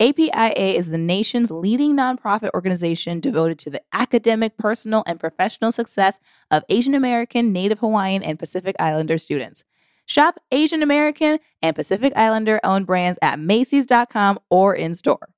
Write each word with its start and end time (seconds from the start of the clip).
APIA 0.00 0.74
is 0.76 0.90
the 0.90 0.98
nation's 0.98 1.50
leading 1.50 1.96
nonprofit 1.96 2.50
organization 2.54 3.18
devoted 3.18 3.58
to 3.58 3.70
the 3.70 3.82
academic, 3.92 4.56
personal, 4.56 5.02
and 5.08 5.18
professional 5.18 5.72
success 5.72 6.20
of 6.52 6.62
Asian 6.68 6.94
American, 6.94 7.52
Native 7.52 7.80
Hawaiian, 7.80 8.22
and 8.22 8.38
Pacific 8.38 8.76
Islander 8.78 9.18
students. 9.18 9.64
Shop 10.06 10.38
Asian 10.52 10.84
American 10.84 11.40
and 11.60 11.74
Pacific 11.74 12.12
Islander 12.14 12.60
owned 12.62 12.86
brands 12.86 13.18
at 13.22 13.40
Macy's.com 13.40 14.38
or 14.48 14.72
in 14.72 14.94
store. 14.94 15.30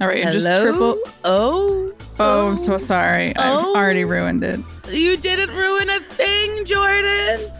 All 0.00 0.06
right, 0.06 0.22
you're 0.22 0.30
just 0.30 0.46
Hello? 0.46 0.62
triple. 0.62 0.98
Oh, 1.24 1.87
Oh, 2.20 2.48
I'm 2.50 2.56
so 2.56 2.78
sorry. 2.78 3.32
Oh. 3.36 3.70
I've 3.70 3.76
already 3.76 4.04
ruined 4.04 4.42
it. 4.42 4.60
you 4.90 5.16
didn't 5.16 5.54
ruin 5.54 5.88
a 5.88 6.00
thing, 6.00 6.64
Jordan. 6.64 7.06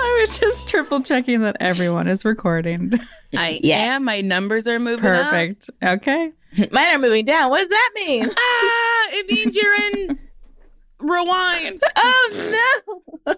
I 0.00 0.18
was 0.20 0.38
just 0.38 0.68
triple 0.68 1.00
checking 1.00 1.40
that 1.40 1.56
everyone 1.60 2.06
is 2.08 2.24
recording. 2.24 2.92
I 3.36 3.58
Yes. 3.62 3.96
am. 3.96 4.04
My 4.04 4.20
numbers 4.20 4.68
are 4.68 4.78
moving 4.78 5.10
up. 5.10 5.30
Perfect. 5.30 5.70
Okay. 5.82 6.32
Mine 6.72 6.94
are 6.94 6.98
moving 6.98 7.24
down. 7.24 7.50
What 7.50 7.58
does 7.60 7.68
that 7.68 7.90
mean? 7.94 8.26
Ah, 8.30 9.08
it 9.12 9.30
means 9.30 9.56
you're 9.56 9.74
in 9.92 10.18
rewind. 11.00 11.80
oh 11.96 12.74
no. 13.26 13.34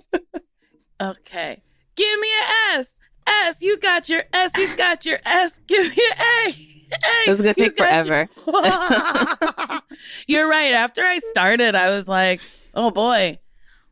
Okay. 1.01 1.63
Give 1.97 2.21
me 2.21 2.29
an 2.43 2.81
S. 2.81 2.99
S, 3.27 3.63
you 3.63 3.79
got 3.79 4.09
your 4.09 4.23
S, 4.33 4.51
you 4.59 4.77
got 4.77 5.05
your 5.07 5.19
S. 5.25 5.61
Give 5.67 5.83
me 5.85 6.03
an 6.11 6.19
A. 6.47 6.51
A, 6.93 7.27
This 7.27 7.37
is 7.37 7.43
gonna 7.43 7.55
take 7.55 7.79
forever. 7.79 8.29
your- 8.47 9.80
You're 10.27 10.49
right. 10.49 10.73
After 10.73 11.03
I 11.03 11.19
started, 11.19 11.75
I 11.75 11.95
was 11.95 12.09
like, 12.09 12.41
oh 12.75 12.91
boy. 12.91 13.39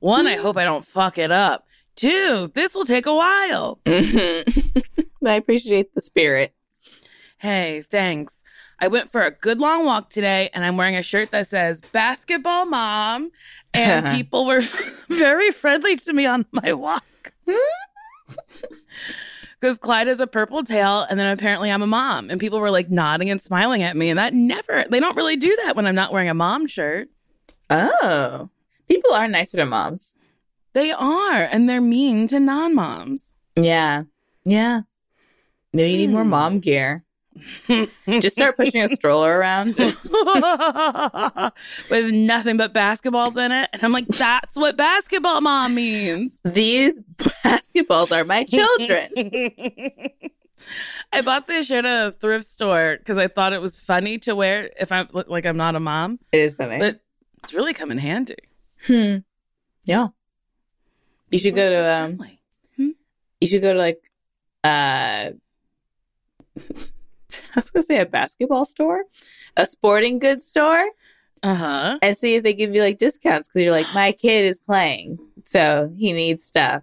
One, 0.00 0.27
I 0.27 0.37
hope 0.37 0.56
I 0.56 0.65
don't 0.65 0.87
fuck 0.87 1.19
it 1.19 1.33
up. 1.33 1.66
Two, 1.97 2.50
this 2.55 2.75
will 2.75 2.84
take 2.84 3.06
a 3.06 3.15
while. 3.15 3.81
Mhm. 3.84 5.06
I 5.27 5.34
appreciate 5.34 5.93
the 5.94 6.00
spirit. 6.00 6.55
Hey, 7.38 7.83
thanks. 7.91 8.43
I 8.81 8.87
went 8.87 9.10
for 9.10 9.22
a 9.22 9.33
good 9.33 9.59
long 9.59 9.84
walk 9.84 10.09
today 10.09 10.50
and 10.55 10.65
I'm 10.65 10.77
wearing 10.77 10.94
a 10.97 11.03
shirt 11.03 11.33
that 11.33 11.49
says 11.49 11.83
basketball 11.93 12.66
mom. 12.66 13.31
And 13.75 14.06
people 14.16 14.47
were 14.47 14.60
very 15.09 15.50
friendly 15.50 15.97
to 15.97 16.12
me 16.12 16.27
on 16.27 16.47
my 16.53 16.72
walk. 16.72 17.04
Because 19.61 19.79
Clyde 19.79 20.07
has 20.07 20.21
a 20.21 20.27
purple 20.27 20.63
tail 20.63 21.05
and 21.11 21.19
then 21.19 21.27
apparently 21.33 21.71
I'm 21.71 21.83
a 21.83 21.87
mom. 21.87 22.31
And 22.31 22.39
people 22.39 22.61
were 22.61 22.71
like 22.71 22.91
nodding 22.91 23.29
and 23.29 23.41
smiling 23.43 23.83
at 23.83 23.97
me. 23.97 24.09
And 24.11 24.19
that 24.19 24.33
never, 24.33 24.85
they 24.89 25.01
don't 25.01 25.17
really 25.17 25.37
do 25.37 25.55
that 25.65 25.75
when 25.75 25.85
I'm 25.87 25.97
not 25.97 26.13
wearing 26.13 26.29
a 26.29 26.35
mom 26.35 26.67
shirt. 26.69 27.09
Oh. 27.69 28.51
People 28.89 29.13
are 29.13 29.27
nicer 29.27 29.57
to 29.57 29.67
moms. 29.67 30.15
They 30.75 30.93
are. 30.93 31.43
And 31.43 31.69
they're 31.69 31.81
mean 31.81 32.29
to 32.29 32.39
non 32.39 32.75
moms. 32.75 33.35
Yeah. 33.57 34.05
Yeah. 34.45 34.83
Maybe 35.73 35.91
you 35.91 35.99
need 36.07 36.13
more 36.13 36.23
Hmm. 36.23 36.31
mom 36.31 36.61
gear. 36.61 37.05
Just 38.21 38.37
start 38.37 38.56
pushing 38.56 38.82
a 38.82 38.88
stroller 38.88 39.37
around. 39.38 39.76
With 41.91 42.12
nothing 42.12 42.56
but 42.56 42.72
basketballs 42.75 43.37
in 43.37 43.53
it. 43.53 43.71
And 43.72 43.82
I'm 43.82 43.93
like, 43.93 44.06
that's 44.09 44.56
what 44.56 44.76
basketball 44.76 45.41
mom 45.41 45.75
means. 45.75 46.38
These 46.44 47.03
basketballs 47.16 48.16
are 48.16 48.25
my 48.25 48.44
children. 48.44 49.09
I 51.12 51.21
bought 51.22 51.47
this 51.47 51.66
shirt 51.66 51.84
at 51.84 52.09
a 52.09 52.12
thrift 52.12 52.44
store 52.47 52.97
because 52.98 53.19
I 53.19 53.28
thought 53.28 53.53
it 53.53 53.62
was 53.62 53.81
funny 53.81 54.19
to 54.21 54.34
wear 54.34 54.71
if 54.78 54.91
I'm 54.93 55.09
like 55.12 55.47
I'm 55.47 55.56
not 55.56 55.77
a 55.77 55.81
mom, 55.81 56.19
It 56.32 56.41
is 56.41 56.54
funny. 56.54 56.78
but 56.78 57.00
it's 57.43 57.54
really 57.54 57.75
come 57.75 57.91
in 57.93 57.98
handy. 57.98 58.37
hmm. 58.87 59.19
Yeah. 59.84 60.09
You 61.31 61.38
should 61.38 61.54
go 61.54 61.62
We're 61.62 61.69
to 61.71 61.75
so 61.75 61.94
um 61.94 62.16
friendly. 62.16 62.41
you 63.41 63.47
should 63.47 63.62
go 63.62 63.72
to 63.72 63.78
like 63.78 64.10
uh 64.65 65.31
I 67.56 67.60
was 67.60 67.71
gonna 67.71 67.82
say 67.82 67.99
a 67.99 68.06
basketball 68.06 68.65
store, 68.65 69.04
a 69.56 69.66
sporting 69.66 70.19
goods 70.19 70.47
store, 70.47 70.88
uh-huh. 71.43 71.99
and 72.03 72.16
see 72.16 72.34
if 72.34 72.43
they 72.43 72.54
give 72.54 72.75
you 72.75 72.82
like 72.82 72.99
discounts 72.99 73.49
because 73.49 73.62
you're 73.62 73.72
like, 73.72 73.93
my 73.94 74.12
kid 74.12 74.44
is 74.44 74.59
playing, 74.59 75.19
so 75.44 75.93
he 75.97 76.12
needs 76.12 76.43
stuff. 76.44 76.82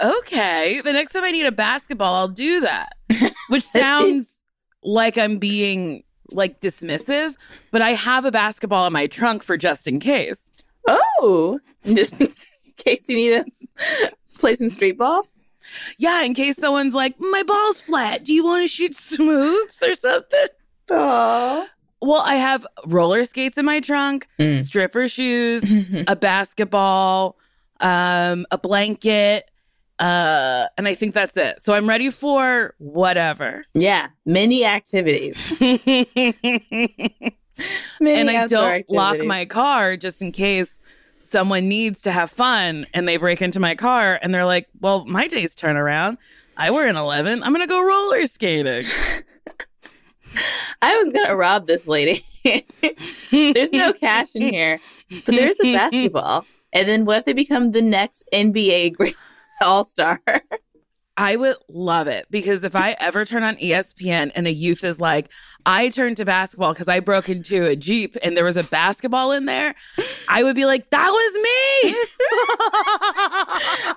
Okay. 0.00 0.80
The 0.82 0.92
next 0.92 1.12
time 1.12 1.24
I 1.24 1.30
need 1.30 1.46
a 1.46 1.52
basketball, 1.52 2.14
I'll 2.14 2.28
do 2.28 2.60
that. 2.60 2.94
Which 3.48 3.62
sounds 3.62 4.42
like 4.82 5.18
I'm 5.18 5.38
being 5.38 6.02
like 6.30 6.60
dismissive, 6.60 7.34
but 7.70 7.82
I 7.82 7.90
have 7.90 8.24
a 8.24 8.30
basketball 8.30 8.86
in 8.86 8.92
my 8.92 9.06
trunk 9.06 9.42
for 9.42 9.56
just 9.56 9.86
in 9.86 10.00
case. 10.00 10.50
Oh, 10.88 11.60
just 11.84 12.20
in 12.20 12.32
case 12.76 13.08
you 13.08 13.16
need 13.16 13.44
to 13.78 14.12
play 14.38 14.54
some 14.54 14.68
street 14.68 14.98
ball. 14.98 15.26
Yeah, 15.98 16.22
in 16.24 16.34
case 16.34 16.56
someone's 16.56 16.94
like, 16.94 17.14
my 17.18 17.42
ball's 17.42 17.80
flat. 17.80 18.24
Do 18.24 18.32
you 18.32 18.44
want 18.44 18.62
to 18.62 18.68
shoot 18.68 18.94
some 18.94 19.26
hoops 19.26 19.82
or 19.82 19.94
something? 19.94 20.46
Oh, 20.90 21.66
Well, 22.00 22.22
I 22.24 22.34
have 22.34 22.66
roller 22.86 23.24
skates 23.24 23.56
in 23.58 23.64
my 23.64 23.80
trunk, 23.80 24.26
Mm. 24.38 24.62
stripper 24.62 25.08
shoes, 25.08 25.62
a 26.08 26.16
basketball, 26.16 27.36
um, 27.80 28.44
a 28.50 28.58
blanket, 28.58 29.48
uh, 29.98 30.66
and 30.76 30.88
I 30.88 30.94
think 30.96 31.14
that's 31.14 31.36
it. 31.36 31.62
So 31.62 31.74
I'm 31.74 31.88
ready 31.88 32.10
for 32.10 32.74
whatever. 32.78 33.64
yeah, 33.74 34.08
many 34.26 34.64
activities. 34.64 35.52
Many 38.00 38.18
and 38.18 38.30
I 38.30 38.46
don't 38.46 38.90
lock 38.90 39.22
my 39.24 39.44
car 39.44 39.96
just 39.96 40.22
in 40.22 40.32
case 40.32 40.81
someone 41.22 41.68
needs 41.68 42.02
to 42.02 42.12
have 42.12 42.30
fun 42.30 42.86
and 42.94 43.06
they 43.06 43.16
break 43.16 43.42
into 43.42 43.60
my 43.60 43.74
car 43.74 44.18
and 44.22 44.32
they're 44.34 44.44
like, 44.44 44.68
"Well, 44.80 45.04
my 45.04 45.28
day's 45.28 45.54
turn 45.54 45.76
around. 45.76 46.18
I 46.56 46.70
wear 46.70 46.86
an 46.86 46.96
11. 46.96 47.42
I'm 47.42 47.52
going 47.52 47.66
to 47.66 47.70
go 47.70 47.82
roller 47.82 48.26
skating." 48.26 48.84
I 50.82 50.96
was 50.96 51.10
gonna 51.10 51.36
rob 51.36 51.66
this 51.66 51.86
lady. 51.86 52.24
There's 53.30 53.72
no 53.72 53.92
cash 53.92 54.34
in 54.34 54.42
here, 54.42 54.80
but 55.10 55.34
there's 55.34 55.56
the 55.58 55.74
basketball. 55.74 56.46
And 56.72 56.88
then 56.88 57.04
what 57.04 57.18
if 57.18 57.24
they 57.24 57.32
become 57.34 57.72
the 57.72 57.82
next 57.82 58.24
NBA 58.32 58.94
great 58.94 59.14
all 59.62 59.84
star? 59.84 60.20
I 61.16 61.36
would 61.36 61.56
love 61.68 62.06
it 62.08 62.26
because 62.30 62.64
if 62.64 62.74
I 62.74 62.96
ever 62.98 63.26
turn 63.26 63.42
on 63.42 63.56
ESPN 63.56 64.32
and 64.34 64.46
a 64.46 64.52
youth 64.52 64.82
is 64.82 64.98
like, 64.98 65.28
I 65.66 65.90
turned 65.90 66.16
to 66.16 66.24
basketball 66.24 66.72
because 66.72 66.88
I 66.88 67.00
broke 67.00 67.28
into 67.28 67.66
a 67.66 67.76
Jeep 67.76 68.16
and 68.22 68.34
there 68.34 68.46
was 68.46 68.56
a 68.56 68.62
basketball 68.64 69.30
in 69.32 69.44
there, 69.44 69.74
I 70.28 70.42
would 70.42 70.56
be 70.56 70.64
like, 70.64 70.88
that 70.88 71.10
was 71.10 71.34
me. 71.42 71.94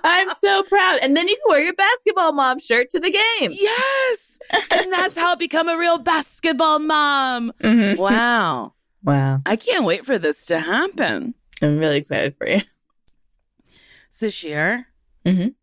I'm 0.04 0.28
so 0.34 0.62
proud. 0.64 0.98
And 1.00 1.16
then 1.16 1.26
you 1.26 1.36
can 1.36 1.44
wear 1.50 1.62
your 1.64 1.72
basketball 1.74 2.32
mom 2.32 2.58
shirt 2.58 2.90
to 2.90 3.00
the 3.00 3.10
game. 3.10 3.50
yes. 3.52 4.38
And 4.70 4.92
that's 4.92 5.16
how 5.16 5.32
I 5.32 5.34
become 5.36 5.68
a 5.68 5.78
real 5.78 5.98
basketball 5.98 6.78
mom. 6.80 7.50
Mhm. 7.62 7.96
Wow. 7.98 8.74
Wow. 9.02 9.40
I 9.46 9.56
can't 9.56 9.84
wait 9.86 10.04
for 10.04 10.18
this 10.18 10.44
to 10.46 10.58
happen. 10.60 11.34
I'm 11.62 11.78
really 11.78 11.96
excited 11.96 12.36
for 12.36 12.46
you. 12.46 12.60
Sasheer, 14.12 14.84
Mhm. 15.24 15.54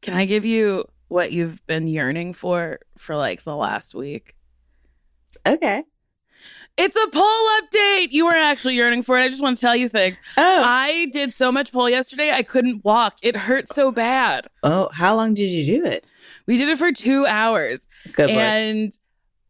Can 0.00 0.14
I 0.14 0.24
give 0.24 0.44
you 0.44 0.86
what 1.12 1.32
you've 1.32 1.64
been 1.66 1.86
yearning 1.86 2.32
for 2.32 2.80
for 2.96 3.16
like 3.16 3.44
the 3.44 3.54
last 3.54 3.94
week? 3.94 4.34
Okay. 5.46 5.84
It's 6.76 6.96
a 6.96 7.08
poll 7.10 7.48
update. 7.60 8.08
You 8.10 8.24
weren't 8.24 8.38
actually 8.38 8.74
yearning 8.74 9.02
for 9.02 9.18
it. 9.18 9.22
I 9.22 9.28
just 9.28 9.42
want 9.42 9.58
to 9.58 9.60
tell 9.60 9.76
you 9.76 9.88
things. 9.88 10.16
Oh. 10.36 10.62
I 10.64 11.06
did 11.12 11.34
so 11.34 11.52
much 11.52 11.70
poll 11.70 11.88
yesterday, 11.88 12.32
I 12.32 12.42
couldn't 12.42 12.82
walk. 12.84 13.18
It 13.22 13.36
hurt 13.36 13.68
so 13.68 13.92
bad. 13.92 14.48
oh, 14.62 14.88
how 14.92 15.14
long 15.14 15.34
did 15.34 15.50
you 15.50 15.64
do 15.64 15.84
it? 15.84 16.06
We 16.46 16.56
did 16.56 16.70
it 16.70 16.78
for 16.78 16.90
two 16.90 17.26
hours. 17.26 17.86
Good 18.12 18.30
work. 18.30 18.38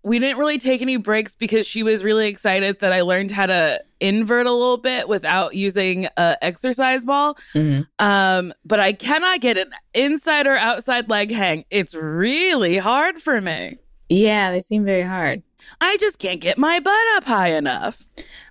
We 0.05 0.19
didn't 0.19 0.39
really 0.39 0.59
take 0.59 0.83
any 0.83 0.97
breaks 0.97 1.35
because 1.35 1.67
she 1.67 1.83
was 1.83 2.03
really 2.03 2.27
excited 2.29 2.81
that 2.81 2.93
I 2.93 3.03
learned 3.03 3.31
how 3.31 3.47
to 3.47 3.81
invert 4.01 4.47
a 4.47 4.53
little 4.53 4.79
bit 4.79 5.09
without 5.09 5.55
using 5.55 6.07
a 6.17 6.37
exercise 6.43 7.05
ball. 7.05 7.39
Mhm. 7.55 7.87
Um, 7.99 8.53
but 8.65 8.81
I 8.81 8.93
cannot 8.93 9.41
get 9.41 9.57
an 9.57 9.71
inside 9.95 10.47
or 10.47 10.57
outside 10.57 11.09
leg 11.09 11.31
hang. 11.31 11.65
It's 11.71 11.95
really 11.95 12.79
hard 12.79 13.23
for 13.23 13.41
me. 13.41 13.79
Yeah, 14.09 14.51
they 14.51 14.61
seem 14.61 14.85
very 14.85 15.03
hard. 15.03 15.43
I 15.81 15.97
just 15.99 16.19
can't 16.19 16.41
get 16.41 16.59
my 16.59 16.81
butt 16.81 17.07
up 17.15 17.25
high 17.25 17.55
enough. 17.55 18.07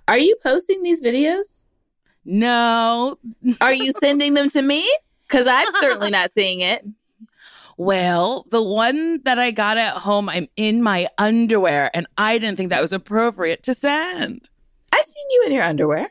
Are 0.08 0.18
you 0.18 0.36
posting 0.42 0.82
these 0.82 1.02
videos? 1.02 1.60
No. 2.24 3.18
Are 3.60 3.74
you 3.74 3.92
sending 3.92 4.34
them 4.34 4.48
to 4.50 4.62
me? 4.62 4.90
Because 5.28 5.46
I'm 5.46 5.66
certainly 5.80 6.10
not 6.10 6.32
seeing 6.32 6.60
it. 6.60 6.84
Well, 7.76 8.46
the 8.50 8.62
one 8.62 9.22
that 9.24 9.38
I 9.38 9.50
got 9.50 9.76
at 9.78 9.96
home, 9.96 10.28
I'm 10.28 10.48
in 10.56 10.82
my 10.82 11.08
underwear, 11.18 11.90
and 11.94 12.06
I 12.18 12.38
didn't 12.38 12.56
think 12.56 12.70
that 12.70 12.82
was 12.82 12.92
appropriate 12.92 13.62
to 13.64 13.74
send. 13.74 14.48
I've 14.92 15.04
seen 15.04 15.24
you 15.30 15.44
in 15.46 15.52
your 15.52 15.64
underwear. 15.64 16.08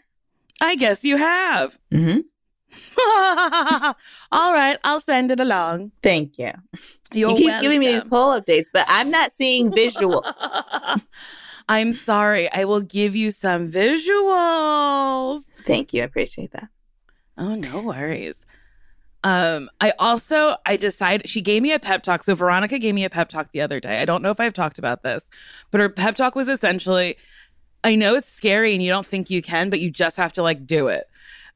I 0.59 0.75
guess 0.75 1.03
you 1.03 1.17
have. 1.17 1.79
Mm-hmm. 1.91 2.21
All 4.31 4.53
right, 4.53 4.77
I'll 4.83 5.01
send 5.01 5.31
it 5.31 5.39
along. 5.39 5.91
Thank 6.01 6.37
you. 6.37 6.51
You're 7.13 7.31
you 7.31 7.35
keep 7.35 7.61
giving 7.61 7.79
me 7.79 7.87
these 7.87 8.03
poll 8.03 8.39
updates, 8.39 8.67
but 8.71 8.85
I'm 8.87 9.11
not 9.11 9.31
seeing 9.31 9.71
visuals. 9.71 10.35
I'm 11.69 11.91
sorry. 11.91 12.51
I 12.51 12.65
will 12.65 12.81
give 12.81 13.15
you 13.15 13.31
some 13.31 13.69
visuals. 13.71 15.41
Thank 15.65 15.93
you. 15.93 16.01
I 16.01 16.05
appreciate 16.05 16.51
that. 16.51 16.69
Oh, 17.37 17.55
no 17.55 17.81
worries. 17.81 18.45
Um, 19.23 19.69
I 19.79 19.93
also 19.99 20.55
I 20.65 20.77
decided 20.77 21.29
she 21.29 21.41
gave 21.41 21.61
me 21.61 21.73
a 21.73 21.79
pep 21.79 22.03
talk. 22.03 22.23
So 22.23 22.33
Veronica 22.33 22.79
gave 22.79 22.95
me 22.95 23.03
a 23.03 23.09
pep 23.09 23.29
talk 23.29 23.51
the 23.51 23.61
other 23.61 23.79
day. 23.79 24.01
I 24.01 24.05
don't 24.05 24.21
know 24.21 24.31
if 24.31 24.39
I've 24.39 24.53
talked 24.53 24.79
about 24.79 25.03
this, 25.03 25.29
but 25.69 25.79
her 25.79 25.89
pep 25.89 26.15
talk 26.15 26.35
was 26.35 26.49
essentially 26.49 27.17
I 27.83 27.95
know 27.95 28.15
it's 28.15 28.31
scary 28.31 28.73
and 28.73 28.83
you 28.83 28.89
don't 28.89 29.05
think 29.05 29.29
you 29.29 29.41
can, 29.41 29.69
but 29.69 29.79
you 29.79 29.89
just 29.89 30.17
have 30.17 30.33
to 30.33 30.43
like 30.43 30.65
do 30.65 30.87
it. 30.87 31.07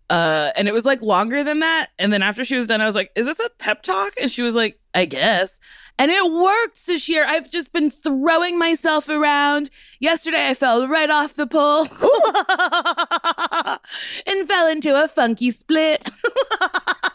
Uh, 0.10 0.52
and 0.56 0.68
it 0.68 0.74
was 0.74 0.86
like 0.86 1.02
longer 1.02 1.44
than 1.44 1.60
that. 1.60 1.90
And 1.98 2.14
then 2.14 2.22
after 2.22 2.46
she 2.46 2.56
was 2.56 2.68
done, 2.68 2.82
I 2.82 2.86
was 2.86 2.96
like, 2.96 3.12
"Is 3.16 3.26
this 3.26 3.40
a 3.40 3.50
pep 3.58 3.82
talk?" 3.82 4.14
And 4.22 4.32
she 4.32 4.44
was 4.44 4.54
like, 4.54 4.80
"I 4.94 5.06
guess." 5.06 5.60
And 5.98 6.12
it 6.12 6.32
worked, 6.32 6.76
Sasheer. 6.76 7.26
I've 7.26 7.50
just 7.50 7.72
been 7.72 7.90
throwing 7.90 8.60
myself 8.60 9.10
around. 9.10 9.70
Yesterday, 10.00 10.50
I 10.50 10.54
fell 10.54 10.88
right 10.88 11.10
off 11.10 11.36
the 11.36 11.48
pole 11.48 11.84
and 14.28 14.48
fell 14.48 14.68
into 14.68 15.02
a 15.02 15.08
funky 15.08 15.52
split. 15.52 16.08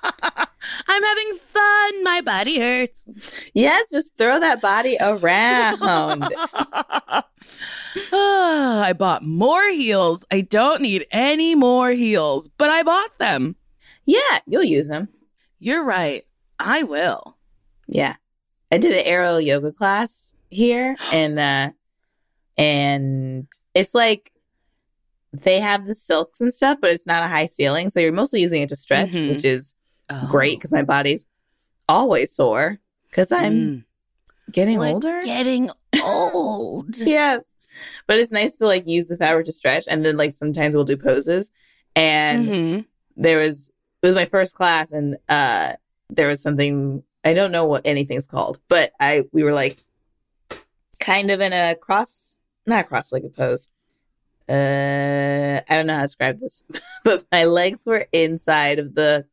I'm 0.92 1.02
having 1.04 1.34
fun. 1.36 2.04
My 2.04 2.20
body 2.24 2.58
hurts. 2.58 3.04
Yes, 3.54 3.90
just 3.90 4.16
throw 4.18 4.40
that 4.40 4.60
body 4.60 4.96
around. 5.00 6.24
Ah, 8.12 8.82
I 8.84 8.92
bought 8.92 9.24
more 9.24 9.68
heels. 9.70 10.24
I 10.30 10.42
don't 10.42 10.80
need 10.82 11.06
any 11.10 11.54
more 11.54 11.90
heels, 11.90 12.48
but 12.56 12.70
I 12.70 12.82
bought 12.82 13.18
them. 13.18 13.56
yeah, 14.06 14.38
you'll 14.46 14.62
use 14.64 14.88
them. 14.88 15.08
You're 15.58 15.84
right. 15.84 16.24
I 16.58 16.82
will. 16.84 17.36
Yeah. 17.88 18.14
I 18.70 18.78
did 18.78 18.92
an 18.92 19.04
aerial 19.04 19.40
yoga 19.40 19.72
class 19.72 20.34
here 20.50 20.96
and 21.12 21.38
uh 21.38 21.70
and 22.56 23.46
it's 23.74 23.94
like 23.94 24.32
they 25.32 25.58
have 25.60 25.86
the 25.86 25.94
silks 25.94 26.40
and 26.40 26.52
stuff, 26.52 26.78
but 26.80 26.90
it's 26.90 27.06
not 27.06 27.24
a 27.24 27.28
high 27.28 27.46
ceiling. 27.46 27.88
So 27.90 27.98
you're 28.00 28.12
mostly 28.12 28.40
using 28.40 28.62
it 28.62 28.68
to 28.70 28.76
stretch, 28.76 29.10
Mhm. 29.10 29.30
which 29.30 29.44
is 29.44 29.74
Oh. 30.10 30.26
great 30.28 30.58
because 30.58 30.72
my 30.72 30.82
body's 30.82 31.26
always 31.88 32.32
sore 32.34 32.78
because 33.08 33.30
I'm 33.32 33.52
Mm. 33.52 33.84
getting 34.52 34.78
Like 34.78 34.94
older. 34.94 35.20
Getting 35.22 35.70
old. 36.04 36.96
yes. 36.98 37.44
But 38.06 38.18
it's 38.18 38.32
nice 38.32 38.56
to 38.56 38.66
like 38.66 38.88
use 38.88 39.06
the 39.08 39.16
fabric 39.16 39.46
to 39.46 39.52
stretch. 39.52 39.84
And 39.88 40.04
then 40.04 40.16
like 40.16 40.32
sometimes 40.32 40.74
we'll 40.74 40.84
do 40.84 40.96
poses. 40.96 41.50
And 41.94 42.48
Mhm. 42.48 42.84
there 43.16 43.38
was 43.38 43.70
it 44.02 44.06
was 44.06 44.14
my 44.16 44.24
first 44.24 44.54
class 44.54 44.90
and 44.92 45.16
uh 45.28 45.74
there 46.08 46.26
was 46.28 46.40
something 46.42 47.02
I 47.22 47.34
don't 47.34 47.52
know 47.52 47.66
what 47.66 47.82
anything's 47.86 48.26
called, 48.26 48.58
but 48.68 48.92
I 48.98 49.24
we 49.32 49.42
were 49.44 49.52
like 49.52 49.76
kind 50.98 51.30
of 51.30 51.40
in 51.40 51.52
a 51.52 51.74
cross 51.76 52.36
not 52.66 52.88
cross 52.88 53.12
legged 53.12 53.34
pose. 53.36 53.68
Uh 54.48 55.60
I 55.68 55.76
don't 55.76 55.86
know 55.86 55.94
how 55.94 56.00
to 56.00 56.06
describe 56.06 56.40
this, 56.40 56.64
but 57.04 57.24
my 57.30 57.44
legs 57.44 57.86
were 57.86 58.06
inside 58.12 58.78
of 58.78 58.94
the 58.94 59.26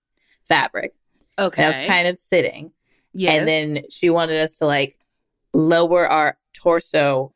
fabric. 0.48 0.94
Okay. 1.40 1.64
And 1.64 1.74
I 1.74 1.80
was 1.80 1.88
kind 1.88 2.08
of 2.08 2.18
sitting. 2.18 2.72
Yeah. 3.14 3.32
And 3.32 3.48
then 3.48 3.84
she 3.90 4.10
wanted 4.10 4.42
us 4.42 4.58
to 4.60 4.66
like 4.66 4.98
lower 5.54 6.08
our 6.08 6.38
torso 6.54 7.34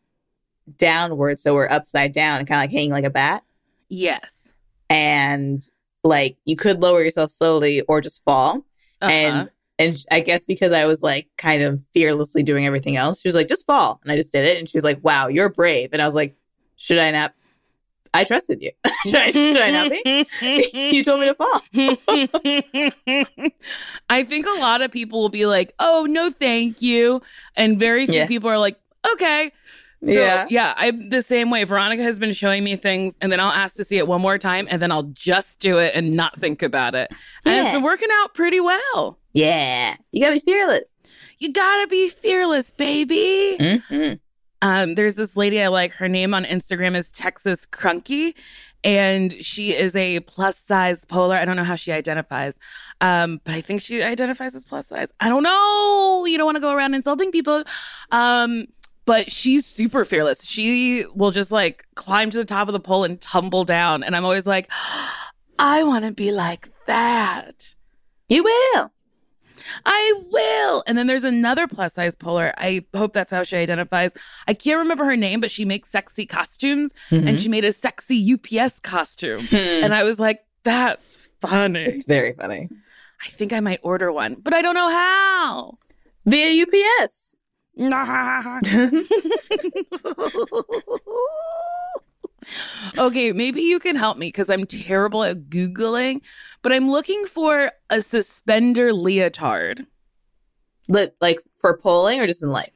downward 0.77 1.39
so 1.39 1.53
we're 1.53 1.67
upside 1.69 2.11
down 2.11 2.39
and 2.39 2.47
kind 2.47 2.59
of 2.59 2.63
like 2.63 2.71
hanging 2.71 2.91
like 2.91 3.03
a 3.03 3.09
bat. 3.09 3.43
yes. 3.89 4.51
And 4.89 5.61
like 6.03 6.37
you 6.45 6.55
could 6.55 6.81
lower 6.81 7.01
yourself 7.01 7.31
slowly 7.31 7.81
or 7.81 8.01
just 8.01 8.23
fall. 8.23 8.65
Uh-huh. 9.01 9.11
And 9.11 9.49
and 9.79 10.05
I 10.11 10.19
guess 10.19 10.45
because 10.45 10.71
I 10.71 10.85
was 10.85 11.01
like 11.01 11.27
kind 11.37 11.63
of 11.63 11.83
fearlessly 11.93 12.43
doing 12.43 12.67
everything 12.67 12.97
else, 12.97 13.21
she 13.21 13.27
was 13.27 13.35
like, 13.35 13.47
just 13.47 13.65
fall. 13.65 13.99
And 14.03 14.11
I 14.11 14.15
just 14.15 14.31
did 14.31 14.45
it. 14.45 14.57
And 14.57 14.69
she 14.69 14.77
was 14.77 14.83
like, 14.83 15.03
wow, 15.03 15.27
you're 15.27 15.49
brave. 15.49 15.89
And 15.93 16.01
I 16.01 16.05
was 16.05 16.13
like, 16.13 16.35
should 16.75 16.99
I 16.99 17.11
not? 17.11 17.33
I 18.13 18.23
trusted 18.25 18.61
you. 18.61 18.71
should, 19.05 19.15
I, 19.15 19.31
should 19.31 19.57
I 19.61 19.71
not 19.71 19.91
be? 19.91 20.27
you 20.95 21.03
told 21.03 21.21
me 21.21 21.27
to 21.27 21.35
fall. 21.35 21.61
I 24.09 24.23
think 24.23 24.45
a 24.45 24.59
lot 24.59 24.81
of 24.81 24.91
people 24.91 25.21
will 25.21 25.29
be 25.29 25.45
like, 25.45 25.73
"Oh, 25.79 26.05
no, 26.09 26.29
thank 26.29 26.81
you," 26.81 27.21
and 27.55 27.79
very 27.79 28.05
few 28.05 28.15
Yeah. 28.15 28.27
people 28.27 28.49
are 28.49 28.57
like, 28.57 28.77
"Okay." 29.13 29.51
So, 30.03 30.09
Yeah. 30.11 30.47
yeah, 30.49 30.73
I'm 30.77 31.09
the 31.09 31.21
same 31.21 31.51
way. 31.51 31.63
Veronica 31.63 32.01
has 32.01 32.17
been 32.17 32.33
showing 32.33 32.63
me 32.63 32.75
things, 32.75 33.15
and 33.21 33.31
then 33.31 33.39
I'll 33.39 33.51
ask 33.51 33.75
to 33.77 33.83
see 33.83 33.97
it 33.97 34.07
one 34.07 34.19
more 34.19 34.39
time, 34.39 34.67
and 34.69 34.81
then 34.81 34.91
I'll 34.91 35.03
just 35.03 35.59
do 35.59 35.77
it 35.77 35.91
and 35.93 36.15
not 36.15 36.39
think 36.39 36.63
about 36.63 36.95
it. 36.95 37.11
And 37.45 37.53
it's 37.55 37.69
been 37.69 37.83
working 37.83 38.09
out 38.21 38.33
pretty 38.33 38.59
well. 38.59 39.19
Yeah. 39.33 39.95
You 40.11 40.21
gotta 40.21 40.35
be 40.35 40.39
fearless. 40.39 40.85
You 41.37 41.53
gotta 41.53 41.87
be 41.87 42.09
fearless, 42.09 42.71
baby. 42.71 43.57
Mm-hmm. 43.59 44.13
Um, 44.61 44.95
there's 44.95 45.15
this 45.15 45.35
lady 45.35 45.61
I 45.61 45.67
like. 45.67 45.91
Her 45.93 46.07
name 46.07 46.33
on 46.33 46.45
Instagram 46.45 46.95
is 46.95 47.11
Texas 47.11 47.65
Crunky, 47.65 48.35
and 48.83 49.33
she 49.33 49.73
is 49.75 49.95
a 49.95 50.19
plus 50.21 50.57
size 50.57 51.03
polar. 51.05 51.35
I 51.35 51.45
don't 51.45 51.55
know 51.55 51.63
how 51.63 51.75
she 51.75 51.91
identifies, 51.91 52.59
um, 52.99 53.41
but 53.43 53.55
I 53.55 53.61
think 53.61 53.81
she 53.81 54.03
identifies 54.03 54.55
as 54.55 54.63
plus 54.63 54.87
size. 54.87 55.11
I 55.19 55.29
don't 55.29 55.43
know. 55.43 56.25
You 56.27 56.37
don't 56.37 56.45
want 56.45 56.57
to 56.57 56.61
go 56.61 56.73
around 56.73 56.93
insulting 56.93 57.31
people. 57.31 57.63
Um, 58.11 58.67
but 59.05 59.31
she's 59.31 59.65
super 59.65 60.05
fearless. 60.05 60.45
She 60.45 61.05
will 61.15 61.31
just 61.31 61.51
like 61.51 61.85
climb 61.95 62.31
to 62.31 62.37
the 62.37 62.45
top 62.45 62.67
of 62.67 62.73
the 62.73 62.79
pole 62.79 63.03
and 63.03 63.19
tumble 63.19 63.63
down. 63.63 64.03
And 64.03 64.15
I'm 64.15 64.25
always 64.25 64.47
like, 64.47 64.69
I 65.59 65.83
want 65.83 66.05
to 66.05 66.13
be 66.13 66.31
like 66.31 66.69
that. 66.85 67.75
You 68.29 68.43
will. 68.43 68.91
I 69.85 70.21
will. 70.29 70.83
And 70.87 70.97
then 70.97 71.07
there's 71.07 71.23
another 71.23 71.67
plus 71.67 71.93
size 71.93 72.15
polar. 72.15 72.53
I 72.57 72.85
hope 72.95 73.13
that's 73.13 73.31
how 73.31 73.43
she 73.43 73.57
identifies. 73.57 74.13
I 74.47 74.53
can't 74.53 74.79
remember 74.79 75.05
her 75.05 75.17
name, 75.17 75.39
but 75.39 75.51
she 75.51 75.65
makes 75.65 75.89
sexy 75.89 76.25
costumes 76.25 76.93
and 77.09 77.25
mm-hmm. 77.25 77.37
she 77.37 77.49
made 77.49 77.65
a 77.65 77.73
sexy 77.73 78.33
UPS 78.33 78.79
costume. 78.79 79.39
Hmm. 79.39 79.55
And 79.55 79.93
I 79.93 80.03
was 80.03 80.19
like, 80.19 80.43
that's 80.63 81.17
funny. 81.41 81.83
it's 81.83 82.05
very 82.05 82.33
funny. 82.33 82.69
I 83.23 83.29
think 83.29 83.53
I 83.53 83.59
might 83.59 83.79
order 83.83 84.11
one, 84.11 84.35
but 84.35 84.53
I 84.53 84.61
don't 84.61 84.75
know 84.75 84.89
how. 84.89 85.77
Via 86.25 86.63
UPS. 86.63 87.35
okay, 92.97 93.31
maybe 93.33 93.61
you 93.61 93.79
can 93.79 93.95
help 93.95 94.17
me 94.17 94.27
because 94.27 94.49
I'm 94.49 94.65
terrible 94.65 95.23
at 95.23 95.49
Googling, 95.49 96.21
but 96.61 96.71
I'm 96.71 96.89
looking 96.89 97.25
for 97.25 97.71
a 97.89 98.01
suspender 98.01 98.93
leotard 98.93 99.85
Li- 100.89 101.09
like 101.21 101.39
for 101.59 101.77
polling 101.77 102.19
or 102.19 102.27
just 102.27 102.43
in 102.43 102.49
life? 102.49 102.71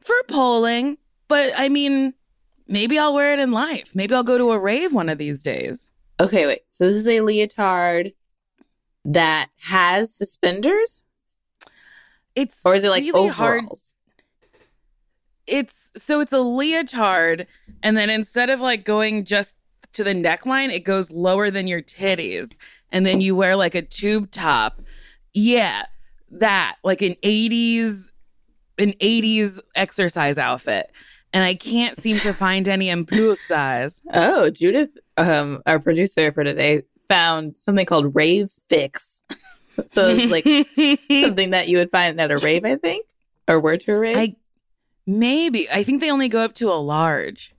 for 0.00 0.16
polling. 0.28 0.96
But 1.28 1.52
I 1.56 1.68
mean, 1.68 2.14
maybe 2.66 2.98
I'll 2.98 3.14
wear 3.14 3.32
it 3.32 3.38
in 3.38 3.52
life. 3.52 3.94
Maybe 3.94 4.14
I'll 4.14 4.22
go 4.24 4.38
to 4.38 4.52
a 4.52 4.58
rave 4.58 4.92
one 4.92 5.08
of 5.08 5.18
these 5.18 5.42
days. 5.42 5.90
Okay, 6.18 6.46
wait. 6.46 6.62
So 6.68 6.88
this 6.88 6.96
is 6.96 7.08
a 7.08 7.20
leotard 7.20 8.12
that 9.04 9.48
has 9.60 10.14
suspenders, 10.14 11.06
It's 12.34 12.60
or 12.64 12.74
is 12.74 12.84
it 12.84 12.90
like 12.90 13.02
really 13.02 13.28
overalls? 13.28 13.36
hard. 13.36 13.64
It's 15.50 15.92
so 15.96 16.20
it's 16.20 16.32
a 16.32 16.38
leotard, 16.38 17.46
and 17.82 17.96
then 17.96 18.08
instead 18.08 18.50
of 18.50 18.60
like 18.60 18.84
going 18.84 19.24
just 19.24 19.56
to 19.94 20.04
the 20.04 20.14
neckline, 20.14 20.70
it 20.72 20.80
goes 20.84 21.10
lower 21.10 21.50
than 21.50 21.66
your 21.66 21.82
titties, 21.82 22.48
and 22.92 23.04
then 23.04 23.20
you 23.20 23.34
wear 23.34 23.56
like 23.56 23.74
a 23.74 23.82
tube 23.82 24.30
top. 24.30 24.80
Yeah. 25.34 25.84
that, 26.30 26.76
like 26.84 27.02
an 27.02 27.14
80s, 27.24 28.10
an 28.78 28.92
80s 28.94 29.58
exercise 29.74 30.38
outfit. 30.38 30.90
And 31.32 31.44
I 31.44 31.54
can't 31.54 31.96
seem 32.00 32.18
to 32.18 32.32
find 32.32 32.66
any 32.66 32.88
in 32.88 33.04
plus 33.04 33.40
size. 33.40 34.00
Oh, 34.12 34.50
Judith, 34.50 34.90
um, 35.16 35.62
our 35.66 35.78
producer 35.78 36.32
for 36.32 36.42
today, 36.44 36.82
found 37.08 37.56
something 37.56 37.86
called 37.86 38.14
Rave 38.14 38.50
Fix. 38.68 39.22
so 39.88 40.08
it's 40.08 40.30
like 40.32 40.44
something 41.24 41.50
that 41.50 41.68
you 41.68 41.78
would 41.78 41.90
find 41.90 42.20
at 42.20 42.30
a 42.30 42.38
rave, 42.38 42.64
I 42.64 42.76
think, 42.76 43.06
or 43.46 43.60
were 43.60 43.76
to 43.76 43.92
a 43.92 43.98
rave. 43.98 44.16
I 44.16 44.36
maybe. 45.06 45.70
I 45.70 45.82
think 45.82 46.00
they 46.00 46.10
only 46.10 46.28
go 46.28 46.40
up 46.40 46.54
to 46.56 46.70
a 46.70 46.74
large. 46.74 47.54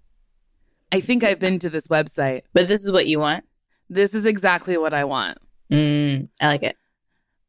I 0.91 0.99
think 0.99 1.23
I've 1.23 1.39
been 1.39 1.59
to 1.59 1.69
this 1.69 1.87
website. 1.87 2.41
but 2.53 2.67
this 2.67 2.83
is 2.83 2.91
what 2.91 3.07
you 3.07 3.19
want. 3.19 3.45
This 3.89 4.13
is 4.13 4.25
exactly 4.25 4.77
what 4.77 4.93
I 4.93 5.03
want. 5.05 5.37
Mm, 5.71 6.27
I 6.41 6.47
like 6.47 6.63
it. 6.63 6.77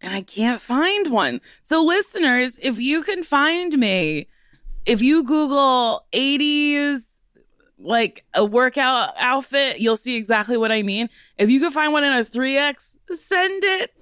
and 0.01 0.15
I 0.15 0.23
can't 0.23 0.61
find 0.61 1.11
one. 1.13 1.41
So, 1.63 1.83
listeners, 1.83 2.59
if 2.63 2.79
you 2.81 3.03
can 3.03 3.23
find 3.25 3.77
me, 3.79 4.29
if 4.87 5.03
you 5.03 5.23
Google 5.25 6.05
80s, 6.13 7.01
like 7.79 8.25
a 8.35 8.45
workout 8.45 9.13
outfit, 9.19 9.81
you'll 9.81 9.97
see 9.97 10.17
exactly 10.17 10.57
what 10.57 10.71
I 10.71 10.83
mean. 10.83 11.09
If 11.37 11.51
you 11.51 11.59
can 11.61 11.73
find 11.73 11.93
one 11.93 12.05
in 12.05 12.13
a 12.13 12.25
3X, 12.25 12.97
send 13.17 13.63
it 13.65 13.93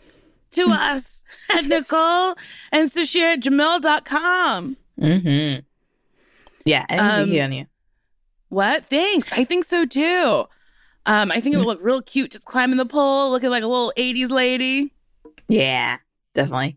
to 0.53 0.63
us 0.69 1.23
at 1.55 1.65
Nicole 1.65 2.35
and 2.73 2.91
Sasheer 2.91 3.35
at 3.35 3.41
gmail.com. 3.41 4.77
Mm-hmm. 5.01 5.61
Yeah, 6.65 6.85
I 6.89 6.97
think 7.23 7.37
Um, 7.39 7.45
on 7.45 7.53
you. 7.53 7.67
What? 8.49 8.87
Thanks. 8.87 9.33
I 9.33 9.45
think 9.45 9.65
so 9.65 9.87
too. 9.87 10.45
Um, 11.07 11.31
I 11.31 11.41
think 11.41 11.55
it 11.55 11.59
would 11.59 11.67
look 11.67 11.79
real 11.83 12.03
cute 12.03 12.31
just 12.33 12.45
climbing 12.45 12.77
the 12.77 12.85
pole, 12.87 13.31
looking 13.31 13.51
like 13.51 13.63
a 13.63 13.67
little 13.67 13.93
80s 13.97 14.31
lady. 14.31 14.93
Yeah, 15.49 15.99
definitely. 16.35 16.77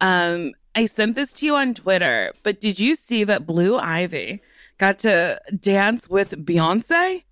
Um, 0.00 0.52
I 0.74 0.86
sent 0.86 1.14
this 1.14 1.32
to 1.34 1.46
you 1.46 1.54
on 1.56 1.72
Twitter, 1.74 2.32
but 2.42 2.60
did 2.60 2.78
you 2.78 2.94
see 2.94 3.24
that 3.24 3.46
Blue 3.46 3.78
Ivy 3.78 4.42
got 4.78 4.98
to 5.00 5.40
dance 5.58 6.08
with 6.10 6.32
Beyonce 6.44 7.24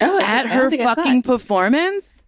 Oh, 0.00 0.20
at 0.20 0.46
her 0.48 0.70
fucking 0.70 1.22
performance 1.22 2.20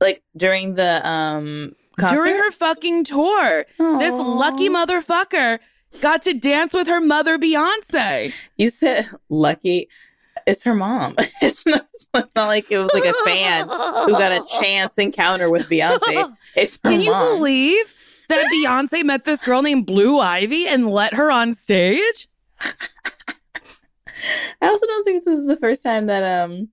like 0.00 0.22
during 0.36 0.74
the 0.74 1.06
um 1.08 1.76
concert? 1.98 2.16
during 2.16 2.34
her 2.34 2.50
fucking 2.50 3.04
tour? 3.04 3.64
This 3.78 4.12
lucky 4.14 4.68
motherfucker 4.68 5.60
got 6.00 6.22
to 6.22 6.34
dance 6.34 6.72
with 6.72 6.88
her 6.88 7.00
mother 7.00 7.38
Beyonce. 7.38 8.32
You 8.56 8.70
said 8.70 9.08
lucky. 9.28 9.88
It's 10.46 10.62
her 10.64 10.74
mom. 10.74 11.14
it's, 11.42 11.66
not, 11.66 11.86
it's 11.92 12.08
not 12.14 12.30
like 12.36 12.70
it 12.70 12.78
was 12.78 12.92
like 12.94 13.04
a 13.04 13.12
fan 13.24 13.64
who 13.68 14.12
got 14.12 14.32
a 14.32 14.42
chance 14.60 14.96
encounter 14.98 15.50
with 15.50 15.68
Beyonce. 15.68 16.32
It's 16.56 16.76
Can 16.78 17.00
you 17.00 17.10
mom. 17.12 17.36
believe 17.38 17.94
that 18.28 18.50
Beyonce 18.52 19.04
met 19.04 19.24
this 19.24 19.42
girl 19.42 19.62
named 19.62 19.86
Blue 19.86 20.18
Ivy 20.18 20.66
and 20.66 20.88
let 20.90 21.14
her 21.14 21.30
on 21.30 21.54
stage? 21.54 22.28
I 24.60 24.66
also 24.68 24.86
don't 24.86 25.04
think 25.04 25.24
this 25.24 25.38
is 25.38 25.46
the 25.46 25.56
first 25.56 25.82
time 25.82 26.06
that 26.06 26.22
um 26.44 26.68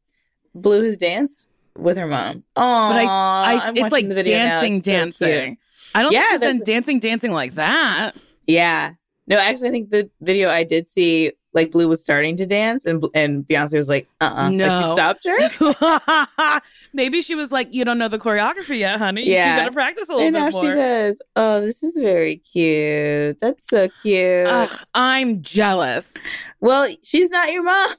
Blue 0.53 0.83
has 0.83 0.97
danced 0.97 1.47
with 1.77 1.97
her 1.97 2.07
mom. 2.07 2.43
Oh, 2.55 2.89
But 2.89 3.05
I, 3.05 3.71
it's 3.75 3.91
like 3.91 4.07
dancing, 4.07 4.79
dancing. 4.81 5.57
I 5.93 6.01
don't 6.01 6.11
Yeah, 6.13 6.21
think 6.21 6.31
she's 6.31 6.41
done 6.41 6.59
dancing, 6.65 6.99
dancing 6.99 7.31
like 7.33 7.53
that. 7.55 8.11
Yeah. 8.47 8.93
No, 9.27 9.37
actually, 9.37 9.69
I 9.69 9.71
think 9.71 9.89
the 9.89 10.09
video 10.21 10.49
I 10.49 10.63
did 10.63 10.85
see, 10.85 11.31
like 11.53 11.71
Blue 11.71 11.87
was 11.87 12.01
starting 12.01 12.35
to 12.37 12.45
dance, 12.45 12.85
and 12.85 13.03
and 13.15 13.43
Beyonce 13.43 13.77
was 13.77 13.89
like, 13.89 14.07
"Uh, 14.21 14.25
uh 14.35 14.49
No. 14.49 14.67
like 14.67 14.83
she 14.85 14.91
stopped 14.91 15.25
her. 15.25 16.61
Maybe 16.93 17.21
she 17.23 17.33
was 17.33 17.51
like, 17.51 17.73
"You 17.73 17.85
don't 17.85 17.97
know 17.97 18.07
the 18.07 18.19
choreography 18.19 18.77
yet, 18.79 18.99
honey. 18.99 19.23
Yeah. 19.27 19.55
you 19.55 19.61
gotta 19.61 19.71
practice 19.71 20.09
a 20.09 20.11
little 20.13 20.27
and 20.27 20.33
now 20.35 20.45
bit 20.45 20.53
she 20.53 20.61
more." 20.61 20.73
does. 20.75 21.21
Oh, 21.35 21.61
this 21.61 21.81
is 21.81 21.97
very 21.97 22.37
cute. 22.37 23.39
That's 23.39 23.67
so 23.67 23.87
cute. 24.03 24.47
Ugh, 24.47 24.79
I'm 24.93 25.41
jealous. 25.41 26.13
well, 26.59 26.87
she's 27.03 27.29
not 27.31 27.51
your 27.51 27.63
mom. 27.63 27.89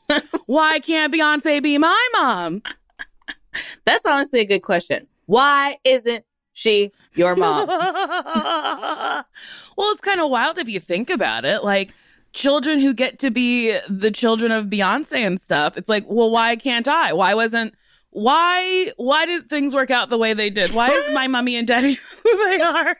Why 0.46 0.80
can't 0.80 1.14
Beyonce 1.14 1.62
be 1.62 1.78
my 1.78 2.08
mom? 2.14 2.62
That's 3.84 4.04
honestly 4.06 4.40
a 4.40 4.44
good 4.44 4.60
question. 4.62 5.06
Why 5.26 5.76
isn't 5.84 6.24
she 6.52 6.92
your 7.14 7.36
mom? 7.36 7.66
well, 9.76 9.92
it's 9.92 10.00
kind 10.00 10.20
of 10.20 10.30
wild 10.30 10.58
if 10.58 10.68
you 10.68 10.80
think 10.80 11.10
about 11.10 11.44
it. 11.44 11.64
Like 11.64 11.92
children 12.32 12.80
who 12.80 12.94
get 12.94 13.18
to 13.20 13.30
be 13.30 13.78
the 13.88 14.10
children 14.10 14.52
of 14.52 14.66
Beyonce 14.66 15.18
and 15.18 15.40
stuff. 15.40 15.76
It's 15.76 15.88
like, 15.88 16.04
well, 16.08 16.30
why 16.30 16.56
can't 16.56 16.88
I? 16.88 17.12
Why 17.12 17.34
wasn't? 17.34 17.74
Why? 18.10 18.90
Why 18.96 19.26
did 19.26 19.48
things 19.48 19.74
work 19.74 19.90
out 19.90 20.08
the 20.08 20.18
way 20.18 20.34
they 20.34 20.50
did? 20.50 20.72
Why 20.72 20.90
is 20.90 21.14
my 21.14 21.26
mommy 21.28 21.56
and 21.56 21.66
daddy 21.66 21.94
who 22.22 22.44
they 22.48 22.60
are? 22.60 22.96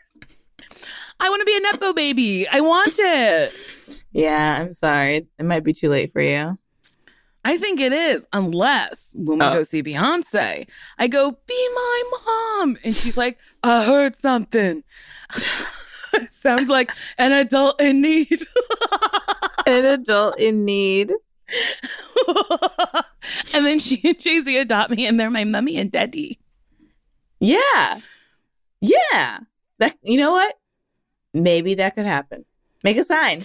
I 1.21 1.29
want 1.29 1.41
to 1.41 1.47
be 1.47 1.57
a 1.57 1.61
nepo 1.61 1.93
baby. 1.93 2.49
I 2.49 2.61
want 2.61 2.95
it. 2.99 3.53
yeah, 4.13 4.59
I'm 4.61 4.75
sorry. 4.75 5.27
It 5.39 5.45
might 5.45 5.63
be 5.63 5.73
too 5.73 5.89
late 5.89 6.13
for 6.13 6.21
you. 6.21 6.57
I 7.45 7.57
think 7.59 7.81
it 7.81 7.93
is, 7.93 8.25
unless 8.33 9.13
when 9.17 9.39
we 9.39 9.45
Oh. 9.45 9.53
go 9.55 9.63
see 9.65 9.83
Beyonce, 9.83 10.67
I 10.99 11.09
go, 11.09 11.33
be 11.33 11.69
my 11.75 12.03
mom. 12.27 12.77
And 12.85 12.95
she's 12.95 13.17
like, 13.17 13.39
I 13.65 13.85
heard 13.85 14.15
something. 14.15 14.85
Sounds 16.29 16.69
like 16.69 16.93
an 17.19 17.33
adult 17.33 17.81
in 17.81 18.01
need. 18.01 18.47
An 19.67 19.85
adult 19.85 20.39
in 20.39 20.65
need. 20.65 21.13
and 23.55 23.65
then 23.67 23.79
she 23.79 24.01
and 24.05 24.19
Jay 24.19 24.41
Z 24.41 24.57
adopt 24.57 24.91
me, 24.91 25.07
and 25.07 25.19
they're 25.19 25.31
my 25.31 25.45
mummy 25.45 25.77
and 25.79 25.91
daddy. 25.91 26.39
Yeah. 27.41 28.01
Yeah. 28.81 29.39
That 29.79 29.97
you 30.03 30.17
know 30.19 30.33
what? 30.33 30.55
Maybe 31.35 31.75
that 31.75 31.95
could 31.95 32.07
happen. 32.07 32.45
Make 32.83 32.97
a 32.97 33.05
sign. 33.05 33.45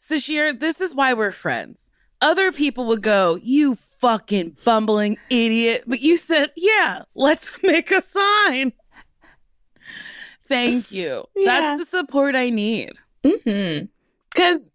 Sasheer, 0.00 0.58
this 0.58 0.80
is 0.80 0.94
why 0.94 1.12
we're 1.14 1.32
friends. 1.32 1.87
Other 2.20 2.52
people 2.52 2.86
would 2.86 3.02
go, 3.02 3.38
You 3.42 3.74
fucking 3.74 4.56
bumbling 4.64 5.16
idiot. 5.30 5.84
But 5.86 6.00
you 6.00 6.16
said, 6.16 6.50
Yeah, 6.56 7.02
let's 7.14 7.48
make 7.62 7.90
a 7.90 8.02
sign. 8.02 8.72
Thank 10.46 10.90
you. 10.90 11.24
Yeah. 11.36 11.60
That's 11.60 11.80
the 11.82 11.98
support 11.98 12.34
I 12.34 12.50
need. 12.50 12.92
Mm-hmm. 13.22 13.86
Because 14.32 14.72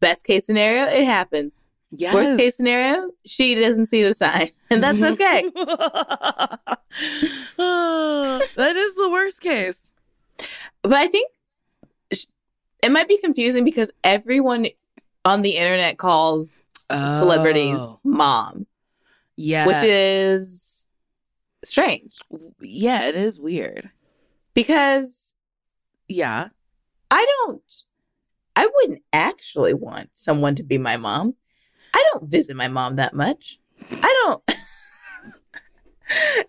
best 0.00 0.24
case 0.26 0.44
scenario, 0.44 0.84
it 0.84 1.04
happens. 1.04 1.62
Yes. 1.90 2.12
Worst 2.14 2.36
case 2.38 2.56
scenario, 2.56 3.10
she 3.24 3.54
doesn't 3.54 3.86
see 3.86 4.02
the 4.02 4.14
sign. 4.14 4.50
And 4.70 4.82
that's 4.82 5.00
okay. 5.00 5.44
that 7.56 8.74
is 8.76 8.94
the 8.96 9.08
worst 9.10 9.40
case. 9.40 9.92
but 10.82 10.92
I 10.94 11.06
think 11.06 11.30
it 12.82 12.90
might 12.90 13.06
be 13.08 13.16
confusing 13.18 13.64
because 13.64 13.92
everyone 14.02 14.66
on 15.24 15.42
the 15.42 15.50
internet 15.56 15.98
calls 15.98 16.62
celebrities 16.90 17.78
Oh. 17.80 18.00
mom, 18.04 18.66
Yeah. 19.36 19.66
which 19.66 19.82
is 19.84 20.86
strange 21.64 22.18
yeah, 22.60 23.06
it 23.08 23.16
is 23.16 23.40
weird. 23.40 23.90
because 24.54 25.34
Yeah. 26.08 26.48
I 27.10 27.26
don't, 27.46 27.84
I 28.56 28.68
wouldn't 28.74 29.02
actually 29.12 29.74
want 29.74 30.10
someone 30.12 30.54
to 30.56 30.62
be 30.62 30.78
my 30.78 30.96
mom. 30.96 31.34
I 31.94 32.04
don't 32.12 32.30
visit 32.30 32.56
my 32.56 32.68
mom 32.68 32.96
that 32.96 33.14
much. 33.14 33.58
I 34.02 34.22
don't, 34.24 34.42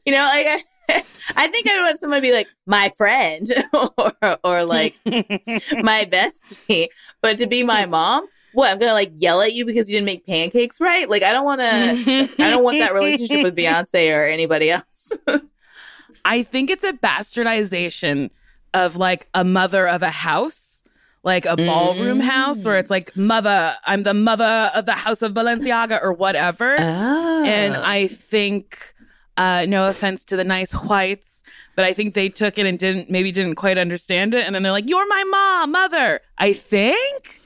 you 0.06 0.14
know, 0.14 0.24
like 0.24 0.48
I, 0.48 0.64
I 1.36 1.48
think 1.50 1.68
I 1.68 1.82
want 1.82 2.00
someone 2.00 2.20
to 2.20 2.28
be 2.28 2.34
like 2.34 2.48
my 2.66 2.92
friend 2.98 3.46
or, 3.74 4.38
or 4.44 4.64
like 4.64 4.96
my 5.06 6.06
bestie, 6.06 6.88
but 7.22 7.38
to 7.40 7.48
be 7.48 7.64
my 7.64 7.86
mom, 7.86 8.28
what 8.58 8.72
I'm 8.72 8.80
gonna 8.80 8.94
like 8.94 9.12
yell 9.16 9.42
at 9.42 9.54
you 9.54 9.66
because 9.66 9.88
you 9.88 9.98
didn't 9.98 10.08
make 10.08 10.26
pancakes 10.26 10.82
right? 10.82 11.08
Like 11.08 11.22
I 11.22 11.32
don't 11.32 11.46
want 11.46 11.62
to. 11.62 12.30
I 12.44 12.50
don't 12.50 12.64
want 12.64 12.80
that 12.80 12.94
relationship 12.94 13.44
with 13.44 13.56
Beyonce 13.62 14.16
or 14.18 14.26
anybody 14.26 14.72
else. 14.72 15.16
I 16.26 16.42
think 16.42 16.70
it's 16.72 16.84
a 16.84 16.94
bastardization 16.94 18.32
of 18.74 18.98
like 18.98 19.28
a 19.36 19.44
mother 19.44 19.88
of 19.88 20.02
a 20.02 20.10
house, 20.10 20.82
like 21.24 21.46
a 21.46 21.56
ballroom 21.56 22.20
Mm. 22.20 22.24
house, 22.24 22.66
where 22.66 22.80
it's 22.80 22.90
like 22.90 23.16
mother, 23.16 23.76
I'm 23.86 24.02
the 24.04 24.16
mother 24.16 24.72
of 24.74 24.86
the 24.88 24.94
house 24.94 25.22
of 25.22 25.34
Balenciaga 25.34 26.02
or 26.02 26.12
whatever. 26.12 26.76
Oh, 26.80 27.44
And 27.46 27.76
I 27.76 28.08
think, 28.08 28.94
uh, 29.38 29.66
no 29.70 29.88
offense 29.88 30.26
to 30.26 30.36
the 30.36 30.44
nice 30.44 30.72
whites, 30.74 31.44
but 31.76 31.86
I 31.86 31.94
think 31.94 32.16
they 32.16 32.28
took 32.30 32.58
it 32.58 32.66
and 32.66 32.78
didn't 32.80 33.10
maybe 33.12 33.32
didn't 33.32 33.56
quite 33.56 33.78
understand 33.78 34.34
it, 34.34 34.46
and 34.48 34.56
then 34.56 34.64
they're 34.64 34.72
like, 34.72 34.90
"You're 34.90 35.08
my 35.08 35.24
mom, 35.30 35.72
mother." 35.72 36.22
I 36.40 36.54
think. 36.54 37.40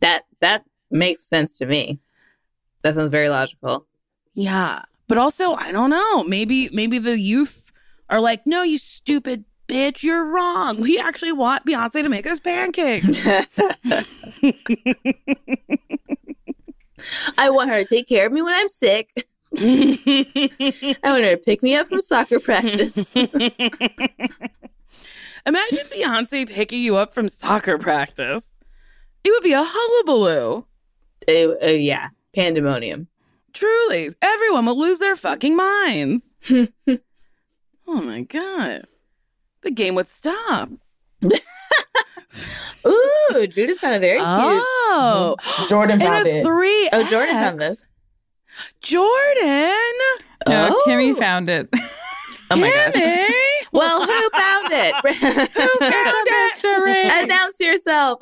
that 0.00 0.24
that 0.42 0.64
makes 0.90 1.24
sense 1.24 1.58
to 1.58 1.66
me. 1.66 1.98
That 2.82 2.94
sounds 2.94 3.08
very 3.08 3.28
logical. 3.28 3.86
Yeah. 4.34 4.82
But 5.08 5.18
also, 5.18 5.54
I 5.54 5.72
don't 5.72 5.90
know. 5.90 6.24
Maybe 6.24 6.68
maybe 6.72 6.98
the 6.98 7.18
youth 7.18 7.72
are 8.08 8.20
like, 8.20 8.46
"No, 8.46 8.62
you 8.62 8.78
stupid 8.78 9.44
bitch, 9.68 10.02
you're 10.02 10.24
wrong. 10.24 10.80
We 10.80 10.98
actually 10.98 11.32
want 11.32 11.66
Beyonce 11.66 12.02
to 12.02 12.08
make 12.08 12.26
us 12.26 12.38
pancakes." 12.38 13.06
I 17.38 17.50
want 17.50 17.70
her 17.70 17.82
to 17.82 17.88
take 17.88 18.08
care 18.08 18.26
of 18.26 18.32
me 18.32 18.42
when 18.42 18.54
I'm 18.54 18.68
sick. 18.68 19.28
I 19.58 20.94
want 21.04 21.24
her 21.24 21.36
to 21.36 21.42
pick 21.44 21.62
me 21.62 21.76
up 21.76 21.88
from 21.88 22.00
soccer 22.00 22.40
practice. 22.40 23.12
Imagine 25.44 25.44
Beyonce 25.44 26.48
picking 26.48 26.82
you 26.82 26.96
up 26.96 27.12
from 27.12 27.28
soccer 27.28 27.76
practice. 27.76 28.58
It 29.24 29.30
would 29.30 29.42
be 29.42 29.52
a 29.52 29.62
hullabaloo. 29.64 30.64
Uh, 31.28 31.54
uh, 31.62 31.66
yeah, 31.66 32.08
pandemonium. 32.34 33.08
Truly, 33.52 34.08
everyone 34.20 34.66
will 34.66 34.78
lose 34.78 34.98
their 34.98 35.16
fucking 35.16 35.56
minds. 35.56 36.32
oh 36.50 36.68
my 37.86 38.22
god. 38.22 38.86
The 39.62 39.70
game 39.70 39.94
would 39.94 40.08
stop. 40.08 40.70
Ooh, 42.86 43.46
Judith 43.46 43.78
found 43.78 43.94
a 43.94 44.00
very 44.00 44.18
cute. 44.18 44.26
Oh, 44.26 45.36
Jordan 45.68 46.00
found 46.00 46.26
it. 46.26 46.42
three. 46.44 46.88
Oh, 46.92 47.06
Jordan 47.08 47.34
found 47.34 47.60
this. 47.60 47.86
Jordan. 48.80 49.92
No, 50.48 50.68
oh. 50.76 50.82
Kimmy 50.86 51.16
found 51.16 51.48
it. 51.48 51.68
Oh 52.54 52.56
my 52.56 52.68
god. 52.68 52.92
Well, 53.72 54.04
who 54.04 54.30
found 54.38 54.66
it? 54.72 54.94
Who 54.94 55.68
found 55.78 56.26
it? 56.28 56.54
Mystery. 56.54 57.22
Announce 57.24 57.58
yourself. 57.60 58.18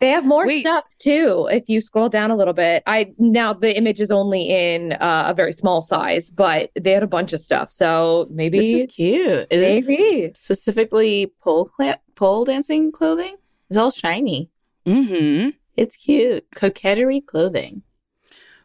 They 0.00 0.10
have 0.10 0.24
more 0.24 0.46
Wait. 0.46 0.60
stuff 0.60 0.84
too. 0.98 1.48
If 1.50 1.68
you 1.68 1.80
scroll 1.80 2.08
down 2.08 2.30
a 2.30 2.36
little 2.36 2.54
bit, 2.54 2.82
I 2.86 3.12
now 3.18 3.52
the 3.52 3.76
image 3.76 4.00
is 4.00 4.10
only 4.10 4.48
in 4.48 4.92
uh, 4.92 5.24
a 5.28 5.34
very 5.34 5.52
small 5.52 5.82
size, 5.82 6.30
but 6.30 6.70
they 6.78 6.92
had 6.92 7.02
a 7.02 7.08
bunch 7.08 7.32
of 7.32 7.40
stuff. 7.40 7.70
So 7.70 8.28
maybe, 8.30 8.60
this 8.60 8.84
is 8.84 8.94
cute. 8.94 9.46
Is 9.50 9.60
this 9.60 9.84
maybe. 9.84 10.32
specifically 10.34 11.32
pole 11.40 11.66
cla- 11.66 11.98
pole 12.14 12.44
dancing 12.44 12.92
clothing? 12.92 13.36
It's 13.70 13.78
all 13.78 13.90
shiny. 13.90 14.50
Mm-hmm. 14.86 15.50
It's 15.76 15.96
cute. 15.96 16.46
Coquetry 16.54 17.20
clothing. 17.20 17.82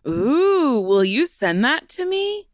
Ooh, 0.08 0.82
will 0.82 1.04
you 1.04 1.26
send 1.26 1.64
that 1.64 1.90
to 1.90 2.08
me? 2.08 2.46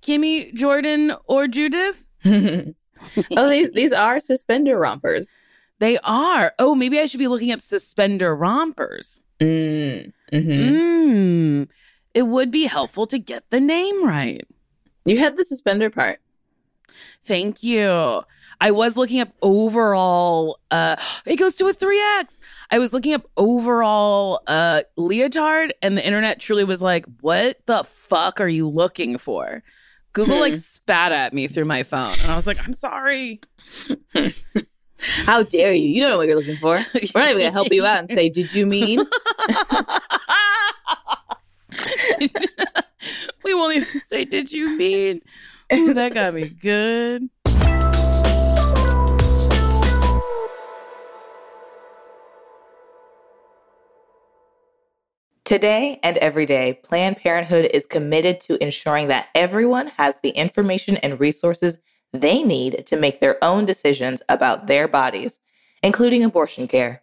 Kimmy, 0.00 0.54
Jordan, 0.54 1.12
or 1.24 1.48
Judith? 1.48 2.06
oh, 2.24 3.48
these 3.48 3.70
these 3.72 3.92
are 3.92 4.18
suspender 4.18 4.78
rompers. 4.78 5.36
They 5.80 5.98
are. 6.02 6.52
Oh, 6.58 6.74
maybe 6.74 6.98
I 6.98 7.06
should 7.06 7.18
be 7.20 7.28
looking 7.28 7.52
up 7.52 7.60
suspender 7.60 8.34
rompers. 8.34 9.22
Mm. 9.40 10.12
hmm 10.30 10.38
Mm. 10.38 11.68
It 12.14 12.22
would 12.22 12.50
be 12.50 12.64
helpful 12.64 13.06
to 13.06 13.18
get 13.18 13.48
the 13.50 13.60
name 13.60 14.04
right. 14.06 14.46
You 15.04 15.18
had 15.18 15.36
the 15.36 15.44
suspender 15.44 15.88
part. 15.90 16.20
Thank 17.24 17.62
you. 17.62 18.22
I 18.60 18.70
was 18.72 18.96
looking 18.96 19.20
up 19.20 19.28
overall 19.42 20.58
uh 20.70 20.96
it 21.26 21.36
goes 21.36 21.54
to 21.56 21.66
a 21.66 21.72
3x. 21.74 22.40
I 22.70 22.78
was 22.78 22.92
looking 22.92 23.14
up 23.14 23.26
overall 23.36 24.40
uh 24.46 24.82
leotard 24.96 25.72
and 25.82 25.96
the 25.96 26.04
internet 26.04 26.40
truly 26.40 26.64
was 26.64 26.82
like, 26.82 27.06
"What 27.20 27.58
the 27.66 27.84
fuck 27.84 28.40
are 28.40 28.48
you 28.48 28.68
looking 28.68 29.16
for?" 29.18 29.62
Google 30.12 30.40
like 30.40 30.54
Hmm. 30.54 30.58
spat 30.58 31.12
at 31.12 31.32
me 31.32 31.46
through 31.46 31.66
my 31.66 31.82
phone 31.84 32.14
and 32.22 32.32
I 32.32 32.36
was 32.36 32.46
like, 32.46 32.58
"I'm 32.66 32.74
sorry." 32.74 33.40
How 35.00 35.42
dare 35.42 35.72
you? 35.72 35.88
You 35.88 36.02
don't 36.02 36.10
know 36.10 36.18
what 36.18 36.26
you're 36.26 36.36
looking 36.36 36.56
for. 36.56 36.78
We're 37.14 37.20
not 37.20 37.30
even 37.30 37.42
gonna 37.42 37.50
help 37.50 37.72
you 37.72 37.86
out 37.86 38.00
and 38.00 38.08
say, 38.08 38.28
"Did 38.28 38.54
you 38.54 38.66
mean?" 38.66 39.04
we 43.44 43.54
won't 43.54 43.76
even 43.76 44.00
say, 44.00 44.24
Did 44.24 44.52
you 44.52 44.76
mean? 44.76 45.20
Ooh, 45.72 45.94
that 45.94 46.14
got 46.14 46.34
me 46.34 46.48
good. 46.48 47.28
Today 55.44 55.98
and 56.02 56.18
every 56.18 56.44
day, 56.44 56.78
Planned 56.84 57.16
Parenthood 57.16 57.70
is 57.72 57.86
committed 57.86 58.40
to 58.40 58.62
ensuring 58.62 59.08
that 59.08 59.28
everyone 59.34 59.86
has 59.96 60.20
the 60.20 60.28
information 60.30 60.98
and 60.98 61.18
resources 61.18 61.78
they 62.12 62.42
need 62.42 62.86
to 62.86 62.96
make 62.96 63.20
their 63.20 63.42
own 63.42 63.64
decisions 63.64 64.22
about 64.28 64.66
their 64.66 64.88
bodies, 64.88 65.38
including 65.82 66.24
abortion 66.24 66.66
care. 66.66 67.02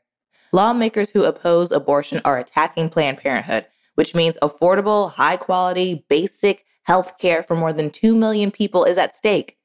Lawmakers 0.52 1.10
who 1.10 1.24
oppose 1.24 1.72
abortion 1.72 2.22
are 2.24 2.38
attacking 2.38 2.90
Planned 2.90 3.18
Parenthood, 3.18 3.68
which 3.96 4.16
means 4.16 4.38
affordable, 4.42 5.12
high 5.12 5.38
quality, 5.38 6.06
basic 6.10 6.66
health 6.84 7.18
care 7.18 7.44
for 7.44 7.56
more 7.56 7.74
than 7.74 7.90
2 7.90 8.16
million 8.16 8.52
people 8.52 8.84
is 8.84 8.98
at 8.98 9.16
stake. 9.16 9.58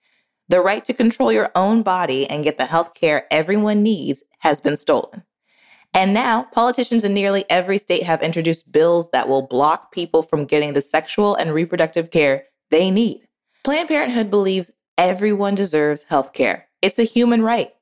The 0.48 0.60
right 0.60 0.84
to 0.84 0.94
control 0.94 1.32
your 1.32 1.50
own 1.54 1.82
body 1.82 2.26
and 2.26 2.42
get 2.42 2.58
the 2.58 2.66
health 2.66 2.94
care 2.94 3.26
everyone 3.30 3.82
needs 3.82 4.24
has 4.40 4.60
been 4.60 4.76
stolen. 4.76 5.22
And 5.92 6.14
now, 6.14 6.44
politicians 6.52 7.04
in 7.04 7.14
nearly 7.14 7.44
every 7.50 7.78
state 7.78 8.04
have 8.04 8.22
introduced 8.22 8.70
bills 8.70 9.10
that 9.10 9.28
will 9.28 9.42
block 9.42 9.92
people 9.92 10.22
from 10.22 10.44
getting 10.44 10.72
the 10.72 10.82
sexual 10.82 11.34
and 11.34 11.52
reproductive 11.52 12.10
care 12.10 12.44
they 12.70 12.90
need. 12.90 13.26
Planned 13.64 13.88
Parenthood 13.88 14.30
believes 14.30 14.70
everyone 15.00 15.54
deserves 15.54 16.02
health 16.02 16.34
care. 16.34 16.68
It's 16.82 16.98
a 16.98 17.04
human 17.04 17.40
right. 17.40 17.72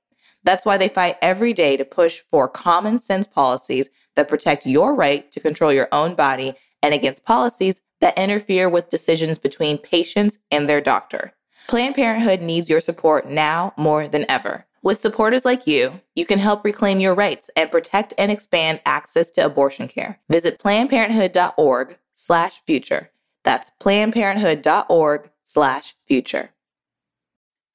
That's 0.44 0.64
why 0.64 0.78
they 0.78 0.88
fight 0.88 1.16
every 1.20 1.52
day 1.52 1.76
to 1.76 1.84
push 1.84 2.22
for 2.30 2.46
common 2.46 3.00
sense 3.00 3.26
policies 3.26 3.90
that 4.14 4.28
protect 4.28 4.66
your 4.66 4.94
right 4.94 5.30
to 5.32 5.40
control 5.40 5.72
your 5.72 5.88
own 5.90 6.14
body 6.14 6.54
and 6.80 6.94
against 6.94 7.24
policies 7.24 7.80
that 8.00 8.16
interfere 8.16 8.68
with 8.68 8.88
decisions 8.88 9.36
between 9.36 9.78
patients 9.78 10.38
and 10.52 10.68
their 10.68 10.80
doctor. 10.80 11.32
Planned 11.66 11.96
Parenthood 11.96 12.40
needs 12.40 12.70
your 12.70 12.80
support 12.80 13.28
now 13.28 13.74
more 13.76 14.06
than 14.06 14.24
ever. 14.28 14.64
With 14.84 15.00
supporters 15.00 15.44
like 15.44 15.66
you, 15.66 16.00
you 16.14 16.24
can 16.24 16.38
help 16.38 16.64
reclaim 16.64 17.00
your 17.00 17.14
rights 17.14 17.50
and 17.56 17.68
protect 17.68 18.14
and 18.16 18.30
expand 18.30 18.80
access 18.86 19.28
to 19.32 19.44
abortion 19.44 19.88
care. 19.88 20.20
Visit 20.30 20.60
plannedparenthood.org 20.60 21.98
slash 22.14 22.62
future. 22.64 23.10
That's 23.42 23.72
plannedparenthood.org 23.80 25.30
slash 25.42 25.96
future. 26.06 26.50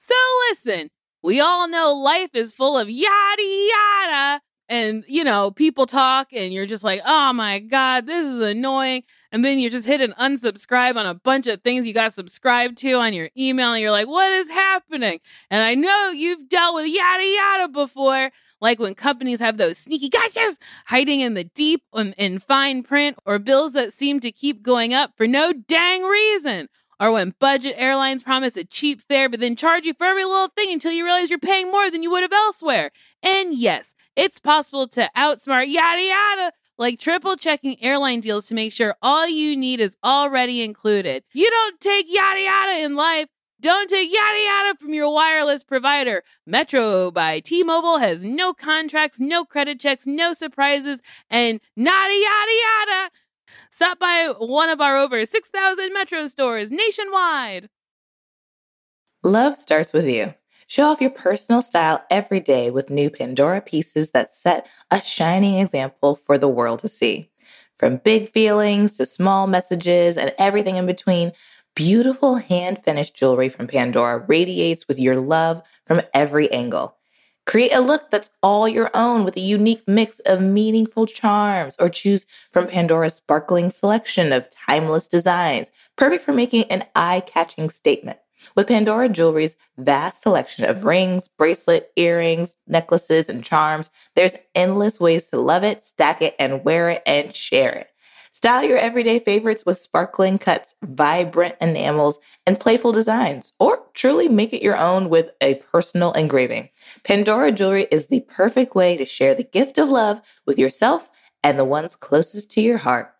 So 0.03 0.15
listen, 0.49 0.89
we 1.21 1.39
all 1.39 1.69
know 1.69 1.93
life 1.93 2.31
is 2.33 2.51
full 2.51 2.77
of 2.77 2.89
yada 2.89 3.41
yada. 3.41 4.41
And, 4.67 5.05
you 5.07 5.23
know, 5.23 5.51
people 5.51 5.85
talk 5.85 6.27
and 6.33 6.53
you're 6.53 6.65
just 6.65 6.83
like, 6.83 6.99
oh 7.05 7.31
my 7.31 7.59
God, 7.59 8.05
this 8.05 8.25
is 8.25 8.39
annoying. 8.39 9.03
And 9.31 9.45
then 9.45 9.59
you 9.59 9.69
just 9.69 9.85
hit 9.85 10.01
an 10.01 10.13
unsubscribe 10.19 10.97
on 10.97 11.05
a 11.05 11.13
bunch 11.13 11.47
of 11.47 11.61
things 11.61 11.87
you 11.87 11.93
got 11.93 12.13
subscribed 12.13 12.77
to 12.79 12.91
on 12.95 13.13
your 13.13 13.29
email. 13.37 13.71
And 13.71 13.81
you're 13.81 13.91
like, 13.91 14.09
what 14.09 14.29
is 14.33 14.49
happening? 14.49 15.19
And 15.49 15.63
I 15.63 15.75
know 15.75 16.09
you've 16.09 16.49
dealt 16.49 16.75
with 16.75 16.87
yada 16.87 17.23
yada 17.23 17.67
before, 17.69 18.31
like 18.59 18.79
when 18.79 18.95
companies 18.95 19.39
have 19.39 19.55
those 19.55 19.77
sneaky 19.77 20.09
gotchas 20.09 20.57
hiding 20.85 21.21
in 21.21 21.33
the 21.33 21.45
deep 21.45 21.83
and 21.93 22.13
in 22.17 22.39
fine 22.39 22.83
print, 22.83 23.17
or 23.25 23.39
bills 23.39 23.71
that 23.71 23.93
seem 23.93 24.19
to 24.19 24.33
keep 24.33 24.63
going 24.63 24.93
up 24.93 25.11
for 25.15 25.27
no 25.27 25.53
dang 25.53 26.03
reason. 26.03 26.67
Or 26.99 27.11
when 27.11 27.33
budget 27.39 27.75
airlines 27.77 28.23
promise 28.23 28.57
a 28.57 28.63
cheap 28.63 29.01
fare 29.01 29.29
but 29.29 29.39
then 29.39 29.55
charge 29.55 29.85
you 29.85 29.93
for 29.93 30.05
every 30.05 30.23
little 30.23 30.49
thing 30.49 30.71
until 30.71 30.91
you 30.91 31.03
realize 31.03 31.29
you're 31.29 31.39
paying 31.39 31.71
more 31.71 31.89
than 31.89 32.03
you 32.03 32.11
would 32.11 32.23
have 32.23 32.33
elsewhere. 32.33 32.91
And 33.21 33.53
yes, 33.53 33.95
it's 34.15 34.39
possible 34.39 34.87
to 34.89 35.09
outsmart 35.15 35.71
yada 35.71 36.01
yada, 36.01 36.51
like 36.77 36.99
triple 36.99 37.35
checking 37.35 37.81
airline 37.83 38.19
deals 38.19 38.47
to 38.47 38.55
make 38.55 38.73
sure 38.73 38.95
all 39.01 39.27
you 39.27 39.55
need 39.55 39.79
is 39.79 39.97
already 40.03 40.61
included. 40.61 41.23
You 41.33 41.49
don't 41.49 41.79
take 41.79 42.05
yada 42.09 42.41
yada 42.41 42.83
in 42.83 42.95
life. 42.95 43.27
Don't 43.63 43.89
take 43.89 44.13
yada 44.13 44.39
yada 44.39 44.77
from 44.77 44.93
your 44.93 45.09
wireless 45.13 45.63
provider. 45.63 46.23
Metro 46.45 47.11
by 47.11 47.39
T 47.39 47.63
Mobile 47.63 47.97
has 47.99 48.25
no 48.25 48.53
contracts, 48.53 49.21
no 49.21 49.45
credit 49.45 49.79
checks, 49.79 50.05
no 50.05 50.33
surprises, 50.33 51.01
and 51.29 51.61
nada 51.77 52.13
yada 52.13 52.51
yada. 52.65 53.09
Stop 53.69 53.99
by 53.99 54.33
one 54.37 54.69
of 54.69 54.81
our 54.81 54.97
over 54.97 55.25
6,000 55.25 55.93
Metro 55.93 56.27
stores 56.27 56.71
nationwide. 56.71 57.69
Love 59.23 59.57
starts 59.57 59.93
with 59.93 60.07
you. 60.07 60.33
Show 60.67 60.85
off 60.85 61.01
your 61.01 61.09
personal 61.09 61.61
style 61.61 62.03
every 62.09 62.39
day 62.39 62.71
with 62.71 62.89
new 62.89 63.09
Pandora 63.09 63.61
pieces 63.61 64.11
that 64.11 64.33
set 64.33 64.67
a 64.89 65.01
shining 65.01 65.59
example 65.59 66.15
for 66.15 66.37
the 66.37 66.47
world 66.47 66.79
to 66.79 66.89
see. 66.89 67.29
From 67.77 67.97
big 67.97 68.31
feelings 68.31 68.97
to 68.97 69.05
small 69.05 69.47
messages 69.47 70.17
and 70.17 70.33
everything 70.37 70.77
in 70.77 70.85
between, 70.85 71.31
beautiful 71.75 72.35
hand 72.35 72.83
finished 72.83 73.15
jewelry 73.15 73.49
from 73.49 73.67
Pandora 73.67 74.25
radiates 74.27 74.87
with 74.87 74.99
your 74.99 75.17
love 75.17 75.61
from 75.85 76.01
every 76.13 76.51
angle. 76.51 76.97
Create 77.45 77.73
a 77.73 77.81
look 77.81 78.09
that's 78.09 78.29
all 78.41 78.69
your 78.69 78.89
own 78.93 79.25
with 79.25 79.35
a 79.35 79.41
unique 79.41 79.83
mix 79.85 80.19
of 80.19 80.41
meaningful 80.41 81.05
charms, 81.05 81.75
or 81.77 81.89
choose 81.89 82.25
from 82.51 82.67
Pandora's 82.67 83.15
sparkling 83.15 83.69
selection 83.69 84.31
of 84.31 84.49
timeless 84.49 85.09
designs, 85.09 85.69
perfect 85.97 86.23
for 86.23 86.31
making 86.31 86.63
an 86.65 86.85
eye 86.95 87.21
catching 87.25 87.69
statement. 87.69 88.17
With 88.55 88.67
Pandora 88.67 89.09
Jewelry's 89.09 89.55
vast 89.77 90.21
selection 90.21 90.65
of 90.65 90.85
rings, 90.85 91.27
bracelet, 91.27 91.91
earrings, 91.95 92.55
necklaces, 92.67 93.29
and 93.29 93.43
charms, 93.43 93.89
there's 94.15 94.35
endless 94.55 94.99
ways 94.99 95.25
to 95.25 95.39
love 95.39 95.63
it, 95.63 95.83
stack 95.83 96.21
it, 96.21 96.35
and 96.39 96.63
wear 96.63 96.89
it 96.89 97.03
and 97.05 97.33
share 97.33 97.73
it. 97.73 97.87
Style 98.35 98.63
your 98.63 98.79
everyday 98.79 99.19
favorites 99.19 99.63
with 99.63 99.79
sparkling 99.79 100.39
cuts, 100.39 100.73
vibrant 100.81 101.53
enamels, 101.61 102.17
and 102.47 102.59
playful 102.59 102.91
designs, 102.91 103.53
or 103.59 103.83
truly 103.93 104.27
make 104.27 104.51
it 104.51 104.63
your 104.63 104.75
own 104.75 105.07
with 105.07 105.29
a 105.39 105.53
personal 105.71 106.11
engraving. 106.13 106.69
Pandora 107.03 107.51
Jewelry 107.51 107.85
is 107.91 108.07
the 108.07 108.21
perfect 108.21 108.73
way 108.73 108.97
to 108.97 109.05
share 109.05 109.35
the 109.35 109.43
gift 109.43 109.77
of 109.77 109.87
love 109.87 110.19
with 110.47 110.57
yourself 110.57 111.11
and 111.43 111.59
the 111.59 111.63
ones 111.63 111.95
closest 111.95 112.49
to 112.49 112.59
your 112.59 112.79
heart. 112.79 113.13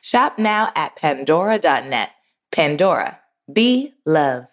Shop 0.00 0.38
now 0.38 0.72
at 0.74 0.96
pandora.net. 0.96 2.12
Pandora, 2.50 3.20
be 3.52 3.92
love. 4.06 4.46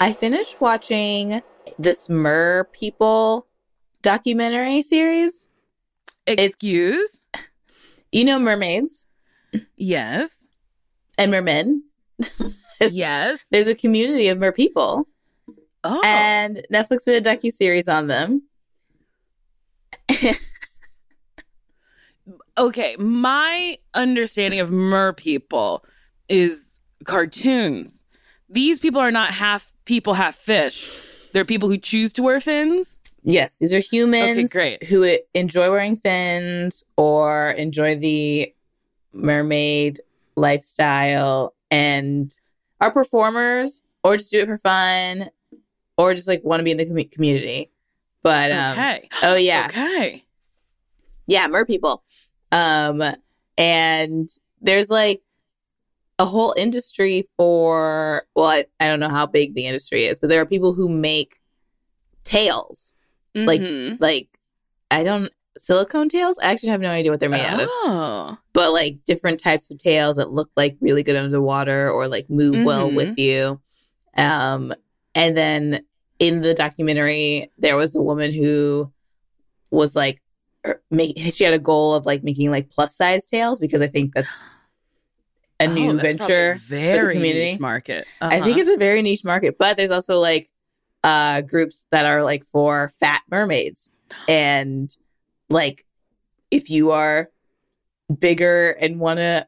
I 0.00 0.16
finished 0.18 0.62
watching 0.62 1.42
this 1.78 2.08
MerPeople 2.08 3.44
documentary 4.04 4.82
series. 4.82 5.48
Excuse? 6.26 7.22
You 8.12 8.24
know 8.24 8.38
mermaids 8.38 9.06
yes. 9.76 10.46
and 11.18 11.30
mermen. 11.32 11.82
There's- 12.78 12.94
Yes. 12.94 13.46
There's 13.50 13.66
a 13.66 13.74
community 13.74 14.28
of 14.28 14.38
mer 14.38 14.52
people, 14.52 15.08
Oh. 15.82 16.00
and 16.04 16.64
Netflix 16.72 17.04
did 17.04 17.26
a 17.26 17.30
docu 17.36 17.50
series 17.52 17.88
on 17.88 18.06
them. 18.06 18.42
okay, 22.58 22.96
my 22.98 23.76
understanding 23.94 24.60
of 24.60 24.70
mer 24.70 25.12
people 25.12 25.84
is 26.28 26.80
cartoons. 27.04 28.04
These 28.48 28.78
people 28.78 29.00
are 29.00 29.10
not 29.12 29.30
half 29.30 29.72
people, 29.84 30.14
half 30.14 30.36
fish. 30.36 30.90
They're 31.32 31.44
people 31.44 31.68
who 31.68 31.76
choose 31.78 32.12
to 32.14 32.22
wear 32.22 32.40
fins. 32.40 32.96
Yes, 33.24 33.58
these 33.58 33.72
are 33.72 33.78
humans 33.78 34.38
Okay, 34.38 34.78
great. 34.78 34.84
who 34.84 35.18
enjoy 35.32 35.70
wearing 35.70 35.96
fins 35.96 36.84
or 36.96 37.52
enjoy 37.52 37.96
the 37.96 38.52
mermaid 39.12 40.00
lifestyle 40.36 41.54
and 41.70 42.36
are 42.80 42.90
performers 42.90 43.82
or 44.02 44.16
just 44.18 44.30
do 44.30 44.40
it 44.40 44.46
for 44.46 44.58
fun 44.58 45.30
or 45.96 46.12
just 46.14 46.28
like 46.28 46.42
want 46.44 46.60
to 46.60 46.64
be 46.64 46.70
in 46.72 46.76
the 46.76 46.84
commu- 46.84 47.10
community. 47.10 47.70
But 48.22 48.52
um, 48.52 48.72
Okay. 48.72 49.08
oh 49.22 49.36
yeah, 49.36 49.66
Okay. 49.70 50.24
yeah, 51.26 51.46
mer 51.46 51.64
people. 51.64 52.02
Um, 52.52 53.02
and 53.56 54.28
there's 54.60 54.90
like 54.90 55.22
a 56.18 56.24
whole 56.26 56.54
industry 56.56 57.26
for 57.36 58.26
well, 58.36 58.46
I, 58.48 58.66
I 58.80 58.88
don't 58.88 59.00
know 59.00 59.08
how 59.08 59.26
big 59.26 59.54
the 59.54 59.66
industry 59.66 60.04
is, 60.06 60.18
but 60.18 60.28
there 60.28 60.40
are 60.42 60.46
people 60.46 60.74
who 60.74 60.88
make 60.88 61.40
tails 62.24 62.94
Like- 63.34 63.60
Mhm. 63.60 64.00
like 64.00 64.28
I 64.90 65.02
don't 65.02 65.30
silicone 65.58 66.08
tails. 66.08 66.38
I 66.38 66.46
actually 66.50 66.70
have 66.70 66.80
no 66.80 66.90
idea 66.90 67.10
what 67.10 67.20
they're 67.20 67.28
made 67.28 67.40
out 67.44 67.60
of, 67.62 67.68
Oh. 67.70 68.38
but 68.52 68.72
like 68.72 68.98
different 69.06 69.38
types 69.40 69.70
of 69.70 69.78
tails 69.78 70.16
that 70.16 70.32
look 70.32 70.50
like 70.56 70.76
really 70.80 71.02
good 71.04 71.16
underwater 71.16 71.90
or 71.90 72.08
like 72.08 72.28
move 72.28 72.64
well 72.64 72.90
Mhm. 72.90 72.94
with 72.96 73.18
you. 73.18 73.60
Um, 74.16 74.74
and 75.14 75.36
then 75.36 75.84
in 76.18 76.40
the 76.42 76.54
documentary, 76.54 77.50
there 77.58 77.76
was 77.76 77.94
a 77.94 78.02
woman 78.02 78.32
who 78.32 78.92
was 79.70 79.94
like, 79.96 80.20
er, 80.66 80.80
make 80.90 81.16
she 81.32 81.44
had 81.44 81.54
a 81.54 81.58
goal 81.58 81.94
of 81.94 82.04
like 82.06 82.22
making 82.24 82.50
like 82.50 82.70
plus 82.70 82.96
size 82.96 83.24
tails 83.26 83.58
because 83.60 83.80
I 83.80 83.86
think 83.88 84.12
that's 84.14 84.44
a 85.60 85.66
Oh, 85.66 85.72
new 85.72 85.92
that's 85.96 86.02
venture. 86.02 86.58
very 86.66 87.14
community. 87.14 87.52
niche 87.52 87.60
market. 87.60 88.06
I 88.20 88.40
think 88.40 88.52
Uh-huh. 88.52 88.60
it's 88.60 88.68
a 88.70 88.76
very 88.76 89.02
niche 89.02 89.24
market, 89.24 89.56
but 89.58 89.76
there's 89.76 89.90
also 89.92 90.18
like 90.20 90.50
uh 91.04 91.40
groups 91.42 91.86
that 91.92 92.06
are 92.06 92.24
like 92.24 92.44
for 92.46 92.92
fat 92.98 93.22
mermaids. 93.30 93.90
And 94.26 94.90
like 95.48 95.86
if 96.50 96.68
you 96.70 96.90
are 96.90 97.30
bigger 98.18 98.70
and 98.72 98.98
want 98.98 99.20
a 99.20 99.46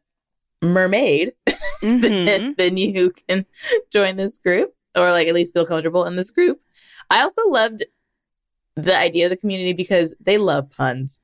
mermaid, 0.63 1.33
Mhm. 1.83 2.01
then, 2.01 2.55
then 2.59 2.77
you 2.77 3.13
can 3.29 3.45
join 3.93 4.17
this 4.17 4.39
group 4.39 4.75
or 4.97 5.11
like 5.11 5.29
at 5.29 5.35
least 5.35 5.53
feel 5.55 5.67
comfortable 5.67 6.05
in 6.05 6.17
this 6.17 6.31
group. 6.31 6.61
I 7.11 7.21
also 7.23 7.43
loved 7.49 7.85
the 8.77 8.97
idea 8.97 9.27
of 9.27 9.31
the 9.31 9.37
community 9.37 9.73
because 9.73 10.15
they 10.21 10.39
love 10.39 10.71
puns. 10.71 11.21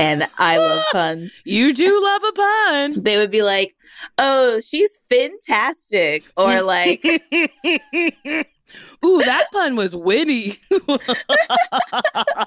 And 0.00 0.26
I 0.38 0.56
love 0.58 0.84
puns. 0.92 1.32
you 1.44 1.72
do 1.74 2.02
love 2.02 2.22
a 2.28 2.32
pun. 2.32 3.02
They 3.02 3.16
would 3.18 3.30
be 3.30 3.42
like, 3.42 3.76
"Oh, 4.18 4.60
she's 4.60 4.98
fantastic," 5.10 6.24
or 6.38 6.62
like, 6.62 7.02
Ooh, 9.04 9.22
that 9.22 9.46
pun 9.52 9.76
was 9.76 9.94
witty. 9.94 10.58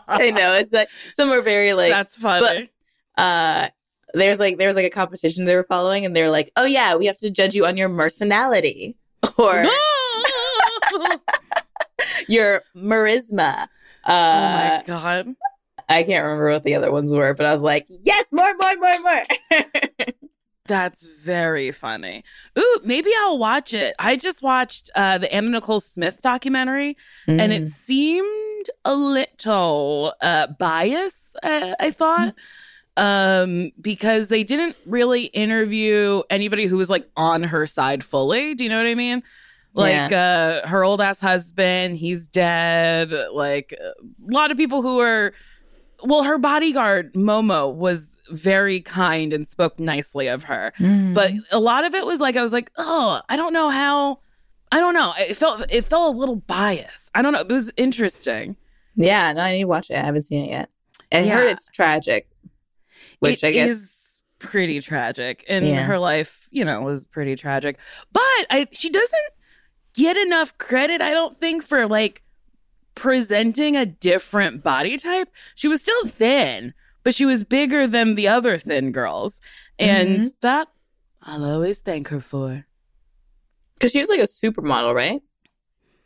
I 0.07 0.31
know 0.31 0.53
it's 0.53 0.71
like 0.71 0.89
some 1.13 1.31
are 1.31 1.41
very 1.41 1.73
like 1.73 1.91
That's 1.91 2.17
funny. 2.17 2.69
uh 3.17 3.67
there's 4.13 4.39
like 4.39 4.57
there's 4.57 4.75
like 4.75 4.85
a 4.85 4.89
competition 4.89 5.45
they 5.45 5.55
were 5.55 5.65
following 5.67 6.05
and 6.05 6.15
they're 6.15 6.29
like, 6.31 6.51
"Oh 6.55 6.63
yeah, 6.65 6.95
we 6.95 7.05
have 7.07 7.17
to 7.19 7.29
judge 7.29 7.55
you 7.55 7.65
on 7.65 7.77
your 7.77 7.89
mercenality 7.89 8.95
or 9.37 9.63
your 12.27 12.63
charisma." 12.75 13.67
oh 14.05 14.13
Uh 14.13 14.77
my 14.79 14.83
god. 14.87 15.35
I 15.89 16.03
can't 16.03 16.23
remember 16.25 16.49
what 16.51 16.63
the 16.63 16.75
other 16.75 16.91
ones 16.91 17.13
were, 17.13 17.33
but 17.33 17.45
I 17.45 17.51
was 17.53 17.63
like, 17.63 17.85
"Yes, 17.89 18.25
more, 18.33 18.53
more, 18.61 18.75
more, 18.75 18.99
more." 19.01 19.23
That's 20.67 21.03
very 21.03 21.71
funny. 21.71 22.23
Ooh, 22.59 22.79
maybe 22.83 23.09
I'll 23.19 23.37
watch 23.37 23.73
it. 23.73 23.95
I 23.99 24.15
just 24.17 24.43
watched 24.43 24.89
uh, 24.95 25.17
the 25.17 25.33
Anna 25.33 25.49
Nicole 25.49 25.79
Smith 25.79 26.21
documentary, 26.21 26.95
and 27.27 27.39
Mm-hmm. 27.39 27.51
it 27.63 27.67
seemed 27.67 28.65
a 28.85 28.95
little 28.95 30.13
uh, 30.21 30.47
bias. 30.47 31.35
Uh, 31.41 31.73
I 31.79 31.91
thought 31.91 32.35
um, 32.97 33.71
because 33.79 34.29
they 34.29 34.43
didn't 34.43 34.75
really 34.85 35.25
interview 35.25 36.23
anybody 36.29 36.65
who 36.65 36.77
was 36.77 36.89
like 36.89 37.07
on 37.15 37.43
her 37.43 37.65
side 37.67 38.03
fully. 38.03 38.55
Do 38.55 38.63
you 38.63 38.69
know 38.69 38.77
what 38.77 38.87
I 38.87 38.95
mean? 38.95 39.23
Like 39.73 40.11
uh, 40.11 40.65
her 40.67 40.83
old 40.83 41.01
ass 41.01 41.19
husband, 41.19 41.97
he's 41.97 42.27
dead. 42.27 43.13
Like 43.31 43.73
a 43.79 43.93
lot 44.21 44.49
of 44.51 44.57
people 44.57 44.81
who 44.81 44.99
are, 44.99 45.33
well, 46.03 46.23
her 46.23 46.37
bodyguard 46.37 47.13
Momo 47.13 47.73
was 47.73 48.09
very 48.29 48.81
kind 48.81 49.31
and 49.33 49.47
spoke 49.47 49.79
nicely 49.79 50.27
of 50.27 50.43
her 50.43 50.73
Mm-hmm. 50.79 51.13
but 51.13 51.31
a 51.51 51.59
lot 51.59 51.85
of 51.85 51.95
it 51.95 52.05
was 52.05 52.19
like 52.19 52.35
I 52.35 52.41
was 52.41 52.51
like, 52.53 52.71
oh, 52.77 53.21
I 53.29 53.35
don't 53.35 53.53
know 53.53 53.69
how. 53.69 54.19
I 54.71 54.79
don't 54.81 54.93
know. 54.93 55.13
It 55.17 55.35
felt 55.37 55.65
it 55.71 55.85
felt 55.85 56.13
a 56.13 56.17
little 56.17 56.35
biased. 56.35 57.09
I 57.15 57.21
don't 57.21 57.31
know. 57.33 57.39
It 57.39 57.47
was 57.47 57.71
interesting. 57.77 58.57
yeah, 58.95 59.31
no, 59.33 59.41
I 59.41 59.53
need 59.53 59.59
to 59.61 59.67
watch 59.67 59.89
it. 59.89 59.95
I 59.95 60.01
haven't 60.05 60.23
seen 60.23 60.45
it 60.45 60.51
yet. 60.51 60.69
I 61.11 61.19
Yeah. 61.19 61.35
heard 61.35 61.47
it's 61.51 61.69
tragic, 61.69 62.27
which 63.19 63.43
It 63.43 63.47
I 63.47 63.51
guess 63.51 63.69
is 63.69 64.21
pretty 64.39 64.81
tragic, 64.81 65.45
and 65.47 65.65
Yeah. 65.65 65.83
her 65.83 65.97
life, 65.97 66.47
you 66.51 66.65
know, 66.65 66.81
was 66.81 67.05
pretty 67.05 67.35
tragic. 67.37 67.79
But 68.11 68.21
I, 68.49 68.67
she 68.73 68.89
doesn't 68.89 69.29
get 69.95 70.17
enough 70.17 70.57
credit. 70.57 71.01
I 71.01 71.13
don't 71.13 71.39
think 71.39 71.63
for 71.63 71.87
like 71.87 72.21
presenting 72.97 73.75
a 73.77 73.85
different 73.85 74.63
body 74.63 74.97
type. 74.97 75.29
She 75.55 75.67
was 75.69 75.81
still 75.81 76.07
thin, 76.07 76.73
but 77.03 77.13
she 77.15 77.25
was 77.25 77.43
bigger 77.45 77.85
than 77.87 78.15
the 78.15 78.27
other 78.27 78.57
thin 78.57 78.91
girls, 78.91 79.39
and 79.79 80.21
Mm-hmm. 80.21 80.27
that 80.41 80.67
I'll 81.21 81.45
always 81.45 81.79
thank 81.79 82.07
her 82.09 82.19
for. 82.19 82.65
because 83.75 83.91
she 83.91 83.99
was 84.01 84.09
like 84.09 84.19
a 84.19 84.23
supermodel, 84.23 84.93
right? 84.95 85.21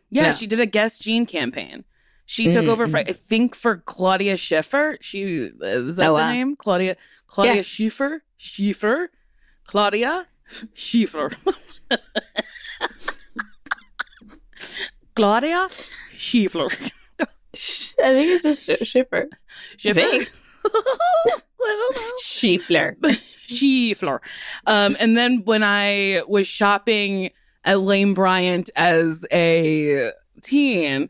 Yeah, 0.10 0.24
Yeah. 0.26 0.32
she 0.34 0.46
did 0.48 0.60
a 0.60 0.66
Guess 0.66 1.00
Jean 1.00 1.26
campaign. 1.26 1.86
She 2.26 2.48
took 2.50 2.66
Mhm, 2.66 2.70
over 2.70 2.88
for 2.88 2.98
I 2.98 3.04
think 3.14 3.56
for 3.56 3.78
Claudia 3.78 4.36
Schiffer. 4.38 4.98
She 5.02 5.24
is 5.62 5.96
that 5.98 6.08
Oh, 6.10 6.14
the 6.14 6.20
wow. 6.20 6.32
name? 6.32 6.56
Claudia 6.58 6.98
Claudia 7.28 7.56
Yeah. 7.56 7.62
Schiffer? 7.62 8.24
Schiffer? 8.38 9.10
Claudia 9.66 10.28
Schiffer. 10.74 11.32
Claudia 15.16 15.68
Schiffer. 16.16 16.68
I 17.54 18.14
think 18.14 18.32
it's 18.32 18.44
just 18.44 18.64
Sch- 18.64 18.88
Schiffer. 18.88 19.28
Schiffer. 19.78 20.00
think. 20.00 20.32
I 21.64 21.90
don't 21.94 21.96
know. 21.96 22.12
Schiefler. 22.24 22.96
Schiefler. 23.48 24.20
Um, 24.66 24.96
and 25.00 25.18
then 25.18 25.44
when 25.44 25.64
I 25.64 26.22
was 26.28 26.48
shopping 26.48 27.32
at 27.64 27.82
Lane 27.82 28.14
Bryant 28.14 28.70
as 28.76 29.26
a 29.32 30.12
teen, 30.42 31.10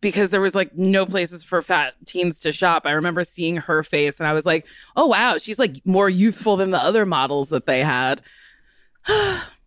because 0.00 0.30
there 0.30 0.40
was 0.40 0.54
like 0.54 0.76
no 0.76 1.04
places 1.06 1.42
for 1.42 1.60
fat 1.62 1.94
teens 2.06 2.38
to 2.40 2.52
shop, 2.52 2.82
I 2.86 2.92
remember 2.92 3.24
seeing 3.24 3.56
her 3.56 3.82
face 3.82 4.20
and 4.20 4.28
I 4.28 4.32
was 4.32 4.46
like, 4.46 4.66
oh 4.96 5.06
wow, 5.06 5.38
she's 5.38 5.58
like 5.58 5.84
more 5.84 6.08
youthful 6.08 6.56
than 6.56 6.70
the 6.70 6.78
other 6.78 7.04
models 7.04 7.48
that 7.48 7.66
they 7.66 7.82
had. 7.82 8.22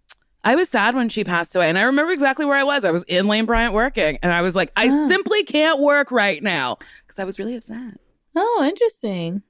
I 0.43 0.55
was 0.55 0.69
sad 0.69 0.95
when 0.95 1.07
she 1.09 1.23
passed 1.23 1.55
away, 1.55 1.69
and 1.69 1.77
I 1.77 1.83
remember 1.83 2.11
exactly 2.11 2.45
where 2.45 2.57
I 2.57 2.63
was. 2.63 2.83
I 2.83 2.91
was 2.91 3.03
in 3.03 3.27
Lane 3.27 3.45
Bryant 3.45 3.73
working, 3.73 4.17
and 4.23 4.33
I 4.33 4.41
was 4.41 4.55
like, 4.55 4.71
I 4.75 4.87
Oh. 4.89 5.07
simply 5.07 5.43
can't 5.43 5.79
work 5.79 6.09
right 6.11 6.41
now 6.41 6.77
because 7.05 7.19
I 7.19 7.25
was 7.25 7.37
really 7.37 7.55
upset. 7.55 7.99
Oh, 8.35 8.65
interesting. 8.67 9.43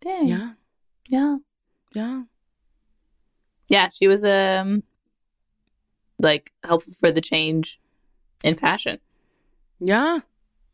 Dang. 0.00 0.28
Yeah, 0.28 0.52
Yeah. 1.08 1.36
yeah. 1.94 2.22
Yeah, 3.68 3.88
she 3.88 4.06
was 4.06 4.24
um 4.24 4.82
like 6.20 6.52
helpful 6.62 6.92
for 7.00 7.10
the 7.10 7.20
change 7.20 7.80
in 8.44 8.54
fashion. 8.54 9.00
Yeah. 9.80 10.20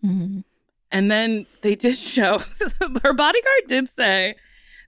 Mm-hmm. 0.05 0.41
And 0.91 1.11
then 1.11 1.47
they 1.63 1.75
did 1.77 1.97
show 1.97 2.39
her 3.03 3.13
bodyguard 3.15 3.63
did 3.69 3.89
say 3.89 4.35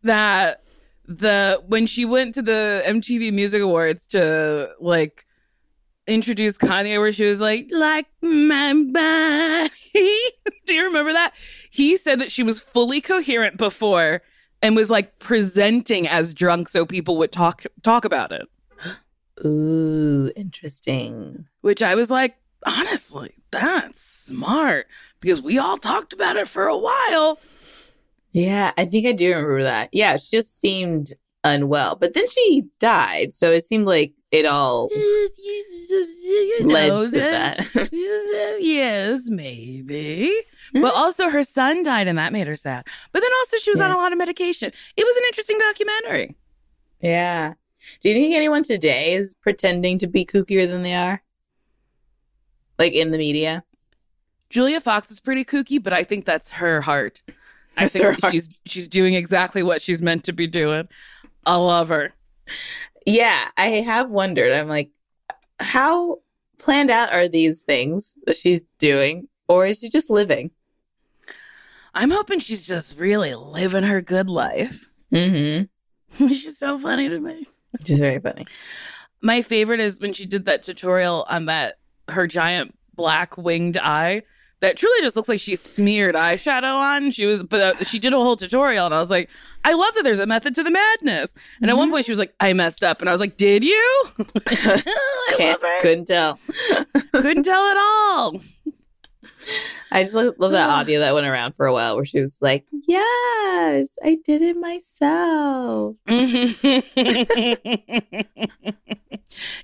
that 0.03 0.63
the 1.07 1.63
when 1.67 1.87
she 1.87 2.05
went 2.05 2.35
to 2.35 2.43
the 2.43 2.83
MTV 2.87 3.33
Music 3.33 3.61
Awards 3.61 4.07
to 4.09 4.71
like 4.81 5.27
introduce 6.07 6.59
Kanye 6.59 6.99
where 6.99 7.13
she 7.13 7.25
was 7.25 7.41
like 7.41 7.69
like 7.71 8.07
my 8.23 8.73
body. 8.93 10.19
Do 10.67 10.75
you 10.75 10.85
remember 10.87 11.13
that? 11.13 11.35
He 11.71 11.97
said 11.97 12.21
that 12.21 12.31
she 12.31 12.43
was 12.43 12.61
fully 12.61 13.01
coherent 13.01 13.57
before 13.57 14.23
and 14.63 14.77
was 14.77 14.91
like 14.91 15.19
presenting 15.19 16.09
as 16.09 16.33
drunk 16.35 16.69
so 16.69 16.87
people 16.87 17.17
would 17.19 17.33
talk 17.33 17.65
talk 17.83 18.05
about 18.05 18.33
it. 18.33 18.49
Ooh, 19.45 20.31
interesting. 20.37 21.47
Which 21.61 21.83
I 21.83 21.95
was 21.95 22.11
like, 22.11 22.37
honestly, 22.67 23.35
that's 23.51 24.01
smart 24.01 24.87
because 25.21 25.43
we 25.43 25.59
all 25.59 25.79
talked 25.79 26.13
about 26.13 26.37
it 26.37 26.49
for 26.49 26.67
a 26.67 26.77
while. 26.77 27.39
Yeah, 28.35 28.73
I 28.77 28.85
think 28.85 29.07
I 29.07 29.13
do 29.13 29.29
remember 29.31 29.63
that. 29.63 29.91
Yeah, 29.93 30.17
she 30.17 30.37
just 30.37 30.59
seemed 30.61 31.13
unwell, 31.45 31.95
but 31.95 32.15
then 32.15 32.29
she 32.29 32.65
died, 32.81 33.33
so 33.33 33.53
it 33.53 33.65
seemed 33.65 33.87
like 33.87 34.13
it 34.33 34.45
all 34.45 34.89
You 34.95 36.61
led 36.65 36.89
to 36.89 37.09
that. 37.13 37.89
yes, 38.61 39.29
maybe. 39.29 40.33
Hmm? 40.73 40.83
But 40.83 40.95
also, 40.95 41.29
her 41.29 41.45
son 41.45 41.85
died, 41.85 42.09
and 42.09 42.19
that 42.19 42.33
made 42.33 42.49
her 42.49 42.57
sad. 42.57 42.89
But 43.13 43.21
then 43.21 43.31
also, 43.41 43.59
she 43.59 43.71
was 43.71 43.81
on 43.81 43.93
a 43.93 43.97
lot 43.97 44.11
of 44.11 44.19
medication. 44.19 44.73
It 44.97 45.05
was 45.05 45.17
an 45.17 45.23
interesting 45.29 45.59
documentary. 45.59 46.37
yeah. 47.01 47.55
Do 48.03 48.09
you 48.09 48.15
think 48.15 48.35
anyone 48.35 48.63
today 48.63 49.13
is 49.13 49.35
pretending 49.35 49.99
to 49.99 50.07
be 50.07 50.25
kookier 50.25 50.67
than 50.67 50.83
they 50.83 50.95
are? 50.95 51.23
Like 52.79 52.95
in 52.95 53.11
the 53.11 53.19
media? 53.19 53.63
Julia 54.49 54.81
Fox 54.81 55.11
is 55.11 55.21
pretty 55.21 55.45
kooky, 55.45 55.81
but 55.83 55.93
I 55.93 56.03
think 56.03 56.25
that's 56.25 56.49
her 56.49 56.81
heart. 56.81 57.23
I 57.77 57.89
think 57.89 58.25
she's 58.31 58.63
she's 58.67 58.89
doing 58.89 59.15
exactly 59.15 59.63
what 59.63 59.83
she's 59.83 60.03
meant 60.03 60.25
to 60.25 60.33
be 60.33 60.47
doing. 60.47 60.89
I 61.47 61.57
love 61.57 61.89
her. 61.89 62.13
Yeah, 63.07 63.49
I 63.57 63.67
have 63.69 64.11
wondered. 64.11 64.53
I'm 64.53 64.69
like, 64.69 64.91
how 65.61 66.19
planned 66.59 66.91
out 66.91 67.13
are 67.13 67.29
these 67.29 67.63
things 67.63 68.15
that 68.27 68.37
she's 68.37 68.65
doing? 68.79 69.29
Or 69.49 69.67
is 69.67 69.81
she 69.81 69.91
just 69.91 70.09
living? 70.09 70.51
I'm 71.95 72.11
hoping 72.11 72.41
she's 72.41 72.67
just 72.67 72.99
really 72.99 73.35
living 73.35 73.85
her 73.85 74.01
good 74.01 74.29
life. 74.29 74.91
Mm-hmm. 75.13 76.27
she's 76.27 76.59
so 76.59 76.77
funny 76.77 77.09
to 77.09 77.21
me. 77.21 77.47
She's 77.85 78.01
very 78.01 78.19
funny. 78.19 78.47
My 79.23 79.43
favorite 79.43 79.79
is 79.79 80.01
when 80.01 80.13
she 80.13 80.27
did 80.27 80.47
that 80.47 80.65
tutorial 80.65 81.25
on 81.29 81.47
that 81.47 81.77
her 82.09 82.27
giant 82.27 82.77
black 82.97 83.39
winged 83.39 83.77
eye 83.77 84.23
that 84.65 84.77
truly 84.77 85.01
just 85.03 85.15
looks 85.15 85.29
like 85.29 85.41
she 85.41 85.55
smeared 85.57 86.15
eyeshadow 86.15 86.75
on. 86.77 87.11
She 87.11 87.27
was, 87.27 87.43
but 87.43 87.61
uh, 87.81 87.85
she 87.85 87.99
did 87.99 88.13
a 88.13 88.17
whole 88.17 88.37
tutorial, 88.37 88.87
and 88.87 88.95
I 88.95 88.99
was 89.01 89.11
like, 89.11 89.29
I 89.65 89.75
love 89.75 89.95
that 89.95 90.03
there's 90.05 90.19
a 90.19 90.27
method 90.27 90.55
to 90.57 90.63
the 90.63 90.71
madness. 90.71 91.35
And 91.61 91.71
at 91.71 91.77
one 91.77 91.91
point, 91.91 92.05
she 92.07 92.11
was 92.13 92.19
like, 92.19 92.35
I 92.41 92.53
messed 92.53 92.83
up, 92.83 93.01
and 93.01 93.09
I 93.09 93.13
was 93.13 93.21
like, 93.21 93.37
Did 93.37 93.63
you? 93.65 94.05
I 94.19 95.35
Can't, 95.37 95.63
love 95.63 95.71
her. 95.71 95.81
couldn't 95.81 96.07
tell. 96.07 96.39
Couldn't 97.13 97.45
tell 97.45 97.63
at 97.71 97.77
all. 97.77 98.41
I 99.91 100.03
just 100.03 100.15
love, 100.15 100.35
love 100.39 100.53
that 100.53 100.71
audio 100.71 101.01
that 101.01 101.15
went 101.15 101.27
around 101.27 101.55
for 101.57 101.67
a 101.67 101.73
while 101.73 101.97
where 101.97 102.05
she 102.05 102.21
was 102.21 102.39
like, 102.41 102.65
Yes, 102.87 103.91
I 104.03 104.19
did 104.25 104.43
it 104.43 104.57
myself. 104.57 105.97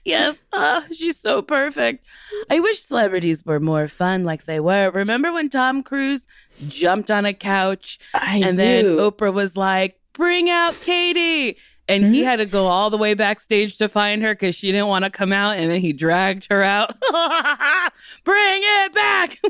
yes, 0.04 0.38
uh, 0.52 0.82
she's 0.92 1.18
so 1.18 1.42
perfect. 1.42 2.06
I 2.48 2.60
wish 2.60 2.80
celebrities 2.80 3.44
were 3.44 3.60
more 3.60 3.88
fun 3.88 4.24
like 4.24 4.44
they 4.44 4.60
were. 4.60 4.90
Remember 4.90 5.32
when 5.32 5.48
Tom 5.48 5.82
Cruise 5.82 6.26
jumped 6.68 7.10
on 7.10 7.24
a 7.24 7.34
couch 7.34 7.98
I 8.14 8.42
and 8.44 8.56
then 8.58 8.84
Oprah 8.84 9.32
was 9.32 9.56
like, 9.56 10.00
"Bring 10.12 10.50
out 10.50 10.74
Katie." 10.80 11.58
And 11.90 12.04
he 12.14 12.22
Mhm. 12.22 12.24
had 12.24 12.36
to 12.36 12.46
go 12.46 12.66
all 12.66 12.88
the 12.90 12.96
way 12.96 13.14
backstage 13.14 13.76
to 13.78 13.88
find 13.88 14.22
her 14.22 14.32
because 14.34 14.54
she 14.54 14.70
didn't 14.72 14.86
want 14.86 15.04
to 15.04 15.10
come 15.10 15.32
out, 15.32 15.56
and 15.56 15.70
then 15.70 15.80
he 15.80 15.92
dragged 15.92 16.46
her 16.50 16.62
out. 16.62 16.90
Bring 18.24 18.60
it 18.62 18.92
back! 18.94 19.38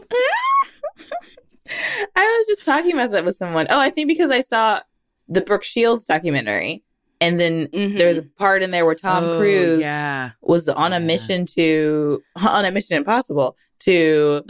I 2.17 2.37
was 2.39 2.47
just 2.49 2.65
talking 2.65 2.93
about 2.95 3.13
that 3.13 3.25
with 3.25 3.37
someone. 3.37 3.67
Oh, 3.71 3.79
I 3.79 3.91
think 3.91 4.09
because 4.09 4.31
I 4.31 4.41
saw 4.41 4.81
the 5.29 5.41
Brooke 5.41 5.65
Shields 5.65 6.05
documentary. 6.07 6.83
And 7.23 7.39
then 7.39 7.69
there's 7.73 8.17
a 8.17 8.23
part 8.23 8.63
in 8.63 8.71
there 8.71 8.87
where 8.87 8.95
Tom 8.95 9.25
Oh, 9.25 9.37
Cruise 9.37 9.81
yeah. 9.83 10.31
was 10.41 10.71
on 10.71 10.93
Yeah. 10.93 10.97
a 10.97 11.01
mission 11.01 11.45
to 11.55 12.23
on 12.49 12.65
a 12.65 12.71
mission 12.71 12.97
impossible 12.97 13.57
to 13.81 14.43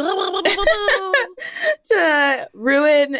to 1.86 2.48
ruin 2.54 3.18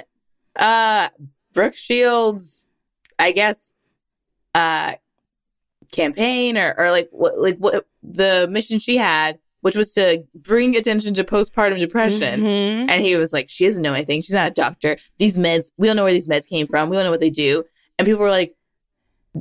uh 0.56 1.08
Brooke 1.52 1.74
Shields 1.76 2.64
I 3.18 3.32
guess 3.32 3.72
uh 4.54 4.94
campaign 5.92 6.56
or 6.56 6.74
or 6.78 6.90
like 6.90 7.08
what 7.10 7.36
like 7.38 7.56
what 7.58 7.86
the 8.02 8.46
mission 8.50 8.78
she 8.78 8.96
had 8.96 9.38
which 9.62 9.76
was 9.76 9.92
to 9.92 10.22
bring 10.34 10.76
attention 10.76 11.12
to 11.14 11.24
postpartum 11.24 11.78
depression 11.80 12.40
Mhm. 12.40 12.86
and 12.88 13.02
he 13.02 13.16
was 13.16 13.32
like 13.32 13.48
she 13.48 13.64
doesn't 13.64 13.82
know 13.82 13.92
anything 13.94 14.20
she's 14.20 14.34
not 14.34 14.48
a 14.48 14.54
doctor 14.54 14.96
these 15.18 15.36
meds 15.36 15.70
we 15.78 15.86
don't 15.86 15.96
know 15.96 16.04
where 16.04 16.12
these 16.12 16.28
meds 16.28 16.46
came 16.46 16.66
from 16.68 16.88
we 16.90 16.96
don't 16.96 17.04
know 17.04 17.10
what 17.10 17.20
they 17.20 17.30
do 17.30 17.64
and 17.98 18.06
people 18.06 18.20
were 18.20 18.30
like 18.30 18.54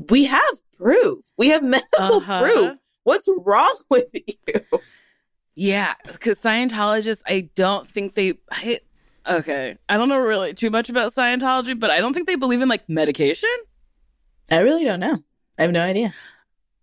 we 0.09 0.25
have 0.25 0.55
proof 0.77 1.19
we 1.37 1.49
have 1.49 1.63
medical 1.63 2.15
Uh-huh. 2.17 2.41
proof 2.43 2.77
what's 3.03 3.27
wrong 3.45 3.75
with 3.89 4.05
you 4.13 4.79
Yeah, 5.55 5.93
because 6.07 6.39
Scientologists, 6.39 7.21
I 7.27 7.49
don't 7.53 7.85
think 7.85 8.15
they. 8.15 8.35
I, 8.49 8.79
okay, 9.27 9.77
I 9.89 9.97
don't 9.97 10.07
know 10.07 10.17
really 10.19 10.53
too 10.53 10.69
much 10.69 10.89
about 10.89 11.11
Scientology, 11.11 11.77
but 11.77 11.89
I 11.91 11.99
don't 11.99 12.13
think 12.13 12.27
they 12.27 12.37
believe 12.37 12.61
in 12.61 12.69
like 12.69 12.87
medication. 12.87 13.49
I 14.51 14.59
really 14.59 14.83
don't 14.83 14.99
know. 14.99 15.19
I 15.57 15.63
have 15.63 15.71
no 15.71 15.81
idea. 15.81 16.13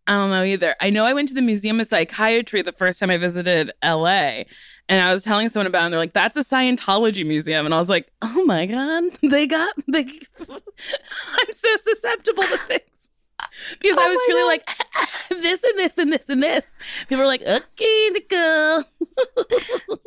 I 0.06 0.12
don't 0.12 0.30
know 0.30 0.44
either. 0.44 0.76
I 0.80 0.90
know 0.90 1.04
I 1.04 1.14
went 1.14 1.28
to 1.28 1.34
the 1.34 1.42
Museum 1.42 1.80
of 1.80 1.88
Psychiatry 1.88 2.62
the 2.62 2.72
first 2.72 3.00
time 3.00 3.10
I 3.10 3.16
visited 3.16 3.72
LA, 3.82 4.44
and 4.88 5.02
I 5.02 5.12
was 5.12 5.24
telling 5.24 5.48
someone 5.48 5.66
about 5.66 5.82
it, 5.82 5.84
and 5.86 5.92
they're 5.92 6.00
like, 6.00 6.12
that's 6.12 6.36
a 6.36 6.44
Scientology 6.44 7.26
museum. 7.26 7.66
And 7.66 7.74
I 7.74 7.78
was 7.78 7.88
like, 7.88 8.08
oh 8.22 8.44
my 8.44 8.66
God, 8.66 9.02
they 9.22 9.46
got, 9.48 9.74
they, 9.88 10.02
I'm 10.48 11.52
so 11.52 11.76
susceptible 11.78 12.44
to 12.44 12.58
things. 12.68 13.10
Because 13.80 13.98
I 13.98 14.04
Oh 14.04 14.08
was 14.08 14.18
my 14.18 14.26
truly 14.26 14.42
God. 14.42 14.46
like, 14.46 15.42
this 15.42 15.64
and 15.64 15.78
this 15.78 15.98
and 15.98 16.12
this 16.12 16.28
and 16.28 16.42
this. 16.42 16.76
People 17.08 17.18
were 17.18 17.26
like, 17.26 17.42
okay, 17.42 18.10
Nicole. 18.12 18.84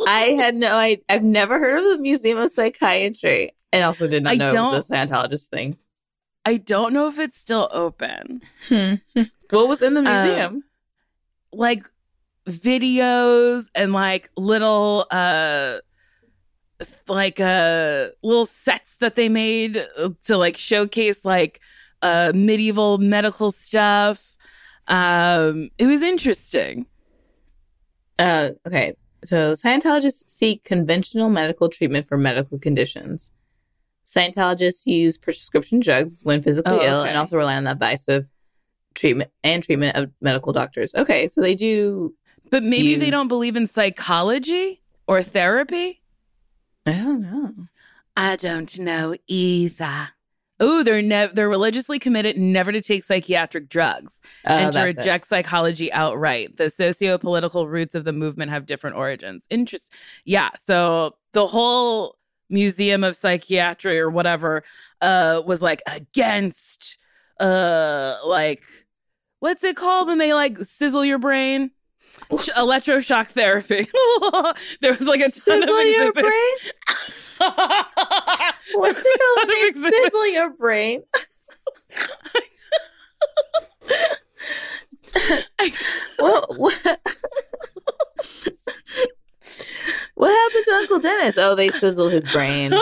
I 0.08 0.34
had 0.36 0.56
no 0.56 0.76
I 0.76 1.00
I've 1.10 1.24
never 1.24 1.60
heard 1.60 1.78
of 1.78 1.86
the 1.86 1.98
Museum 2.00 2.39
of 2.39 2.50
Psychiatry. 2.52 3.52
And 3.72 3.84
also 3.84 4.08
did 4.08 4.24
not 4.24 4.34
I 4.34 4.36
know 4.36 4.72
was 4.72 4.89
a 4.89 4.93
Scientologist 4.93 5.50
thing. 5.50 5.78
I 6.45 6.58
don't 6.58 6.93
know 6.93 7.08
if 7.08 7.19
it's 7.19 7.38
still 7.38 7.67
open. 7.71 8.41
what 8.69 9.67
was 9.67 9.82
in 9.82 9.93
the 9.93 9.99
Um, 10.02 10.06
museum? 10.06 10.63
like 11.52 11.84
videos 12.47 13.65
and 13.75 13.93
like 13.93 14.30
little 14.38 15.06
uh 15.12 15.80
like 17.08 17.39
uh 17.39 18.08
little 18.23 18.45
sets 18.45 18.95
that 18.97 19.15
they 19.15 19.30
made 19.30 19.78
uh, 19.97 20.10
to 20.23 20.38
like 20.38 20.58
showcase 20.58 21.23
like 21.25 21.60
uh 22.02 22.32
medieval 22.34 22.97
medical 22.97 23.52
stuff 23.52 24.38
um 24.88 25.69
it 25.78 25.86
was 25.86 26.02
interesting 26.02 26.86
uh 28.17 28.49
okay. 28.65 28.93
So 29.23 29.52
Scientologists 29.54 30.30
seek 30.30 30.63
conventional 30.63 31.30
medical 31.30 31.67
treatment 31.69 32.08
for 32.08 32.17
medical 32.17 32.58
conditions. 32.58 33.32
Scientologists 34.15 34.86
use 34.88 35.17
prescription 35.19 35.80
drugs 35.80 36.22
when 36.24 36.41
physically 36.41 36.74
Oh, 36.80 36.82
ill 36.82 37.00
okay. 37.02 37.10
and 37.10 37.17
also 37.17 37.38
rely 37.38 37.56
on 37.56 37.65
the 37.65 37.72
advice 37.72 38.08
of 38.08 38.28
treatment 38.95 39.30
and 39.43 39.63
treatment 39.63 39.95
of 39.95 40.10
medical 40.19 40.52
doctors. 40.52 40.95
Okay, 40.95 41.28
so 41.28 41.41
they 41.41 41.54
do 41.56 42.15
but 42.50 42.63
maybe 42.63 42.95
they 42.95 43.12
don't 43.12 43.28
believe 43.28 43.56
in 43.56 43.67
psychology 43.67 44.82
or 45.08 45.22
therapy 45.22 46.02
I 46.88 46.93
don't 46.93 47.22
know. 47.22 47.54
i 48.17 48.36
don't 48.36 48.80
know 48.80 49.15
either 49.28 50.10
Oh, 50.62 50.84
they're 50.84 51.02
never 51.02 51.32
they're 51.34 51.48
religiously 51.48 52.00
committed 52.00 52.36
never 52.38 52.74
to 52.74 52.82
take 52.82 53.06
psychiatric 53.06 53.69
drugs. 53.69 54.19
Oh, 54.45 54.54
and 54.58 54.74
to 54.74 54.78
that's 54.78 54.98
it. 54.98 55.00
reject 55.00 55.28
psychology 55.30 55.89
outright. 55.93 56.58
The 56.58 56.69
socio-political 56.69 57.69
roots 57.69 57.95
of 57.95 58.04
the 58.04 58.12
movement 58.12 58.52
have 58.52 58.65
different 58.65 58.98
origins. 58.98 59.45
Interest. 59.50 59.93
Yeah. 60.26 60.50
So 60.65 61.15
the 61.32 61.48
whole 61.48 62.17
Museum 62.50 63.04
of 63.04 63.16
Psychiatry 63.16 64.00
or 64.00 64.10
whatever 64.10 64.64
uh 65.02 65.42
was 65.46 65.62
like 65.62 65.82
against 65.88 66.98
uh 67.40 68.18
like 68.26 68.64
what's 69.40 69.64
it 69.64 69.76
called 69.76 70.08
when 70.08 70.18
they 70.18 70.34
like 70.34 70.58
sizzle 70.60 71.06
your 71.06 71.20
brain? 71.20 71.72
Sh- 72.32 72.50
electroshock 72.58 73.28
therapy. 73.28 73.88
there 74.82 74.94
was 74.94 75.08
like 75.08 75.22
a 75.22 75.24
ton 75.24 75.32
Sizzle 75.32 75.78
of 75.78 75.86
your 75.86 76.12
brain? 76.12 76.56
What's 78.74 79.02
it 79.06 79.20
called? 79.20 79.48
when 79.48 79.48
Ton 79.48 79.82
They 79.82 79.90
sizzle 79.90 80.28
your 80.28 80.50
brain. 80.50 81.04
well, 86.20 86.46
what? 86.58 87.00
What 90.20 90.30
happened 90.32 90.66
to 90.66 90.72
Uncle 90.74 91.00
Dennis? 91.00 91.38
Oh, 91.38 91.56
they 91.56 91.70
sizzled 91.70 92.12
his 92.12 92.30
brain. 92.30 92.74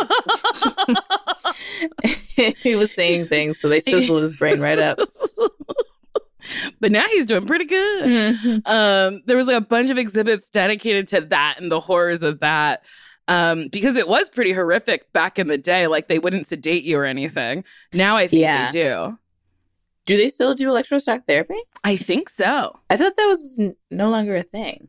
he 2.64 2.76
was 2.76 2.92
saying 2.92 3.28
things, 3.28 3.60
so 3.60 3.70
they 3.70 3.80
sizzled 3.80 4.24
his 4.24 4.34
brain 4.34 4.60
right 4.60 4.80
up. 4.80 4.98
but 6.80 6.92
now 6.92 7.06
he's 7.08 7.28
doing 7.28 7.46
pretty 7.46 7.66
good. 7.66 8.64
um, 8.66 9.22
there 9.26 9.38
was 9.38 9.48
like 9.48 9.58
a 9.58 9.62
bunch 9.62 9.90
of 9.92 9.98
exhibits 10.00 10.50
dedicated 10.50 11.08
to 11.10 11.22
that 11.22 11.58
and 11.60 11.72
the 11.72 11.80
horrors 11.80 12.24
of 12.24 12.40
that. 12.40 12.84
Um, 13.28 13.68
because 13.68 13.98
it 13.98 14.08
was 14.08 14.30
pretty 14.30 14.54
horrific 14.54 15.12
back 15.14 15.38
in 15.38 15.48
the 15.48 15.58
day. 15.60 15.86
Like 15.88 16.08
they 16.08 16.18
wouldn't 16.18 16.48
sedate 16.48 16.84
you 16.84 16.98
or 16.98 17.06
anything. 17.06 17.64
Now 17.94 18.16
I 18.18 18.28
think 18.28 18.42
Yeah. 18.42 18.72
they 18.72 18.84
do. 18.84 19.20
Do 20.06 20.16
they 20.18 20.30
still 20.30 20.56
do 20.56 20.70
electroshock 20.70 21.28
therapy? 21.28 21.58
I 21.84 21.98
think 21.98 22.30
so. 22.30 22.80
I 22.90 22.96
thought 22.98 23.16
that 23.18 23.26
was 23.28 23.58
n- 23.60 23.76
no 23.92 24.10
longer 24.10 24.36
a 24.38 24.44
thing. 24.44 24.88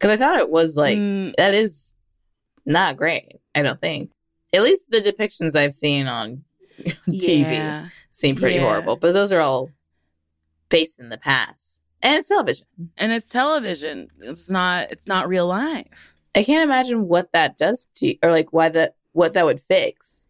Because 0.00 0.10
I 0.10 0.16
thought 0.16 0.38
it 0.38 0.48
was 0.50 0.76
like, 0.76 0.96
Mm, 0.96 1.34
that 1.36 1.52
is 1.54 1.94
not 2.64 2.96
great. 2.96 3.36
I 3.54 3.60
don't 3.62 3.78
think. 3.80 4.10
At 4.52 4.62
least 4.62 4.90
the 4.90 5.00
depictions 5.00 5.54
I've 5.54 5.74
seen 5.74 6.06
on 6.08 6.42
TV 7.08 7.50
yeah. 7.52 7.86
seem 8.10 8.34
pretty 8.36 8.56
Yeah. 8.56 8.62
horrible, 8.62 8.96
but 8.96 9.12
those 9.12 9.30
are 9.30 9.40
all 9.40 9.70
based 10.70 10.98
in 10.98 11.08
the 11.10 11.18
past. 11.18 11.80
And 12.02 12.16
it's 12.16 12.28
television. 12.28 12.66
and 12.96 13.12
it's 13.12 13.28
television. 13.28 14.08
It's 14.20 14.48
not. 14.48 14.90
It's 14.90 15.06
not 15.06 15.28
real 15.28 15.46
life. 15.46 16.16
I 16.34 16.44
can't 16.44 16.62
imagine 16.64 17.08
what 17.08 17.30
that 17.32 17.58
does 17.58 17.88
to 17.96 18.06
you, 18.08 18.18
or 18.22 18.30
like 18.30 18.52
why 18.54 18.70
that 18.70 18.94
what 19.12 19.34
that 19.34 19.44
would 19.44 19.60
fix. 19.60 20.24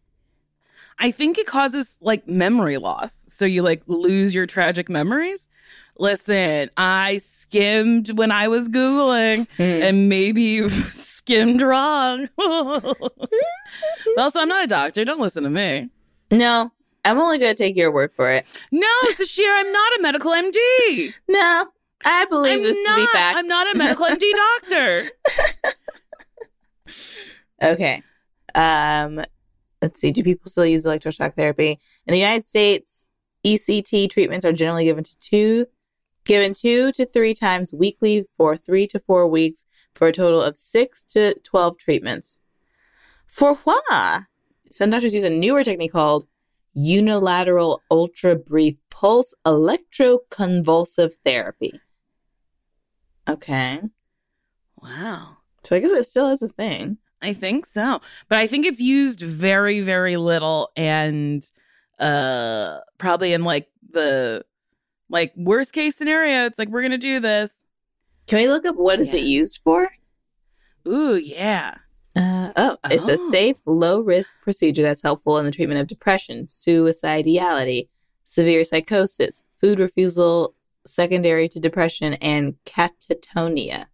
I 0.99 1.11
think 1.11 1.37
it 1.37 1.47
causes 1.47 1.97
like 2.01 2.27
memory 2.27 2.77
loss. 2.77 3.23
So 3.29 3.45
you 3.45 3.61
like 3.63 3.83
lose 3.87 4.35
your 4.35 4.45
tragic 4.45 4.89
memories. 4.89 5.47
Listen, 5.97 6.69
I 6.77 7.17
skimmed 7.19 8.17
when 8.17 8.31
I 8.31 8.47
was 8.47 8.67
Googling 8.69 9.47
Hmm. 9.57 9.61
and 9.63 10.09
maybe 10.09 10.41
you 10.41 10.69
skimmed 10.69 11.61
wrong. 11.61 12.27
also, 14.17 14.39
I'm 14.39 14.47
not 14.49 14.63
a 14.63 14.67
doctor. 14.67 15.05
Don't 15.05 15.19
listen 15.19 15.43
to 15.43 15.49
me. 15.49 15.89
No, 16.31 16.71
I'm 17.05 17.19
only 17.19 17.37
going 17.37 17.53
to 17.55 17.57
take 17.63 17.75
your 17.75 17.91
word 17.91 18.11
for 18.15 18.31
it. 18.31 18.45
No, 18.71 18.87
Sasheer, 19.11 19.49
I'm 19.53 19.71
not 19.71 19.99
a 19.99 20.01
medical 20.01 20.31
MD. 20.31 21.13
No, 21.27 21.67
I 22.03 22.25
believe 22.25 22.57
I'm 22.57 22.63
this 22.63 22.77
not, 22.87 22.95
to 22.95 23.01
be 23.01 23.07
fact. 23.07 23.37
I'm 23.37 23.47
not 23.47 23.75
a 23.75 23.77
medical 23.77 24.05
MD 24.07 24.31
doctor. 24.61 25.09
Okay. 27.61 28.01
Um, 28.55 29.23
let's 29.81 29.99
see. 29.99 30.11
Do 30.11 30.23
people 30.23 30.49
still 30.49 30.65
use 30.65 30.83
electroshock 30.85 31.35
therapy 31.35 31.79
in 32.07 32.11
the 32.11 32.17
United 32.17 32.45
States? 32.45 33.03
ECT 33.45 34.09
treatments 34.09 34.45
are 34.45 34.51
generally 34.51 34.85
given 34.85 35.03
to 35.03 35.19
two, 35.19 35.65
given 36.31 36.53
two 36.53 36.93
to 36.93 37.05
three 37.05 37.33
times 37.33 37.73
weekly 37.73 38.23
for 38.37 38.55
three 38.55 38.87
to 38.87 38.97
four 38.97 39.27
weeks 39.27 39.65
for 39.93 40.07
a 40.07 40.13
total 40.13 40.41
of 40.41 40.55
six 40.57 41.03
to 41.03 41.33
twelve 41.43 41.77
treatments. 41.77 42.39
For 43.27 43.55
what? 43.55 44.23
Some 44.71 44.91
doctors 44.91 45.13
use 45.13 45.25
a 45.25 45.29
newer 45.29 45.65
technique 45.65 45.91
called 45.91 46.27
unilateral 46.73 47.81
ultra 47.91 48.37
brief 48.37 48.77
pulse 48.89 49.33
electroconvulsive 49.45 51.11
therapy. 51.25 51.73
Okay. 53.27 53.81
Wow. 54.81 55.35
So 55.65 55.75
I 55.75 55.79
guess 55.79 55.91
it 55.91 56.07
still 56.07 56.29
is 56.29 56.41
a 56.41 56.47
thing. 56.47 56.97
I 57.21 57.33
think 57.33 57.65
so. 57.65 57.99
But 58.29 58.37
I 58.37 58.47
think 58.47 58.65
it's 58.65 58.79
used 58.79 59.19
very, 59.19 59.81
very 59.81 60.15
little 60.15 60.69
and 60.77 61.43
uh 61.99 62.79
probably 62.97 63.33
in 63.33 63.43
like 63.43 63.67
the 63.91 64.45
like 65.11 65.33
worst 65.35 65.73
case 65.73 65.95
scenario, 65.95 66.45
it's 66.45 66.57
like 66.57 66.69
we're 66.69 66.81
gonna 66.81 66.97
do 66.97 67.19
this. 67.19 67.63
Can 68.27 68.39
we 68.39 68.47
look 68.47 68.65
up 68.65 68.75
what 68.75 68.99
is 68.99 69.09
Yeah. 69.09 69.15
it 69.17 69.23
used 69.25 69.59
for? 69.63 69.91
Ooh, 70.87 71.15
yeah. 71.15 71.75
Uh, 72.15 72.51
oh, 72.55 72.77
it's 72.89 73.07
a 73.07 73.13
Oh. 73.13 73.29
safe, 73.31 73.57
low 73.65 73.99
risk 74.01 74.35
procedure 74.41 74.81
that's 74.81 75.01
helpful 75.01 75.37
in 75.37 75.45
the 75.45 75.51
treatment 75.51 75.79
of 75.79 75.87
depression, 75.87 76.45
suicidality, 76.45 77.87
severe 78.25 78.63
psychosis, 78.63 79.43
food 79.59 79.79
refusal 79.79 80.55
secondary 80.85 81.47
to 81.47 81.59
depression, 81.59 82.15
and 82.15 82.55
catatonia. 82.65 83.85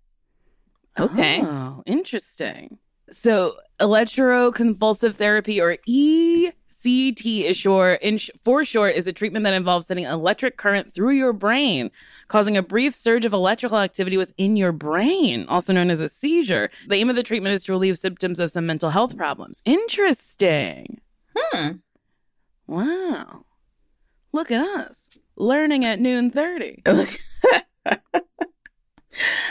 Okay. 1.00 1.42
Oh, 1.44 1.84
interesting. 1.86 2.80
So 3.10 3.58
electroconvulsive 3.80 5.16
therapy 5.16 5.62
or 5.62 5.78
ECT 5.88 6.54
is 6.86 7.58
short 7.58 8.02
in 8.02 8.18
sh- 8.18 8.30
for 8.44 8.64
short 8.64 8.96
is 8.96 9.08
a 9.08 9.14
treatment 9.14 9.44
that 9.44 9.54
involves 9.54 9.88
sending 9.88 10.06
electric 10.06 10.58
current 10.58 10.92
through 10.94 11.12
your 11.12 11.34
brain, 11.34 11.92
causing 12.28 12.56
a 12.58 12.62
brief 12.64 12.94
surge 12.96 13.26
of 13.26 13.34
electrical 13.34 13.78
activity 13.80 14.18
within 14.18 14.56
your 14.56 14.72
brain, 14.72 15.46
also 15.50 15.74
known 15.74 15.90
as 15.90 16.02
a 16.02 16.10
seizure. 16.10 16.70
The 16.88 16.96
aim 16.96 17.10
of 17.10 17.16
the 17.16 17.24
treatment 17.24 17.54
is 17.54 17.64
to 17.66 17.72
relieve 17.72 17.98
symptoms 17.98 18.40
of 18.40 18.52
some 18.52 18.66
mental 18.66 18.90
health 18.92 19.18
problems. 19.18 19.62
Interesting. 19.66 21.02
Hmm. 21.36 21.72
Wow. 22.68 23.46
Look 24.34 24.52
at 24.52 24.62
us. 24.62 25.18
Learning 25.36 25.86
at 25.86 26.00
noon 26.00 26.32
30. 26.32 26.84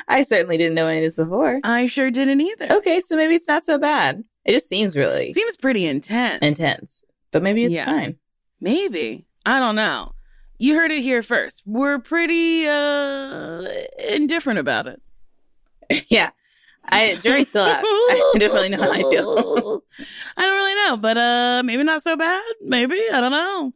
I 0.09 0.23
certainly 0.23 0.57
didn't 0.57 0.75
know 0.75 0.87
any 0.87 0.99
of 0.99 1.05
this 1.05 1.15
before. 1.17 1.59
I 1.65 1.87
sure 1.87 2.11
didn't 2.11 2.41
either. 2.41 2.69
Okay, 2.73 3.01
so 3.01 3.17
maybe 3.17 3.35
it's 3.35 3.49
not 3.49 3.65
so 3.65 3.79
bad. 3.79 4.23
It 4.45 4.53
just 4.53 4.69
seems 4.69 4.97
really 4.97 5.33
Seems 5.33 5.57
pretty 5.57 5.87
intense. 5.87 6.41
intense, 6.41 7.05
but 7.37 7.43
maybe 7.43 7.65
it's 7.65 7.75
Yeah. 7.75 7.85
fine. 7.85 8.17
Maybe. 8.63 9.27
I 9.45 9.61
don't 9.61 9.77
know. 9.77 10.13
You 10.59 10.75
heard 10.75 10.91
it 10.91 11.03
here 11.03 11.23
first. 11.23 11.63
We're 11.67 11.99
pretty 11.99 12.67
uh 12.67 13.63
indifferent 14.11 14.59
about 14.59 14.87
it. 14.87 15.03
yeah. 16.09 16.31
I 16.89 17.17
jury's 17.17 17.49
still 17.51 17.65
out. 17.65 17.81
I 17.85 18.33
don't 18.39 18.55
really 18.55 18.71
know 18.71 18.81
how 18.81 18.91
I 18.91 19.03
feel. 19.03 19.83
I 20.39 20.43
don't 20.47 20.55
really 20.57 20.75
know, 20.89 20.97
but 20.97 21.19
uh 21.19 21.63
maybe 21.63 21.83
not 21.83 22.03
so 22.03 22.17
bad. 22.17 22.43
Maybe. 22.63 22.99
I 23.13 23.21
don't 23.21 23.33
know. 23.33 23.73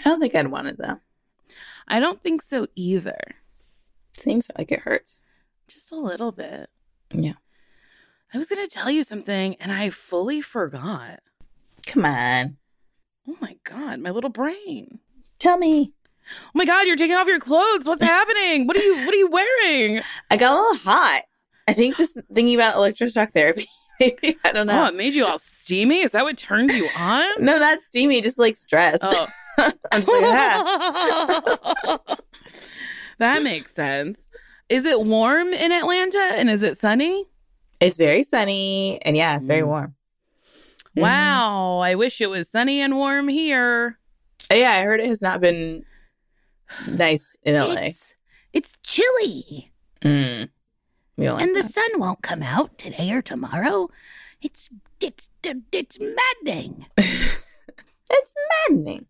I 0.00 0.02
don't 0.10 0.20
think 0.20 0.34
I'd 0.34 0.48
want 0.48 0.66
it 0.68 0.76
though. 0.76 0.98
I 1.88 2.00
don't 2.00 2.22
think 2.22 2.42
so 2.42 2.66
either. 2.74 3.18
Seems 4.12 4.50
like 4.58 4.70
it 4.72 4.80
hurts. 4.80 5.22
Just 5.68 5.90
a 5.90 5.96
little 5.96 6.32
bit. 6.32 6.68
Yeah. 7.14 7.34
I 8.34 8.36
was 8.38 8.48
gonna 8.48 8.66
tell 8.66 8.90
you 8.90 9.04
something 9.04 9.54
and 9.58 9.72
I 9.72 9.88
fully 9.88 10.42
forgot. 10.42 11.20
Come 11.86 12.04
on. 12.04 12.58
Oh 13.28 13.36
my 13.40 13.56
god, 13.64 14.00
my 14.00 14.10
little 14.10 14.30
brain. 14.30 14.98
Tell 15.38 15.58
me. 15.58 15.92
Oh 16.46 16.50
my 16.54 16.64
god, 16.64 16.86
you're 16.86 16.96
taking 16.96 17.16
off 17.16 17.26
your 17.26 17.38
clothes. 17.40 17.86
What's 17.86 18.02
happening? 18.02 18.66
What 18.66 18.76
are 18.76 18.82
you 18.82 19.04
what 19.04 19.14
are 19.14 19.16
you 19.18 19.30
wearing? 19.30 20.02
I 20.30 20.36
got 20.36 20.52
a 20.52 20.60
little 20.60 20.76
hot. 20.76 21.22
I 21.68 21.72
think 21.72 21.96
just 21.96 22.16
thinking 22.32 22.54
about 22.54 22.76
electroshock 22.76 23.32
therapy. 23.32 23.66
Maybe 24.00 24.36
I 24.44 24.52
don't 24.52 24.66
know. 24.66 24.84
Oh, 24.84 24.88
it 24.88 24.94
made 24.96 25.14
you 25.14 25.24
all 25.24 25.38
steamy? 25.38 26.00
Is 26.00 26.12
that 26.12 26.24
what 26.24 26.36
turned 26.36 26.72
you 26.72 26.88
on? 26.98 27.26
no, 27.44 27.58
not 27.58 27.80
steamy, 27.80 28.20
just 28.20 28.38
like 28.38 28.56
stressed. 28.56 29.04
Oh. 29.06 29.26
I'm 29.56 29.72
just 30.02 30.08
like, 30.08 30.24
ah. 30.24 32.16
that 33.18 33.42
makes 33.44 33.72
sense. 33.72 34.28
Is 34.68 34.84
it 34.84 35.00
warm 35.00 35.52
in 35.52 35.70
Atlanta 35.72 36.30
and 36.34 36.50
is 36.50 36.62
it 36.64 36.76
sunny? 36.76 37.24
It's 37.80 37.96
very 37.96 38.24
sunny 38.24 39.00
and 39.02 39.16
yeah, 39.16 39.36
it's 39.36 39.44
very 39.44 39.62
Mm. 39.62 39.66
warm. 39.68 39.94
Mhm. 40.96 41.02
Wow, 41.02 41.78
I 41.78 41.94
wish 41.96 42.20
it 42.20 42.28
was 42.30 42.48
sunny 42.48 42.80
and 42.80 42.94
warm 42.96 43.28
here. 43.28 43.98
Yeah, 44.50 44.72
I 44.72 44.82
heard 44.82 45.00
it 45.00 45.06
has 45.06 45.20
not 45.22 45.40
been 45.40 45.84
nice 46.86 47.36
in 47.42 47.54
LA. 47.56 47.74
It's, 47.86 48.14
it's 48.52 48.78
chilly, 48.82 49.72
Mm. 50.02 50.50
Like 51.16 51.42
and 51.42 51.56
the 51.56 51.62
that. 51.62 51.72
sun 51.72 52.00
won't 52.00 52.22
come 52.22 52.42
out 52.42 52.76
today 52.76 53.10
or 53.12 53.22
tomorrow. 53.22 53.88
It's 54.42 54.68
it's 55.00 55.30
it's 55.72 55.98
maddening. 56.00 56.86
it's 56.98 58.34
maddening. 58.68 59.06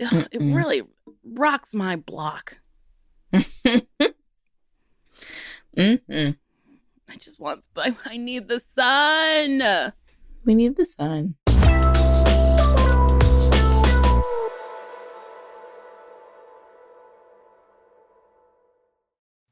Ugh, 0.00 0.28
it 0.32 0.38
really 0.40 0.82
rocks 1.24 1.74
my 1.74 1.96
block. 1.96 2.58
Mm-mm. 5.76 6.36
I 7.10 7.16
just 7.16 7.40
want, 7.40 7.62
I, 7.76 7.96
I 8.04 8.16
need 8.16 8.48
the 8.48 8.60
sun. 8.60 9.92
We 10.48 10.54
need 10.54 10.76
the 10.76 10.86
sun. 10.86 11.34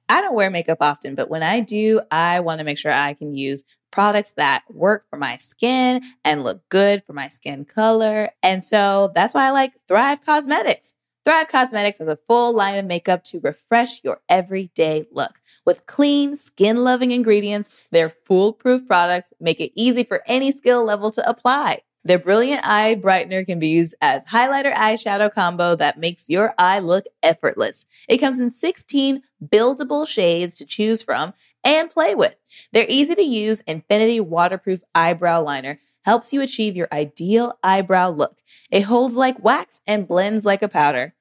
I 0.09 0.23
don't 0.23 0.35
wear 0.35 0.49
makeup 0.49 0.79
often, 0.81 1.15
but 1.15 1.29
when 1.29 1.43
I 1.43 1.61
do, 1.61 2.01
I 2.11 2.41
want 2.41 2.61
to 2.61 2.65
make 2.65 2.79
sure 2.79 2.93
I 2.93 3.13
can 3.13 3.35
use 3.35 3.63
products 3.91 4.33
that 4.39 4.63
work 4.71 5.05
for 5.11 5.19
my 5.19 5.37
skin 5.37 6.03
and 6.25 6.43
look 6.43 6.67
good 6.71 7.05
for 7.05 7.13
my 7.13 7.29
skin 7.29 7.67
color. 7.67 8.31
And 8.43 8.65
so 8.65 9.13
that's 9.15 9.35
why 9.35 9.49
I 9.49 9.51
like 9.51 9.75
Thrive 9.89 10.25
Causemetics. 10.25 10.95
Thrive 11.27 11.49
Causemetics 11.49 11.99
has 11.99 12.07
a 12.07 12.21
full 12.29 12.55
line 12.55 12.79
of 12.79 12.85
makeup 12.85 13.25
to 13.25 13.41
refresh 13.41 14.05
your 14.05 14.21
everyday 14.29 15.07
look. 15.11 15.41
With 15.65 15.85
clean, 15.87 16.37
skin 16.37 16.85
loving 16.85 17.11
ingredients, 17.11 17.69
their 17.91 18.11
foolproof 18.11 18.87
products 18.87 19.33
make 19.41 19.61
it 19.61 19.73
easy 19.75 20.05
for 20.05 20.23
any 20.29 20.53
skill 20.53 20.85
level 20.85 21.11
to 21.11 21.29
apply. 21.29 21.81
Their 22.05 22.21
brilliant 22.21 22.65
eye 22.65 22.95
brightener 22.95 23.45
can 23.45 23.59
be 23.59 23.67
used 23.67 23.97
as 24.01 24.27
highlighter 24.27 24.73
eyeshadow 24.73 25.35
combo 25.35 25.75
that 25.75 25.99
makes 25.99 26.31
your 26.31 26.55
eye 26.59 26.79
look 26.79 27.07
effortless. 27.25 27.87
It 28.09 28.19
comes 28.19 28.39
in 28.39 28.49
16 28.49 29.21
buildable 29.45 30.07
shades 30.07 30.55
to 30.59 30.65
choose 30.65 31.03
from 31.03 31.35
and 31.65 31.91
play 31.91 32.15
with. 32.15 32.37
Their 32.71 32.87
easy 32.89 33.17
to 33.17 33.23
use 33.23 33.59
Infinity 33.63 34.21
waterproof 34.21 34.83
eyebrow 34.95 35.43
liner 35.43 35.81
helps 36.05 36.33
you 36.33 36.41
achieve 36.41 36.77
your 36.77 36.87
ideal 36.93 37.59
eyebrow 37.65 38.11
look. 38.11 38.39
It 38.71 38.83
holds 38.83 39.17
like 39.17 39.43
wax 39.43 39.81
and 39.89 40.07
blends 40.07 40.47
like 40.47 40.63
a 40.63 40.69
powder. 40.69 41.15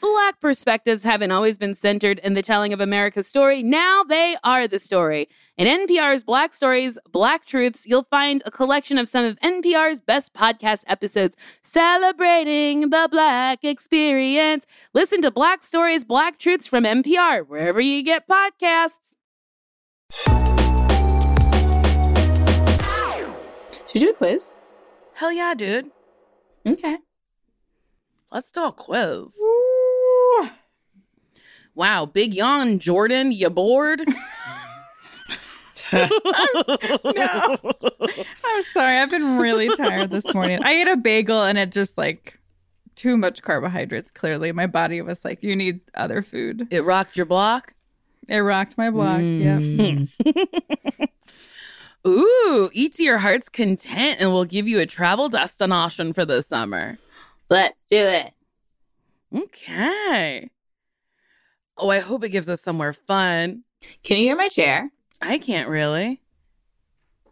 Black 0.00 0.40
perspectives 0.40 1.02
haven't 1.02 1.32
always 1.32 1.58
been 1.58 1.74
centered 1.74 2.18
in 2.20 2.34
the 2.34 2.42
telling 2.42 2.72
of 2.72 2.80
America's 2.80 3.26
story. 3.26 3.62
Now 3.62 4.04
they 4.04 4.36
are 4.44 4.68
the 4.68 4.78
story. 4.78 5.28
In 5.56 5.66
NPR's 5.66 6.22
Black 6.22 6.52
Stories, 6.52 6.98
Black 7.10 7.44
Truths, 7.44 7.86
you'll 7.86 8.06
find 8.10 8.42
a 8.46 8.50
collection 8.50 8.98
of 8.98 9.08
some 9.08 9.24
of 9.24 9.38
NPR's 9.40 10.00
best 10.00 10.34
podcast 10.34 10.84
episodes 10.86 11.36
celebrating 11.62 12.90
the 12.90 13.08
Black 13.10 13.64
experience. 13.64 14.66
Listen 14.94 15.20
to 15.22 15.30
Black 15.30 15.64
Stories, 15.64 16.04
Black 16.04 16.38
Truths 16.38 16.66
from 16.66 16.84
NPR, 16.84 17.46
wherever 17.46 17.80
you 17.80 18.04
get 18.04 18.28
podcasts. 18.28 19.14
Should 23.88 23.94
we 23.94 24.00
do 24.00 24.10
a 24.10 24.14
quiz? 24.14 24.54
Hell 25.14 25.32
yeah, 25.32 25.54
dude. 25.54 25.90
Okay. 26.66 26.98
Let's 28.30 28.50
do 28.52 28.64
a 28.64 28.72
quiz. 28.72 29.34
Wow, 31.78 32.06
big 32.06 32.34
yawn, 32.34 32.80
Jordan. 32.80 33.30
You 33.30 33.50
bored? 33.50 34.02
No. 35.90 36.06
I'm 38.44 38.62
sorry. 38.74 38.98
I've 38.98 39.10
been 39.10 39.38
really 39.38 39.74
tired 39.74 40.10
this 40.10 40.34
morning. 40.34 40.62
I 40.62 40.72
ate 40.72 40.88
a 40.88 40.98
bagel 40.98 41.42
and 41.44 41.56
it 41.56 41.72
just 41.72 41.96
like 41.96 42.38
too 42.94 43.16
much 43.16 43.40
carbohydrates. 43.40 44.10
Clearly, 44.10 44.52
my 44.52 44.66
body 44.66 45.00
was 45.00 45.24
like, 45.24 45.42
"You 45.42 45.56
need 45.56 45.80
other 45.94 46.20
food." 46.20 46.68
It 46.70 46.84
rocked 46.84 47.16
your 47.16 47.24
block. 47.24 47.72
It 48.28 48.40
rocked 48.40 48.76
my 48.76 48.90
block. 48.90 49.20
Mm. 49.20 50.10
Yeah. 50.26 51.06
Ooh, 52.06 52.68
eat 52.74 52.96
to 52.96 53.02
your 53.02 53.18
heart's 53.18 53.48
content 53.48 54.18
and 54.20 54.30
we'll 54.30 54.44
give 54.44 54.68
you 54.68 54.80
a 54.80 54.86
travel 54.86 55.30
destination 55.30 56.12
for 56.12 56.26
the 56.26 56.42
summer. 56.42 56.98
Let's 57.48 57.86
do 57.86 57.96
it. 57.96 58.34
Okay. 59.34 60.50
Oh, 61.78 61.90
I 61.90 62.00
hope 62.00 62.24
it 62.24 62.30
gives 62.30 62.48
us 62.48 62.60
somewhere 62.60 62.92
fun. 62.92 63.62
Can 64.02 64.18
you 64.18 64.24
hear 64.24 64.36
my 64.36 64.48
chair? 64.48 64.90
I 65.22 65.38
can't 65.38 65.68
really. 65.68 66.20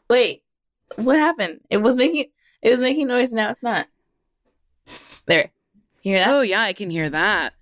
Wait, 0.08 0.42
what 0.96 1.18
happened? 1.18 1.60
It 1.70 1.78
was 1.78 1.96
making 1.96 2.26
it 2.62 2.70
was 2.70 2.80
making 2.80 3.08
noise. 3.08 3.32
Now 3.32 3.50
it's 3.50 3.62
not. 3.62 3.88
There, 5.26 5.50
you 6.02 6.12
hear 6.12 6.18
that? 6.20 6.28
Oh, 6.28 6.40
yeah, 6.42 6.60
I 6.62 6.72
can 6.72 6.90
hear 6.90 7.10
that. 7.10 7.54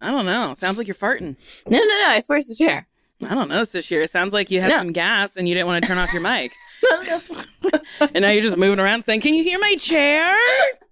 I 0.00 0.10
don't 0.12 0.26
know. 0.26 0.54
Sounds 0.56 0.78
like 0.78 0.86
you're 0.86 0.94
farting. 0.94 1.36
No, 1.66 1.78
no, 1.78 1.84
no! 1.84 2.04
I 2.06 2.20
swear 2.20 2.38
it's 2.38 2.48
the 2.48 2.54
chair. 2.54 2.86
I 3.26 3.34
don't 3.34 3.48
know, 3.48 3.62
Sasheer. 3.62 4.04
It 4.04 4.10
sounds 4.10 4.32
like 4.34 4.50
you 4.50 4.60
had 4.60 4.68
No. 4.70 4.78
some 4.78 4.92
gas 4.92 5.36
and 5.36 5.48
you 5.48 5.54
didn't 5.54 5.66
want 5.66 5.82
to 5.82 5.88
turn 5.88 5.98
off 5.98 6.12
your 6.12 6.22
mic. 6.22 6.52
No, 6.82 7.02
no. 7.02 7.80
and 8.14 8.20
now 8.20 8.28
you're 8.28 8.42
just 8.42 8.58
moving 8.58 8.78
around 8.78 9.02
saying, 9.02 9.22
Can 9.22 9.32
you 9.34 9.42
hear 9.42 9.58
my 9.58 9.74
chair? 9.76 10.36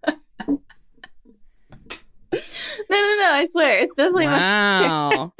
No, 2.90 2.96
no, 2.96 3.16
no! 3.20 3.30
I 3.32 3.46
swear 3.50 3.82
it's 3.82 3.96
definitely 3.96 4.26
my 4.26 4.38
chair. 4.38 4.88
Wow. 4.88 5.32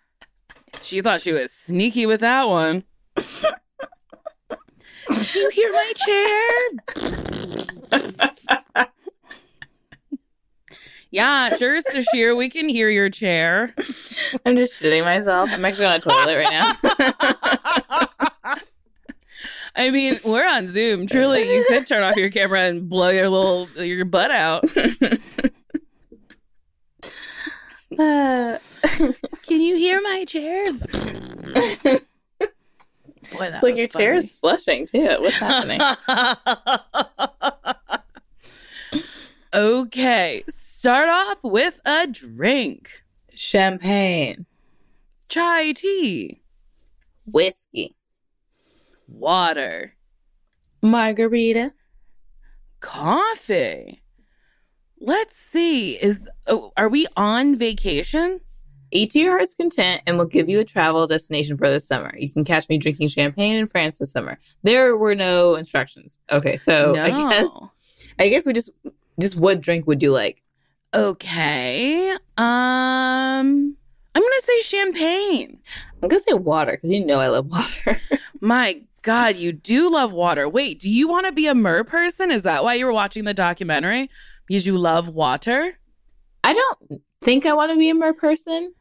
she 0.82 1.00
thought 1.00 1.20
she 1.20 1.32
was 1.32 1.52
sneaky 1.52 2.06
with 2.06 2.20
that 2.20 2.48
one. 2.48 2.84
Can 3.16 3.54
you 5.34 5.50
hear 5.50 5.72
my 5.72 5.92
chair? 6.04 6.68
yeah, 11.10 11.56
sure, 11.56 11.80
Sasheer. 11.80 12.36
We 12.36 12.48
can 12.48 12.68
hear 12.68 12.90
your 12.90 13.08
chair. 13.10 13.72
I'm 14.44 14.56
just 14.56 14.82
shitting 14.82 15.04
myself. 15.04 15.48
I'm 15.52 15.64
actually 15.64 15.86
on 15.86 15.94
a 15.94 16.00
toilet 16.00 16.36
right 16.36 16.50
now. 16.50 16.74
I 19.76 19.90
mean, 19.90 20.18
we're 20.24 20.48
on 20.48 20.68
Zoom. 20.68 21.06
Truly, 21.06 21.54
you 21.54 21.64
could 21.68 21.86
turn 21.86 22.02
off 22.02 22.16
your 22.16 22.30
camera 22.30 22.62
and 22.62 22.88
blow 22.88 23.10
your 23.10 23.28
little 23.28 23.68
your 23.76 24.06
butt 24.06 24.30
out. 24.30 24.64
Uh, 27.98 28.58
Can 29.46 29.60
you 29.60 29.76
hear 29.76 30.00
my 30.02 30.24
chair? 30.26 30.72
Boy, 33.32 33.46
it's 33.46 33.62
like 33.62 33.76
your 33.76 33.88
chair 33.88 34.14
is 34.14 34.30
flushing 34.30 34.86
too. 34.86 35.16
What's 35.20 35.38
happening? 35.38 35.80
okay, 39.54 40.44
start 40.48 41.08
off 41.08 41.38
with 41.42 41.80
a 41.84 42.06
drink. 42.06 43.02
Champagne, 43.34 44.46
Chai 45.28 45.72
tea, 45.72 46.40
whiskey, 47.26 47.96
water, 49.08 49.94
margarita, 50.80 51.74
coffee. 52.80 54.02
Let's 55.00 55.36
see. 55.36 55.94
Is 55.94 56.28
oh, 56.46 56.72
are 56.76 56.88
we 56.88 57.06
on 57.16 57.56
vacation? 57.56 58.40
Eat 58.92 59.10
to 59.10 59.18
your 59.18 59.36
heart's 59.36 59.54
content, 59.54 60.02
and 60.06 60.16
we'll 60.16 60.26
give 60.26 60.48
you 60.48 60.60
a 60.60 60.64
travel 60.64 61.06
destination 61.06 61.56
for 61.56 61.68
the 61.68 61.80
summer. 61.80 62.14
You 62.16 62.32
can 62.32 62.44
catch 62.44 62.68
me 62.68 62.78
drinking 62.78 63.08
champagne 63.08 63.56
in 63.56 63.66
France 63.66 63.98
this 63.98 64.12
summer. 64.12 64.38
There 64.62 64.96
were 64.96 65.14
no 65.14 65.56
instructions. 65.56 66.18
Okay, 66.30 66.56
so 66.56 66.96
I 66.96 67.10
guess 67.10 67.60
I 68.18 68.28
guess 68.28 68.46
we 68.46 68.52
just 68.52 68.70
just 69.20 69.36
what 69.36 69.60
drink 69.60 69.86
would 69.86 70.02
you 70.02 70.12
like? 70.12 70.42
Okay. 70.94 72.10
Um 72.38 73.76
I'm 74.16 74.22
to 74.22 74.42
say 74.44 74.62
champagne. 74.62 75.58
I'm 76.02 76.08
gonna 76.08 76.20
say 76.20 76.34
water 76.34 76.72
because 76.72 76.90
you 76.90 77.04
know 77.04 77.20
I 77.20 77.28
love 77.28 77.46
water. 77.50 78.00
My 78.40 78.82
god, 79.02 79.36
you 79.36 79.52
do 79.52 79.90
love 79.90 80.12
water. 80.12 80.48
Wait, 80.48 80.80
do 80.80 80.88
you 80.88 81.06
want 81.06 81.26
to 81.26 81.32
be 81.32 81.46
a 81.46 81.54
mer 81.54 81.84
person? 81.84 82.30
Is 82.30 82.44
that 82.44 82.64
why 82.64 82.74
you 82.74 82.86
were 82.86 82.92
watching 82.92 83.24
the 83.24 83.34
documentary? 83.34 84.10
Because 84.46 84.66
you 84.66 84.78
love 84.78 85.08
water? 85.08 85.78
I 86.44 86.52
don't 86.52 87.02
think 87.22 87.46
I 87.46 87.52
want 87.54 87.72
to 87.72 87.78
be 87.78 87.90
a 87.90 87.94
mer 87.94 88.12
person, 88.12 88.72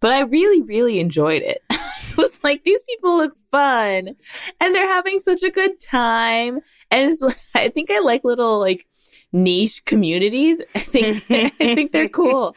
but 0.00 0.12
I 0.12 0.20
really, 0.20 0.60
really 0.62 1.00
enjoyed 1.00 1.42
it. 1.42 1.62
it 1.70 2.16
was 2.16 2.42
like 2.44 2.64
these 2.64 2.82
people 2.82 3.16
look 3.16 3.34
fun, 3.50 4.16
and 4.60 4.74
they're 4.74 4.86
having 4.86 5.18
such 5.18 5.42
a 5.42 5.50
good 5.50 5.80
time. 5.80 6.60
And 6.90 7.10
it's, 7.10 7.20
like- 7.22 7.38
I 7.54 7.68
think 7.70 7.90
I 7.90 8.00
like 8.00 8.24
little 8.24 8.58
like 8.58 8.86
niche 9.32 9.84
communities. 9.86 10.60
I 10.74 10.78
think 10.80 11.24
I 11.30 11.48
think 11.50 11.92
they're 11.92 12.08
cool, 12.08 12.54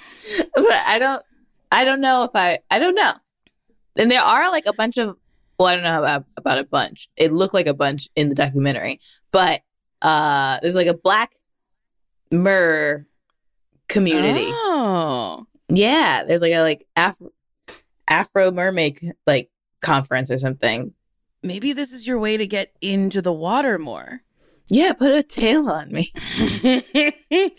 but 0.55 0.71
I 0.71 0.99
don't. 0.99 1.23
I 1.71 1.85
don't 1.85 2.01
know 2.01 2.23
if 2.23 2.31
I. 2.35 2.59
I 2.69 2.79
don't 2.79 2.95
know. 2.95 3.13
And 3.95 4.11
there 4.11 4.21
are 4.21 4.51
like 4.51 4.65
a 4.65 4.73
bunch 4.73 4.97
of. 4.97 5.15
Well, 5.57 5.67
I 5.67 5.75
don't 5.75 5.83
know 5.83 5.99
about, 5.99 6.25
about 6.35 6.57
a 6.57 6.63
bunch. 6.63 7.07
It 7.15 7.31
looked 7.31 7.53
like 7.53 7.67
a 7.67 7.73
bunch 7.75 8.09
in 8.15 8.27
the 8.27 8.35
documentary, 8.35 8.99
but 9.31 9.61
uh 10.01 10.59
there's 10.61 10.75
like 10.75 10.87
a 10.87 10.93
black 10.93 11.31
mer 12.33 13.07
community. 13.87 14.47
Oh. 14.47 15.45
Yeah, 15.69 16.23
there's 16.23 16.41
like 16.41 16.51
a 16.53 16.61
like 16.61 16.85
Afro 16.95 17.31
Afro 18.07 18.51
mermaid 18.51 19.13
like 19.25 19.49
conference 19.81 20.29
or 20.29 20.37
something. 20.37 20.93
Maybe 21.41 21.73
this 21.73 21.91
is 21.91 22.05
your 22.07 22.19
way 22.19 22.37
to 22.37 22.47
get 22.47 22.73
into 22.81 23.21
the 23.21 23.33
water 23.33 23.77
more. 23.77 24.21
Yeah, 24.67 24.93
put 24.93 25.11
a 25.11 25.23
tail 25.23 25.69
on 25.69 25.91
me. 25.91 26.11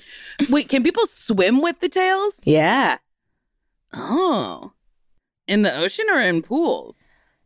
Wait, 0.50 0.68
can 0.68 0.82
people 0.82 1.06
swim 1.06 1.60
with 1.60 1.80
the 1.80 1.88
tails? 1.88 2.40
Yeah, 2.44 2.98
Oh. 3.92 4.72
In 5.46 5.62
the 5.62 5.76
ocean 5.76 6.06
or 6.10 6.20
in 6.20 6.42
pools? 6.42 6.98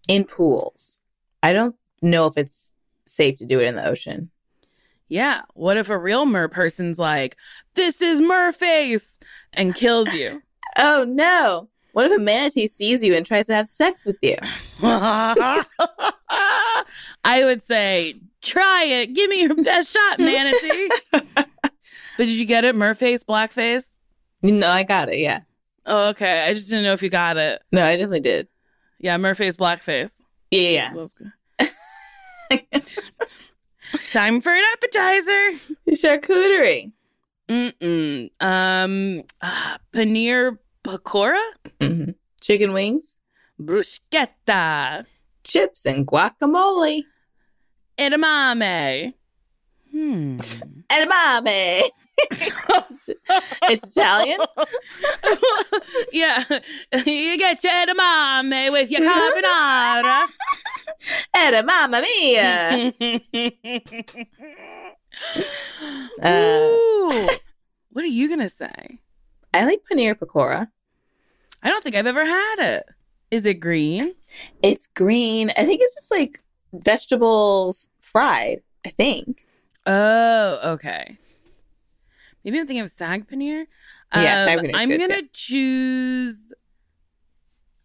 in 0.09 0.25
pools. 0.25 0.99
I 1.43 1.53
don't 1.53 1.77
know 2.01 2.27
if 2.27 2.39
it's 2.39 2.73
safe 3.05 3.37
to 3.39 3.45
do 3.47 3.61
it 3.61 3.67
in 3.67 3.75
the 3.75 3.87
ocean. 3.87 4.31
Yeah. 5.09 5.43
What 5.55 5.77
if 5.77 5.91
a 5.91 5.99
real 5.99 6.27
mer 6.27 6.49
person's 6.49 6.99
like, 6.99 7.37
this 7.75 8.03
is 8.03 8.21
Merface 8.21 9.19
and 9.53 9.75
kills 9.75 10.13
you? 10.13 10.43
Oh 10.81 11.05
no. 11.09 11.69
What 11.93 12.07
if 12.07 12.13
a 12.17 12.21
manatee 12.21 12.69
sees 12.69 13.03
you 13.03 13.17
and 13.17 13.27
tries 13.27 13.47
to 13.47 13.55
have 13.55 13.69
sex 13.69 14.05
with 14.05 14.19
you? 14.23 14.37
I 14.81 15.65
would 17.25 17.65
say, 17.65 18.21
try 18.43 18.85
it. 18.85 19.13
Give 19.13 19.29
me 19.29 19.43
your 19.43 19.57
best 19.57 19.93
shot, 19.93 20.21
manatee. 20.21 20.89
but 21.11 21.49
did 22.17 22.31
you 22.31 22.45
get 22.45 22.65
it? 22.65 22.77
Merface, 22.77 23.25
blackface? 23.25 23.87
No, 24.43 24.71
I 24.71 24.85
got 24.85 25.09
it. 25.09 25.19
Yeah. 25.19 25.41
Oh, 25.87 26.11
okay. 26.11 26.45
I 26.47 26.55
just 26.55 26.71
didn't 26.71 26.85
know 26.85 26.93
if 26.93 27.03
you 27.03 27.09
got 27.09 27.37
it. 27.37 27.61
No, 27.73 27.85
I 27.85 27.97
definitely 27.97 28.21
did. 28.21 28.47
Yeah, 29.01 29.17
Merface, 29.17 29.57
blackface. 29.57 30.13
Yeah, 30.53 30.93
yeah. 32.51 32.59
That 33.93 34.01
was 34.01 34.01
good. 34.03 34.13
Time 34.13 34.41
for 34.41 34.53
an 34.53 34.63
appetizer. 34.75 35.51
Charcuterie. 35.91 36.93
Mm-mm. 37.49 38.31
Um, 38.41 39.23
uh, 39.41 39.79
paneer 39.93 40.59
pakora, 40.85 41.41
hmm 41.81 42.11
Chicken 42.43 42.73
wings, 42.73 43.17
bruschetta, 43.61 45.05
chips, 45.45 45.87
and 45.87 46.07
guacamole. 46.07 47.03
edamame. 47.99 49.15
Hmm. 49.91 50.39
Edamame. 50.89 51.83
It's 52.19 53.11
Italian. 53.97 54.41
yeah, 56.13 56.45
you 57.07 57.39
get 57.39 57.63
your 57.63 57.73
edamame 57.73 58.73
with 58.73 58.91
your 58.91 59.03
carbonara. 59.03 60.27
Edamame 61.37 62.03
mia. 62.03 62.93
Uh, 66.23 66.69
Ooh. 66.69 67.29
what 67.91 68.05
are 68.05 68.09
you 68.09 68.29
gonna 68.29 68.49
say? 68.49 69.01
I 69.55 69.65
like 69.65 69.83
paneer 69.91 70.15
pakora. 70.15 70.69
I 71.63 71.71
don't 71.71 71.83
think 71.83 71.97
I've 71.97 72.07
ever 72.07 72.25
had 72.25 72.57
it. 72.59 72.87
Is 73.31 73.47
it 73.47 73.55
green? 73.55 74.15
It's 74.63 74.87
green. 74.87 75.51
I 75.57 75.65
think 75.65 75.81
it's 75.83 75.95
just 75.95 76.11
like 76.11 76.43
vegetables 76.73 77.89
fried. 78.01 78.63
I 78.87 78.91
think. 78.91 79.47
Oh, 79.87 80.73
okay. 80.73 81.19
Maybe 82.49 82.61
I'm 82.61 82.67
thinking 82.67 82.83
of 82.85 82.91
sag 82.91 83.29
paneer. 83.29 83.67
Yeah, 84.15 84.45
Um, 84.45 84.49
sag 84.49 84.59
paneer's 84.61 84.75
I'm 84.75 84.89
good, 84.89 85.01
gonna 85.01 85.23
choose. 85.35 86.55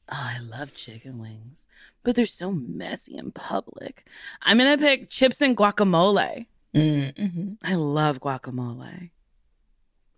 Oh, 0.10 0.16
I 0.36 0.40
love 0.40 0.74
chicken 0.74 1.20
wings, 1.20 1.68
but 2.04 2.16
they're 2.16 2.26
so 2.26 2.52
messy 2.54 3.18
in 3.18 3.32
public. 3.34 4.08
I'm 4.42 4.58
gonna 4.58 4.78
pick 4.78 5.10
chips 5.10 5.42
and 5.42 5.58
guacamole. 5.58 6.46
Mm-hmm. 6.74 7.54
I 7.62 7.76
love 7.76 8.22
guacamole. 8.22 9.10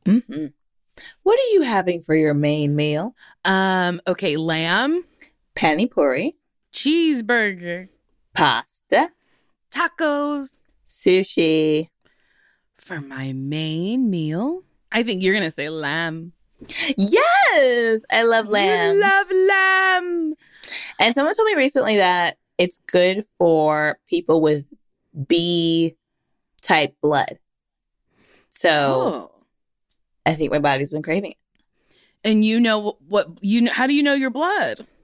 Mm-hmm. 0.06 0.46
What 1.24 1.40
are 1.40 1.54
you 1.54 1.64
having 1.64 2.04
for 2.04 2.14
your 2.16 2.36
main 2.36 2.76
meal? 2.76 3.16
Um, 3.46 4.00
okay, 4.06 4.38
lamb, 4.38 5.06
Pani 5.56 5.88
puri, 5.88 6.36
cheeseburger, 6.72 7.90
pasta, 8.36 9.10
tacos 9.72 10.60
sushi. 10.88 11.90
For 12.86 13.02
my 13.02 13.34
main 13.34 14.10
meal. 14.12 14.62
I 14.92 15.02
think 15.02 15.24
you're 15.24 15.34
gonna 15.34 15.50
say 15.52 15.70
lamb. 15.70 16.34
Yes, 16.98 18.04
I 18.12 18.22
love 18.24 18.48
lamb. 18.48 18.96
You 18.96 19.02
love 19.02 19.28
lamb. 19.32 20.34
and 21.00 21.16
someone 21.16 21.34
told 21.34 21.48
me 21.48 21.56
recently 21.56 21.98
that 21.98 22.38
it's 22.58 22.80
good 22.88 23.26
for 23.38 23.98
people 24.08 24.40
with 24.40 24.66
B 25.28 25.96
type 26.62 26.96
blood. 27.02 27.40
So 28.50 28.70
Oh. 28.72 29.32
I 30.26 30.36
think 30.36 30.52
my 30.52 30.60
body's 30.60 30.92
been 30.94 31.02
craving 31.04 31.32
it. 31.32 31.38
And 32.24 32.46
you 32.46 32.60
know 32.60 32.98
what 33.08 33.28
you 33.42 33.62
know, 33.62 33.72
how 33.74 33.88
do 33.88 33.94
you 33.94 34.04
know 34.04 34.14
your 34.14 34.30
blood? 34.32 34.86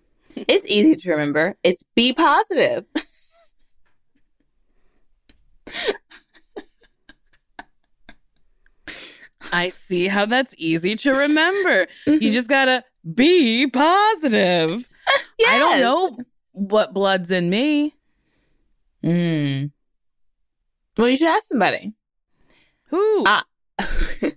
It's 0.48 0.66
easy 0.66 0.96
to 0.96 1.12
remember. 1.12 1.58
It's 1.62 1.84
B 1.94 2.14
positive. 2.14 2.86
I 9.52 9.70
see 9.70 10.08
how 10.08 10.26
that's 10.26 10.56
easy 10.58 10.96
to 10.98 11.12
remember. 11.12 11.88
Mm-hmm. 12.08 12.24
You 12.24 12.32
just 12.32 12.48
gotta 12.48 12.84
be 13.14 13.68
positive. 13.68 14.90
I 15.48 15.58
don't 15.58 15.80
know 15.80 16.18
what 16.52 16.94
blood's 16.94 17.32
in 17.32 17.50
me. 17.50 17.96
Mm. 19.04 19.72
Well, 20.98 21.10
you 21.10 21.18
should 21.18 21.28
ask 21.28 21.46
somebody. 21.46 21.94
Who? 22.88 23.24
Ah. 23.26 23.44
Who? 23.80 24.32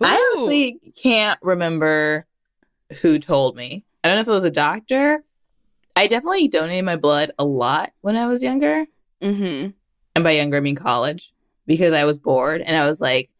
I 0.00 0.34
honestly 0.36 0.80
can't 0.96 1.38
remember 1.42 2.26
who 3.00 3.18
told 3.18 3.56
me. 3.56 3.84
I 4.02 4.08
don't 4.08 4.16
know 4.16 4.22
if 4.22 4.28
it 4.28 4.32
was 4.32 4.44
a 4.44 4.50
doctor. 4.50 5.24
I 5.96 6.06
definitely 6.08 6.48
donated 6.48 6.84
my 6.84 6.96
blood 6.96 7.30
a 7.38 7.44
lot 7.44 7.92
when 8.00 8.16
I 8.16 8.26
was 8.26 8.42
younger. 8.42 8.86
Mm-hmm. 9.20 9.70
And 10.14 10.24
by 10.24 10.32
younger, 10.32 10.56
I 10.56 10.60
mean 10.60 10.74
college 10.74 11.32
because 11.66 11.92
I 11.92 12.04
was 12.04 12.18
bored 12.18 12.60
and 12.60 12.76
I 12.76 12.84
was 12.84 13.00
like, 13.00 13.30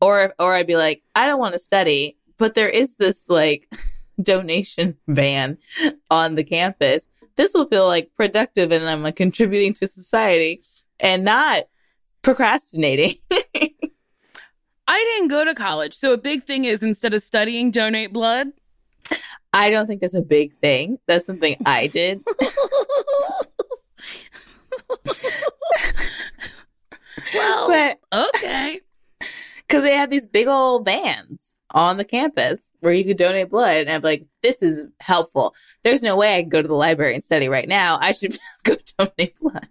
or, 0.00 0.34
or 0.38 0.54
I'd 0.54 0.66
be 0.66 0.76
like, 0.76 1.02
I 1.14 1.26
don't 1.26 1.38
want 1.38 1.54
to 1.54 1.58
study, 1.58 2.16
but 2.38 2.54
there 2.54 2.68
is 2.68 2.96
this 2.96 3.28
like 3.28 3.68
donation 4.22 4.96
van 5.08 5.58
on 6.10 6.34
the 6.34 6.44
campus. 6.44 7.08
This 7.36 7.54
will 7.54 7.66
feel 7.66 7.86
like 7.86 8.10
productive 8.16 8.72
and 8.72 8.88
I'm 8.88 9.02
like 9.02 9.16
contributing 9.16 9.74
to 9.74 9.86
society 9.86 10.62
and 11.00 11.24
not 11.24 11.64
procrastinating. 12.22 13.16
I 14.88 14.98
didn't 14.98 15.28
go 15.28 15.44
to 15.44 15.54
college, 15.54 15.94
so 15.94 16.12
a 16.12 16.18
big 16.18 16.44
thing 16.44 16.64
is 16.64 16.82
instead 16.82 17.14
of 17.14 17.22
studying, 17.22 17.70
donate 17.70 18.12
blood. 18.12 18.48
I 19.52 19.70
don't 19.70 19.86
think 19.86 20.00
that's 20.00 20.14
a 20.14 20.22
big 20.22 20.54
thing. 20.54 20.98
That's 21.06 21.26
something 21.26 21.56
I 21.64 21.86
did. 21.86 22.22
well, 27.34 27.68
But 27.68 27.98
okay. 28.36 28.80
because 29.66 29.82
they 29.82 29.94
have 29.94 30.10
these 30.10 30.26
big 30.26 30.48
old 30.48 30.84
vans 30.84 31.54
on 31.70 31.96
the 31.96 32.04
campus 32.04 32.70
where 32.80 32.92
you 32.92 33.04
could 33.04 33.16
donate 33.16 33.48
blood. 33.48 33.76
And 33.78 33.90
I'm 33.90 34.02
like, 34.02 34.26
this 34.42 34.62
is 34.62 34.84
helpful. 35.00 35.54
There's 35.84 36.02
no 36.02 36.16
way 36.16 36.36
I 36.36 36.42
could 36.42 36.50
go 36.50 36.62
to 36.62 36.68
the 36.68 36.74
library 36.74 37.14
and 37.14 37.24
study 37.24 37.48
right 37.48 37.68
now. 37.68 37.98
I 38.00 38.12
should 38.12 38.38
go 38.64 38.76
donate 38.98 39.38
blood. 39.40 39.68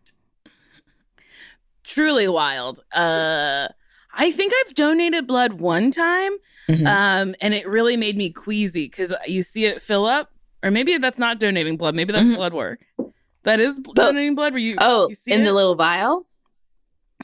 Truly 1.84 2.28
wild. 2.28 2.80
Uh, 2.94 3.68
I 4.14 4.32
think 4.32 4.54
I've 4.66 4.76
donated 4.76 5.28
blood 5.28 5.60
one 5.62 5.92
time, 5.92 6.32
Mhm. 6.70 6.88
um, 6.88 7.36
and 7.42 7.54
it 7.54 7.68
really 7.68 7.98
made 7.98 8.16
me 8.18 8.30
queasy 8.30 8.86
because 8.86 9.14
you 9.26 9.44
see 9.44 9.66
it 9.66 9.82
fill 9.82 10.06
up, 10.06 10.32
or 10.64 10.72
maybe 10.72 10.98
that's 10.98 11.20
not 11.20 11.40
donating 11.40 11.78
blood. 11.78 11.96
Maybe 11.96 12.14
that's 12.14 12.26
Mhm. 12.28 12.36
blood 12.36 12.54
work. 12.54 12.86
That 13.44 13.60
is 13.60 13.80
Both. 13.80 13.96
donating 13.96 14.36
blood. 14.36 14.54
Where 14.54 14.62
you 14.62 14.76
Oh, 14.80 15.10
you 15.10 15.16
see 15.16 15.32
in 15.32 15.42
it? 15.42 15.46
the 15.46 15.54
little 15.54 15.76
vial? 15.76 16.28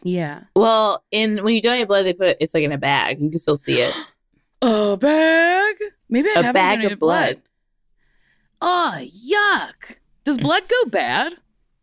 Yeah 0.04 0.42
Well, 0.56 1.04
in 1.12 1.44
when 1.44 1.56
you 1.56 1.62
donate 1.62 1.88
blood, 1.88 2.06
they 2.06 2.14
put 2.14 2.28
it, 2.28 2.38
it's 2.40 2.54
like 2.54 2.64
in 2.64 2.72
a 2.72 2.78
bag. 2.78 3.20
You 3.20 3.30
can 3.30 3.40
still 3.40 3.58
see 3.58 3.82
it. 3.82 3.94
a 4.62 4.98
bag. 4.98 5.76
Maybe 6.10 6.30
I 6.36 6.40
A 6.40 6.54
bag 6.54 6.80
of 6.80 6.82
donated 6.82 7.00
blood. 7.00 7.42
Oh 8.62 9.00
yuck! 9.00 10.00
Does 10.24 10.38
blood 10.38 10.64
go 10.68 10.90
bad? 10.90 11.34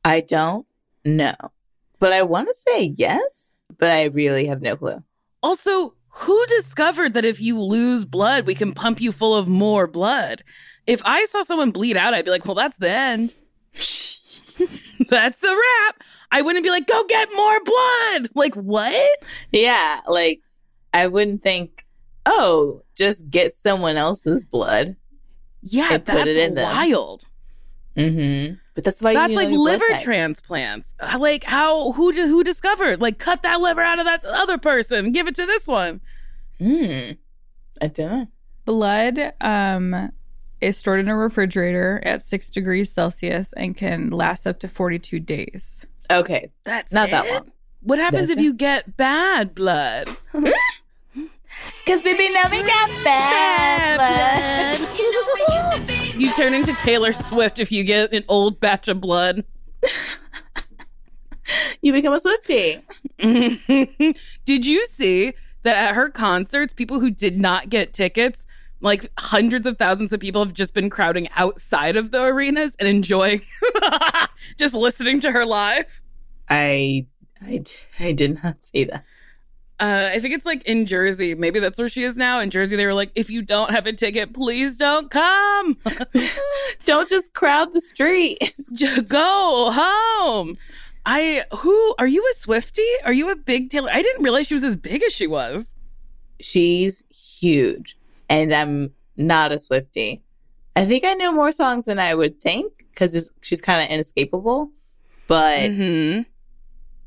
I 0.05 0.21
don't 0.21 0.67
know. 1.05 1.35
But 1.99 2.12
I 2.12 2.23
want 2.23 2.49
to 2.49 2.55
say 2.55 2.95
yes, 2.97 3.55
but 3.79 3.91
I 3.91 4.05
really 4.05 4.47
have 4.47 4.61
no 4.61 4.77
clue. 4.77 5.03
Also, 5.43 5.95
who 6.09 6.47
discovered 6.47 7.15
that 7.15 7.25
if 7.25 7.41
you 7.41 7.61
lose 7.61 8.05
blood, 8.05 8.47
we 8.47 8.55
can 8.55 8.73
pump 8.73 9.01
you 9.01 9.12
full 9.12 9.35
of 9.35 9.49
more 9.49 9.87
blood? 9.87 10.43
If 10.87 11.03
I 11.05 11.25
saw 11.27 11.43
someone 11.43 11.71
bleed 11.71 11.97
out, 11.97 12.15
I'd 12.15 12.25
be 12.25 12.31
like, 12.31 12.45
well, 12.45 12.55
that's 12.55 12.77
the 12.77 12.91
end. 12.91 13.35
that's 15.09 15.43
a 15.43 15.49
wrap. 15.49 16.03
I 16.31 16.43
wouldn't 16.43 16.65
be 16.65 16.71
like, 16.71 16.87
go 16.87 17.05
get 17.09 17.29
more 17.35 17.61
blood. 17.65 18.29
Like, 18.35 18.55
what? 18.55 19.19
Yeah, 19.53 20.01
like 20.09 20.41
I 20.93 21.07
wouldn't 21.09 21.43
think, 21.43 21.85
oh, 22.27 22.83
just 22.97 23.31
get 23.31 23.53
someone 23.53 23.97
else's 23.97 24.45
blood. 24.45 24.97
Yeah, 25.63 25.95
And 25.95 26.05
put 26.05 26.15
that's 26.15 26.29
it 26.31 26.37
in 26.37 26.55
wild. 26.55 27.25
Mm-hmm. 27.97 28.55
But 28.75 28.85
that's 28.85 29.01
why 29.01 29.15
That's 29.15 29.31
you 29.31 29.37
like 29.39 29.51
your 29.51 29.59
liver 29.61 29.89
type. 29.89 30.03
transplants. 30.03 30.95
Uh, 30.99 31.17
Like, 31.21 31.45
how, 31.45 31.93
who, 31.93 32.13
di- 32.13 32.27
who 32.27 32.43
discovered? 32.43 33.01
Like, 33.01 33.19
cut 33.19 33.43
that 33.43 33.61
liver 33.61 33.81
out 33.83 34.01
of 34.01 34.05
that 34.05 34.25
other 34.25 34.59
person, 34.59 35.13
give 35.13 35.29
it 35.29 35.37
to 35.37 35.47
this 35.47 35.69
one. 35.69 36.01
Mm. 36.61 37.17
I 37.81 37.87
don't 37.87 38.11
know. 38.11 38.27
Blood 38.65 39.33
um, 39.41 40.11
is 40.61 40.77
stored 40.77 41.01
in 41.01 41.09
a 41.09 41.17
refrigerator 41.17 42.01
at 42.05 42.23
six 42.23 42.49
degrees 42.49 42.91
Celsius 42.93 43.53
and 43.55 43.77
can 43.77 44.11
last 44.11 44.47
up 44.47 44.59
to 44.61 44.69
42 44.69 45.21
days. 45.21 45.87
Okay, 46.11 46.51
That's 46.65 46.93
not 46.93 47.11
that 47.11 47.27
long. 47.33 47.51
What 47.81 47.99
happens 47.99 48.29
That's 48.29 48.33
if 48.33 48.39
it. 48.39 48.43
you 48.43 48.55
get 48.55 48.97
bad 48.97 49.55
blood? 49.55 50.09
Because 51.85 52.03
baby, 52.03 52.31
now 52.33 52.43
we 52.51 52.63
got 52.63 52.91
bad 53.05 54.79
blood. 54.79 56.15
You 56.17 56.33
turn 56.35 56.55
into 56.55 56.73
Taylor 56.75 57.13
Swift 57.13 57.59
if 57.61 57.71
you 57.71 57.85
get 57.85 58.13
an 58.13 58.25
old 58.29 58.59
batch 58.59 58.89
of 58.89 59.01
blood. 59.01 59.45
you 61.83 61.93
become 61.93 62.15
a 62.15 62.21
Swifty. 62.21 62.81
did 64.45 64.67
you 64.67 64.87
see 64.87 65.35
that 65.63 65.91
at 65.91 65.95
her 65.95 66.09
concerts, 66.09 66.73
people 66.73 67.01
who 67.01 67.11
did 67.11 67.39
not 67.41 67.69
get 67.69 67.93
tickets, 67.93 68.47
like 68.85 69.11
hundreds 69.18 69.66
of 69.66 69.78
thousands 69.78 70.12
of 70.12 70.20
people 70.20 70.45
have 70.45 70.55
just 70.55 70.74
been 70.74 70.91
crowding 70.91 71.28
outside 71.35 71.97
of 71.97 72.11
the 72.11 72.22
arenas 72.22 72.76
and 72.78 72.89
enjoying 72.89 73.41
just 74.59 74.74
listening 74.74 75.20
to 75.20 75.32
her 75.32 75.45
live? 75.45 76.03
I, 76.49 77.07
I, 77.43 77.64
I 77.99 78.12
did 78.12 78.43
not 78.43 78.62
see 78.62 78.85
that. 78.85 79.05
Uh, 79.80 80.11
I 80.12 80.20
think 80.20 80.35
it's 80.35 80.47
like 80.47 80.62
in 80.64 80.87
Jersey. 80.87 81.35
Maybe 81.35 81.59
that's 81.59 81.78
where 81.78 81.89
she 81.89 82.05
is 82.05 82.16
now. 82.16 82.39
In 82.39 82.51
Jersey, 82.51 82.76
they 82.76 82.87
were 82.87 82.95
like, 82.95 83.11
if 83.16 83.28
you 83.28 83.43
don't 83.43 83.72
have 83.72 83.87
a 83.87 83.93
ticket, 83.93 84.32
please 84.32 84.76
don't 84.76 85.11
come. 85.11 85.76
Don't 86.85 87.09
just 87.09 87.35
crowd 87.35 87.72
the 87.72 87.80
street. 87.80 88.55
Just 88.72 89.09
go 89.09 89.70
home. 89.72 90.57
I 91.07 91.45
who 91.59 91.95
are 91.99 92.07
you 92.07 92.26
a 92.30 92.35
Swifty? 92.35 92.87
Are 93.05 93.12
you 93.12 93.30
a 93.30 93.37
big 93.37 93.70
Taylor? 93.70 93.91
I 93.93 94.01
didn't 94.03 94.22
realize 94.22 94.47
she 94.47 94.55
was 94.55 94.64
as 94.64 94.76
big 94.76 95.03
as 95.03 95.12
she 95.12 95.26
was. 95.26 95.74
She's 96.41 97.05
huge, 97.11 97.97
and 98.29 98.53
I'm 98.55 98.93
not 99.16 99.53
a 99.53 99.59
Swifty. 99.59 100.22
I 100.77 100.85
think 100.85 101.05
I 101.05 101.14
know 101.14 101.33
more 101.33 101.53
songs 101.53 101.85
than 101.85 101.99
I 101.99 102.14
would 102.14 102.41
think 102.41 102.85
because 102.91 103.31
she's 103.43 103.61
kind 103.61 103.83
of 103.83 103.89
inescapable. 103.91 104.70
But 105.27 105.70
Mm-hmm. 105.70 106.22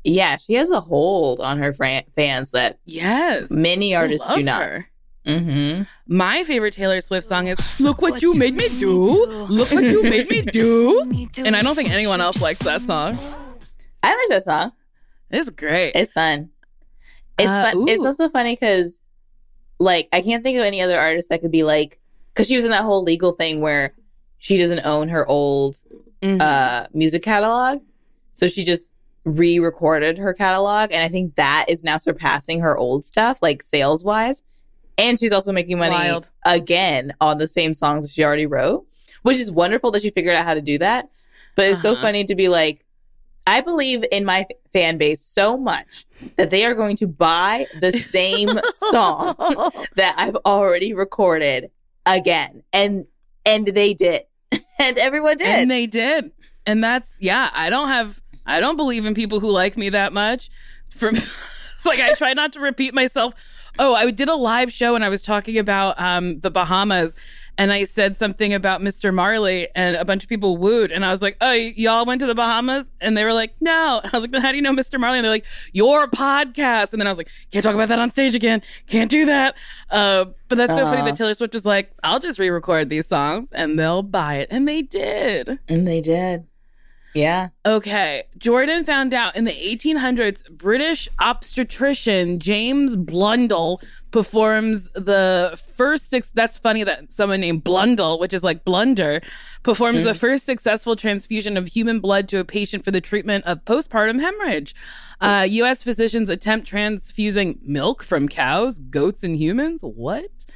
yeah, 0.04 0.36
she 0.36 0.54
has 0.54 0.70
a 0.70 0.80
hold 0.80 1.40
on 1.40 1.58
her 1.58 1.72
fran- 1.72 2.04
fans 2.14 2.52
that 2.52 2.78
Yes. 2.84 3.50
many 3.50 3.94
artists 3.94 4.26
love 4.26 4.38
do 4.38 4.42
not. 4.44 4.62
her. 4.62 4.88
Mm-hmm. 5.26 5.82
My 6.06 6.42
favorite 6.44 6.72
Taylor 6.72 7.00
Swift 7.02 7.26
song 7.26 7.48
is 7.48 7.80
Look 7.80 8.00
What 8.00 8.22
You 8.22 8.34
Made 8.34 8.54
Me 8.56 8.68
Do. 8.80 9.26
Look 9.26 9.70
What 9.70 9.84
You 9.84 10.02
Made 10.02 10.30
Me 10.30 10.40
Do. 10.52 11.02
And 11.44 11.54
I 11.54 11.60
don't 11.60 11.74
think 11.74 11.90
anyone 11.90 12.20
else 12.22 12.40
likes 12.40 12.60
that 12.60 12.80
song. 12.82 13.18
I 14.02 14.14
like 14.16 14.28
that 14.30 14.44
song. 14.44 14.72
It's 15.30 15.50
great. 15.50 15.92
It's 15.94 16.12
fun. 16.12 16.48
It's 17.38 17.48
Uh, 17.48 17.72
fun. 17.72 17.88
It's 17.88 18.02
also 18.04 18.30
funny 18.30 18.54
because, 18.54 19.00
like, 19.78 20.08
I 20.12 20.20
can't 20.22 20.42
think 20.42 20.58
of 20.58 20.64
any 20.64 20.80
other 20.82 20.98
artist 20.98 21.28
that 21.30 21.40
could 21.40 21.50
be 21.52 21.62
like, 21.62 21.98
because 22.32 22.48
she 22.48 22.56
was 22.56 22.64
in 22.64 22.70
that 22.70 22.84
whole 22.84 23.02
legal 23.02 23.32
thing 23.32 23.60
where 23.60 23.94
she 24.38 24.56
doesn't 24.56 24.80
own 24.84 25.08
her 25.08 25.26
old 25.26 25.76
Mhm. 26.22 26.40
uh 26.40 26.86
music 26.92 27.22
catalog, 27.22 27.80
so 28.32 28.48
she 28.48 28.64
just 28.64 28.92
re-recorded 29.24 30.18
her 30.18 30.32
catalog, 30.32 30.90
and 30.92 31.02
I 31.02 31.08
think 31.08 31.34
that 31.36 31.66
is 31.68 31.84
now 31.84 31.96
surpassing 31.96 32.60
her 32.60 32.76
old 32.76 33.04
stuff, 33.04 33.38
like 33.42 33.62
sales 33.62 34.02
wise. 34.04 34.42
And 34.96 35.18
she's 35.18 35.32
also 35.32 35.52
making 35.52 35.78
money 35.78 35.94
Wild. 35.94 36.30
again 36.44 37.14
on 37.20 37.38
the 37.38 37.46
same 37.46 37.72
songs 37.74 38.04
that 38.04 38.12
she 38.12 38.24
already 38.24 38.46
wrote, 38.46 38.84
which 39.22 39.38
is 39.38 39.50
wonderful 39.52 39.90
that 39.92 40.02
she 40.02 40.10
figured 40.10 40.34
out 40.34 40.44
how 40.44 40.54
to 40.54 40.60
do 40.62 40.78
that. 40.78 41.08
But 41.54 41.66
it's 41.68 41.82
so 41.82 41.92
Uh-huh. 41.92 42.00
funny 42.02 42.24
to 42.24 42.34
be 42.34 42.48
like, 42.48 42.84
I 43.48 43.62
believe 43.62 44.04
in 44.12 44.26
my 44.26 44.40
f- 44.40 44.56
fan 44.74 44.98
base 44.98 45.22
so 45.22 45.56
much 45.56 46.06
that 46.36 46.50
they 46.50 46.66
are 46.66 46.74
going 46.74 46.96
to 46.98 47.08
buy 47.08 47.66
the 47.80 47.92
same 47.92 48.50
song 48.74 49.34
that 49.94 50.14
I've 50.18 50.36
already 50.44 50.92
recorded 50.92 51.70
again. 52.04 52.62
And 52.74 53.06
and 53.46 53.66
they 53.68 53.94
did. 53.94 54.24
and 54.78 54.98
everyone 54.98 55.38
did. 55.38 55.46
And 55.46 55.70
they 55.70 55.86
did. 55.86 56.30
And 56.66 56.84
that's 56.84 57.16
yeah, 57.20 57.50
I 57.54 57.70
don't 57.70 57.88
have 57.88 58.20
I 58.44 58.60
don't 58.60 58.76
believe 58.76 59.06
in 59.06 59.14
people 59.14 59.40
who 59.40 59.50
like 59.50 59.78
me 59.78 59.88
that 59.88 60.12
much. 60.12 60.50
From 60.90 61.14
like 61.86 62.00
I 62.00 62.14
try 62.14 62.34
not 62.34 62.52
to 62.52 62.60
repeat 62.60 62.92
myself. 62.92 63.32
Oh, 63.78 63.94
I 63.94 64.10
did 64.10 64.28
a 64.28 64.34
live 64.34 64.70
show 64.70 64.94
and 64.94 65.02
I 65.02 65.08
was 65.08 65.22
talking 65.22 65.56
about 65.56 65.98
um 65.98 66.40
the 66.40 66.50
Bahamas 66.50 67.14
and 67.58 67.70
I 67.70 67.84
said 67.84 68.16
something 68.16 68.54
about 68.54 68.80
Mr. 68.80 69.12
Marley 69.12 69.68
and 69.74 69.96
a 69.96 70.04
bunch 70.06 70.22
of 70.22 70.28
people 70.30 70.56
wooed 70.56 70.90
and 70.92 71.04
I 71.04 71.10
was 71.10 71.20
like, 71.20 71.36
"Oh, 71.42 71.50
y- 71.50 71.74
y'all 71.76 72.06
went 72.06 72.20
to 72.22 72.26
the 72.26 72.34
Bahamas?" 72.34 72.90
And 73.00 73.14
they 73.16 73.24
were 73.24 73.34
like, 73.34 73.54
"No." 73.60 74.00
I 74.04 74.10
was 74.12 74.22
like, 74.22 74.30
"Then 74.30 74.40
how 74.40 74.50
do 74.50 74.56
you 74.56 74.62
know 74.62 74.72
Mr. 74.72 74.98
Marley?" 74.98 75.18
And 75.18 75.24
they're 75.24 75.30
like, 75.32 75.44
"Your 75.72 76.06
podcast." 76.06 76.92
And 76.92 77.00
then 77.00 77.06
I 77.06 77.10
was 77.10 77.18
like, 77.18 77.28
"Can't 77.52 77.62
talk 77.62 77.74
about 77.74 77.88
that 77.88 77.98
on 77.98 78.10
stage 78.10 78.34
again. 78.34 78.62
Can't 78.86 79.10
do 79.10 79.26
that." 79.26 79.56
Uh, 79.90 80.26
but 80.48 80.56
that's 80.56 80.72
so 80.74 80.84
funny 80.86 81.02
that 81.02 81.14
Taylor 81.16 81.34
Swift 81.34 81.52
was 81.52 81.66
like, 81.66 81.90
"I'll 82.02 82.20
just 82.20 82.38
re-record 82.38 82.88
these 82.88 83.06
songs 83.06 83.52
and 83.52 83.78
they'll 83.78 84.02
buy 84.02 84.36
it." 84.36 84.48
And 84.50 84.66
they 84.66 84.80
did. 84.82 85.58
and 85.68 85.86
they 85.86 86.00
did. 86.00 86.46
Yeah. 87.14 87.48
Okay. 87.64 88.24
Jordan 88.36 88.84
found 88.84 89.14
out 89.14 89.34
in 89.34 89.44
the 89.44 89.52
1800s, 89.52 90.48
British 90.50 91.08
obstetrician 91.18 92.38
James 92.38 92.96
Blundell 92.96 93.80
performs 94.10 94.88
the 94.94 95.58
first 95.76 96.10
six. 96.10 96.30
That's 96.30 96.58
funny 96.58 96.84
that 96.84 97.10
someone 97.10 97.40
named 97.40 97.64
Blundell, 97.64 98.18
which 98.18 98.34
is 98.34 98.44
like 98.44 98.64
blunder, 98.64 99.20
performs 99.62 100.04
the 100.04 100.14
first 100.14 100.46
successful 100.46 100.96
transfusion 100.96 101.56
of 101.56 101.68
human 101.68 102.00
blood 102.00 102.28
to 102.28 102.38
a 102.38 102.44
patient 102.44 102.84
for 102.84 102.90
the 102.90 103.00
treatment 103.00 103.44
of 103.44 103.64
postpartum 103.64 104.20
hemorrhage. 104.20 104.74
Uh, 105.20 105.46
U.S. 105.48 105.82
physicians 105.82 106.28
attempt 106.28 106.66
transfusing 106.66 107.58
milk 107.62 108.02
from 108.02 108.28
cows, 108.28 108.78
goats, 108.78 109.24
and 109.24 109.36
humans. 109.36 109.80
What? 109.82 110.46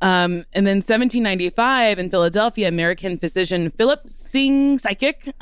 Um, 0.00 0.44
and 0.52 0.66
then 0.66 0.76
1795 0.76 1.98
in 1.98 2.08
Philadelphia, 2.08 2.68
American 2.68 3.16
physician 3.16 3.70
Philip 3.70 4.08
Syng 4.10 4.78
Psychic, 4.78 5.34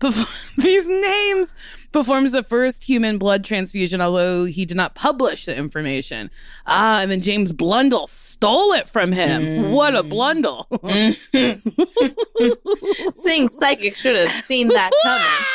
these 0.56 0.88
names, 0.88 1.54
performs 1.92 2.32
the 2.32 2.42
first 2.42 2.84
human 2.84 3.18
blood 3.18 3.44
transfusion, 3.44 4.00
although 4.00 4.44
he 4.44 4.64
did 4.64 4.76
not 4.76 4.94
publish 4.94 5.46
the 5.46 5.56
information. 5.56 6.30
Ah, 6.66 7.00
and 7.00 7.10
then 7.10 7.20
James 7.20 7.52
Blundell 7.52 8.06
stole 8.06 8.72
it 8.72 8.88
from 8.88 9.12
him. 9.12 9.72
What 9.72 9.96
a 9.96 10.02
blundle. 10.02 10.66
Sing 13.14 13.48
Psychic 13.48 13.96
should 13.96 14.16
have 14.16 14.32
seen 14.44 14.68
that 14.68 14.90
coming. 15.02 15.46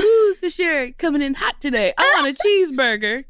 Ooh, 0.00 0.34
Sashiri, 0.40 0.96
coming 0.98 1.22
in 1.22 1.34
hot 1.34 1.60
today. 1.60 1.92
I 1.96 2.20
want 2.20 2.38
a 2.38 2.42
cheeseburger. 2.42 3.24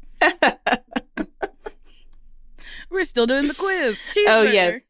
We're 2.89 3.03
still 3.05 3.27
doing 3.27 3.47
the 3.47 3.53
quiz. 3.53 3.99
Cheeseburger. 4.13 4.25
Oh, 4.27 4.41
yes. 4.43 4.81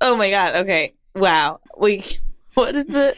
Oh 0.00 0.16
my 0.16 0.30
god. 0.30 0.56
Okay. 0.56 0.94
Wow. 1.14 1.60
We 1.78 2.04
what 2.54 2.74
is 2.74 2.86
the 2.86 3.16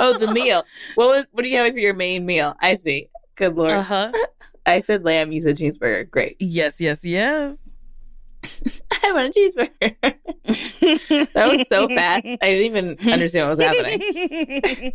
Oh, 0.00 0.16
the 0.18 0.26
meal. 0.32 0.64
What 0.94 1.08
was 1.08 1.26
what 1.32 1.42
do 1.42 1.48
you 1.48 1.56
having 1.56 1.72
for 1.72 1.78
your 1.78 1.94
main 1.94 2.26
meal? 2.26 2.54
I 2.60 2.74
see. 2.74 3.08
Good 3.34 3.54
lord. 3.56 3.72
Uh 3.72 3.82
huh. 3.82 4.12
I 4.66 4.80
said 4.80 5.04
lamb, 5.04 5.32
you 5.32 5.40
said 5.40 5.56
cheeseburger. 5.56 6.08
Great. 6.08 6.36
Yes, 6.38 6.80
yes, 6.80 7.04
yes. 7.04 7.58
I 9.04 9.12
want 9.12 9.34
a 9.34 9.38
cheeseburger. 9.38 9.96
that 11.32 11.48
was 11.50 11.68
so 11.68 11.88
fast. 11.88 12.26
I 12.26 12.36
didn't 12.40 12.76
even 12.76 13.12
understand 13.12 13.48
what 13.48 13.58
was 13.58 13.60
happening. 13.60 14.92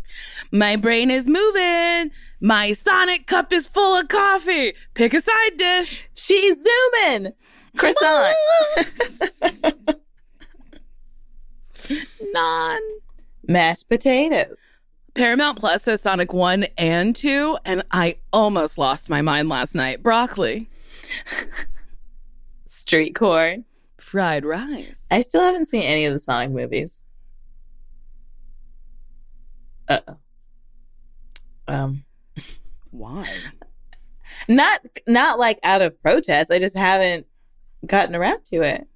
My 0.51 0.75
brain 0.75 1.11
is 1.11 1.27
moving. 1.27 2.11
My 2.39 2.73
Sonic 2.73 3.25
cup 3.27 3.51
is 3.51 3.67
full 3.67 3.99
of 3.99 4.07
coffee. 4.07 4.73
Pick 4.93 5.13
a 5.13 5.21
side 5.21 5.57
dish. 5.57 6.07
She's 6.13 6.55
zooming. 6.63 7.33
Croissant. 7.77 8.35
None. 12.33 12.81
Mashed 13.47 13.87
potatoes. 13.89 14.67
Paramount 15.13 15.57
Plus 15.57 15.85
has 15.85 16.01
Sonic 16.01 16.33
1 16.33 16.65
and 16.77 17.15
2, 17.15 17.57
and 17.65 17.83
I 17.91 18.17
almost 18.31 18.77
lost 18.77 19.09
my 19.09 19.21
mind 19.21 19.49
last 19.49 19.73
night. 19.73 20.03
Broccoli, 20.03 20.69
Street 22.67 23.15
corn. 23.15 23.65
fried 23.99 24.45
rice. 24.45 25.07
I 25.09 25.21
still 25.23 25.41
haven't 25.41 25.65
seen 25.65 25.83
any 25.83 26.05
of 26.05 26.13
the 26.13 26.19
Sonic 26.19 26.51
movies. 26.51 27.01
Uh 29.87 29.99
oh. 30.07 30.17
Um 31.67 32.03
Why? 32.91 33.27
not 34.49 34.81
not 35.07 35.39
like 35.39 35.59
out 35.63 35.81
of 35.81 35.99
protest. 36.01 36.51
I 36.51 36.59
just 36.59 36.77
haven't 36.77 37.25
gotten 37.85 38.15
around 38.15 38.45
to 38.45 38.61
it. 38.61 38.87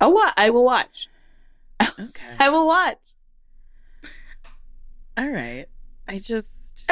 Oh 0.00 0.10
what? 0.10 0.34
I 0.36 0.50
will 0.50 0.64
watch. 0.64 1.08
Okay. 1.80 2.22
I 2.38 2.48
will 2.50 2.66
watch. 2.66 2.98
All 5.16 5.28
right. 5.28 5.66
I 6.06 6.18
just. 6.18 6.50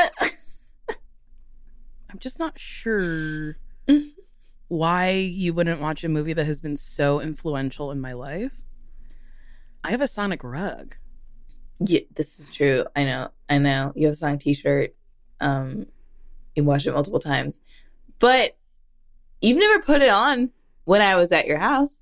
I'm 2.11 2.18
just 2.18 2.39
not 2.39 2.59
sure 2.59 3.59
why 4.68 5.11
you 5.11 5.53
wouldn't 5.55 5.81
watch 5.81 6.03
a 6.03 6.09
movie 6.09 6.33
that 6.33 6.47
has 6.47 6.61
been 6.61 6.77
so 6.77 7.20
influential 7.20 7.91
in 7.91 8.01
my 8.01 8.14
life. 8.14 8.64
I 9.85 9.91
have 9.91 10.01
a 10.01 10.09
Sonic 10.09 10.43
rug. 10.43 10.97
Yeah, 11.79 12.01
this 12.14 12.41
is 12.41 12.49
true. 12.49 12.85
I 12.97 13.05
know. 13.05 13.29
I 13.49 13.59
know. 13.59 13.93
You 13.95 14.07
have 14.07 14.14
a 14.14 14.16
Sonic 14.16 14.41
T-shirt. 14.41 14.95
Um, 15.41 15.87
you 16.55 16.64
watch 16.64 16.87
it 16.87 16.93
multiple 16.93 17.20
times, 17.20 17.61
but 18.18 18.57
you've 19.41 19.59
never 19.59 19.80
put 19.82 20.03
it 20.03 20.09
on 20.11 20.51
when 20.84 21.03
I 21.03 21.16
was 21.16 21.32
at 21.32 21.47
your 21.47 21.59
house. 21.59 22.01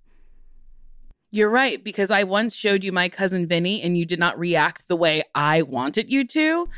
You're 1.31 1.51
right, 1.51 1.83
because 1.83 2.13
I 2.13 2.23
once 2.23 2.55
showed 2.55 2.85
you 2.85 2.93
my 2.93 3.09
cousin 3.09 3.49
Vinny 3.49 3.83
and 3.83 3.99
you 3.99 4.05
did 4.07 4.21
not 4.21 4.39
react 4.39 4.87
the 4.87 4.95
way 4.95 5.25
I 5.35 5.63
wanted 5.63 6.09
you 6.09 6.25
to. 6.29 6.69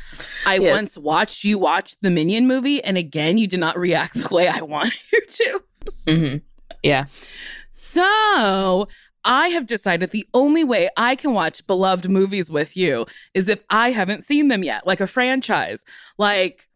I 0.47 0.57
Yes. 0.57 0.71
once 0.73 0.97
watched 0.97 1.43
you 1.43 1.59
watch 1.59 1.95
the 2.01 2.09
Minion 2.09 2.47
movie, 2.47 2.83
and 2.83 2.97
again, 2.97 3.37
you 3.37 3.45
did 3.45 3.59
not 3.59 3.77
react 3.87 4.15
the 4.15 4.33
way 4.33 4.47
I 4.47 4.61
wanted 4.61 4.93
you 5.13 5.21
to. 5.29 5.63
Mm-hmm. 6.07 6.37
Yeah. 6.81 7.05
So 7.75 8.87
I 9.23 9.49
have 9.49 9.67
decided 9.67 10.09
the 10.09 10.27
only 10.33 10.63
way 10.63 10.89
I 10.97 11.15
can 11.15 11.33
watch 11.33 11.65
beloved 11.67 12.09
movies 12.09 12.49
with 12.49 12.75
you 12.75 13.05
is 13.33 13.49
if 13.49 13.63
I 13.69 13.91
haven't 13.91 14.23
seen 14.23 14.47
them 14.47 14.63
yet, 14.63 14.87
like 14.87 15.01
a 15.01 15.07
franchise. 15.07 15.83
Like, 16.17 16.67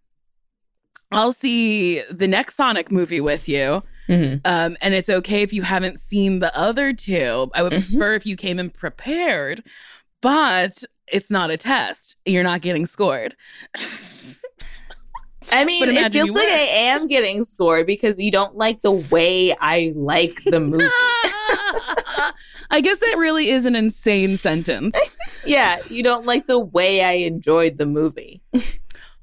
I'll 1.12 1.34
see 1.34 2.02
the 2.10 2.28
next 2.28 2.56
Sonic 2.56 2.92
movie 2.92 3.22
with 3.22 3.48
you. 3.50 3.84
Mhm. 4.10 4.42
Um, 4.46 4.76
and 4.82 4.94
it's 4.94 5.10
okay 5.10 5.42
if 5.42 5.54
you 5.54 5.62
haven't 5.62 6.00
seen 6.00 6.40
the 6.40 6.56
other 6.58 6.94
two. 6.94 7.50
I 7.54 7.64
would 7.64 7.74
Mhm. 7.74 7.90
prefer 7.90 8.16
if 8.16 8.26
you 8.26 8.36
came 8.36 8.60
in 8.60 8.70
prepared, 8.70 9.64
but 10.22 10.84
it's 11.08 11.30
not 11.30 11.50
a 11.52 11.58
test. 11.58 12.16
You're 12.26 12.44
not 12.44 12.62
getting 12.62 12.86
scored. 12.86 13.36
I 15.52 15.66
mean, 15.66 15.90
it 15.90 16.14
feels 16.14 16.30
like 16.30 16.48
were. 16.48 16.54
I 16.54 16.60
am 16.70 17.08
getting 17.08 17.44
scored 17.44 17.88
because 17.88 18.20
you 18.20 18.32
don't 18.32 18.56
like 18.56 18.82
the 18.84 18.92
way 18.92 19.56
I 19.60 19.92
like 19.96 20.44
the 20.46 20.60
movie. 20.62 20.86
I 22.74 22.80
guess 22.82 23.00
that 23.00 23.16
really 23.18 23.50
is 23.50 23.66
an 23.66 23.76
insane 23.76 24.38
sentence. 24.38 24.96
yeah, 25.46 25.80
you 25.90 26.04
don't 26.04 26.26
like 26.26 26.48
the 26.48 26.60
way 26.60 27.04
I 27.04 27.14
enjoyed 27.14 27.78
the 27.80 27.86
movie. 27.86 28.42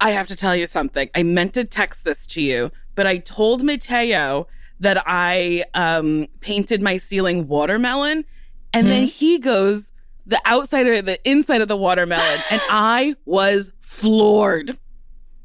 I 0.00 0.10
have 0.10 0.26
to 0.28 0.36
tell 0.36 0.54
you 0.54 0.66
something. 0.66 1.10
I 1.14 1.22
meant 1.22 1.54
to 1.54 1.64
text 1.64 2.04
this 2.04 2.26
to 2.28 2.40
you, 2.40 2.70
but 2.94 3.06
I 3.06 3.18
told 3.18 3.62
Mateo 3.62 4.46
that 4.80 5.02
I 5.06 5.64
um, 5.74 6.28
painted 6.40 6.82
my 6.82 6.98
ceiling 6.98 7.48
watermelon, 7.48 8.24
and 8.72 8.86
then 8.86 9.04
he 9.04 9.38
goes 9.38 9.92
the 10.24 10.40
outside 10.44 10.86
or 10.86 11.02
the 11.02 11.18
inside 11.28 11.62
of 11.62 11.68
the 11.68 11.76
watermelon, 11.76 12.40
and 12.50 12.60
I 12.70 13.16
was 13.24 13.72
floored. 13.80 14.78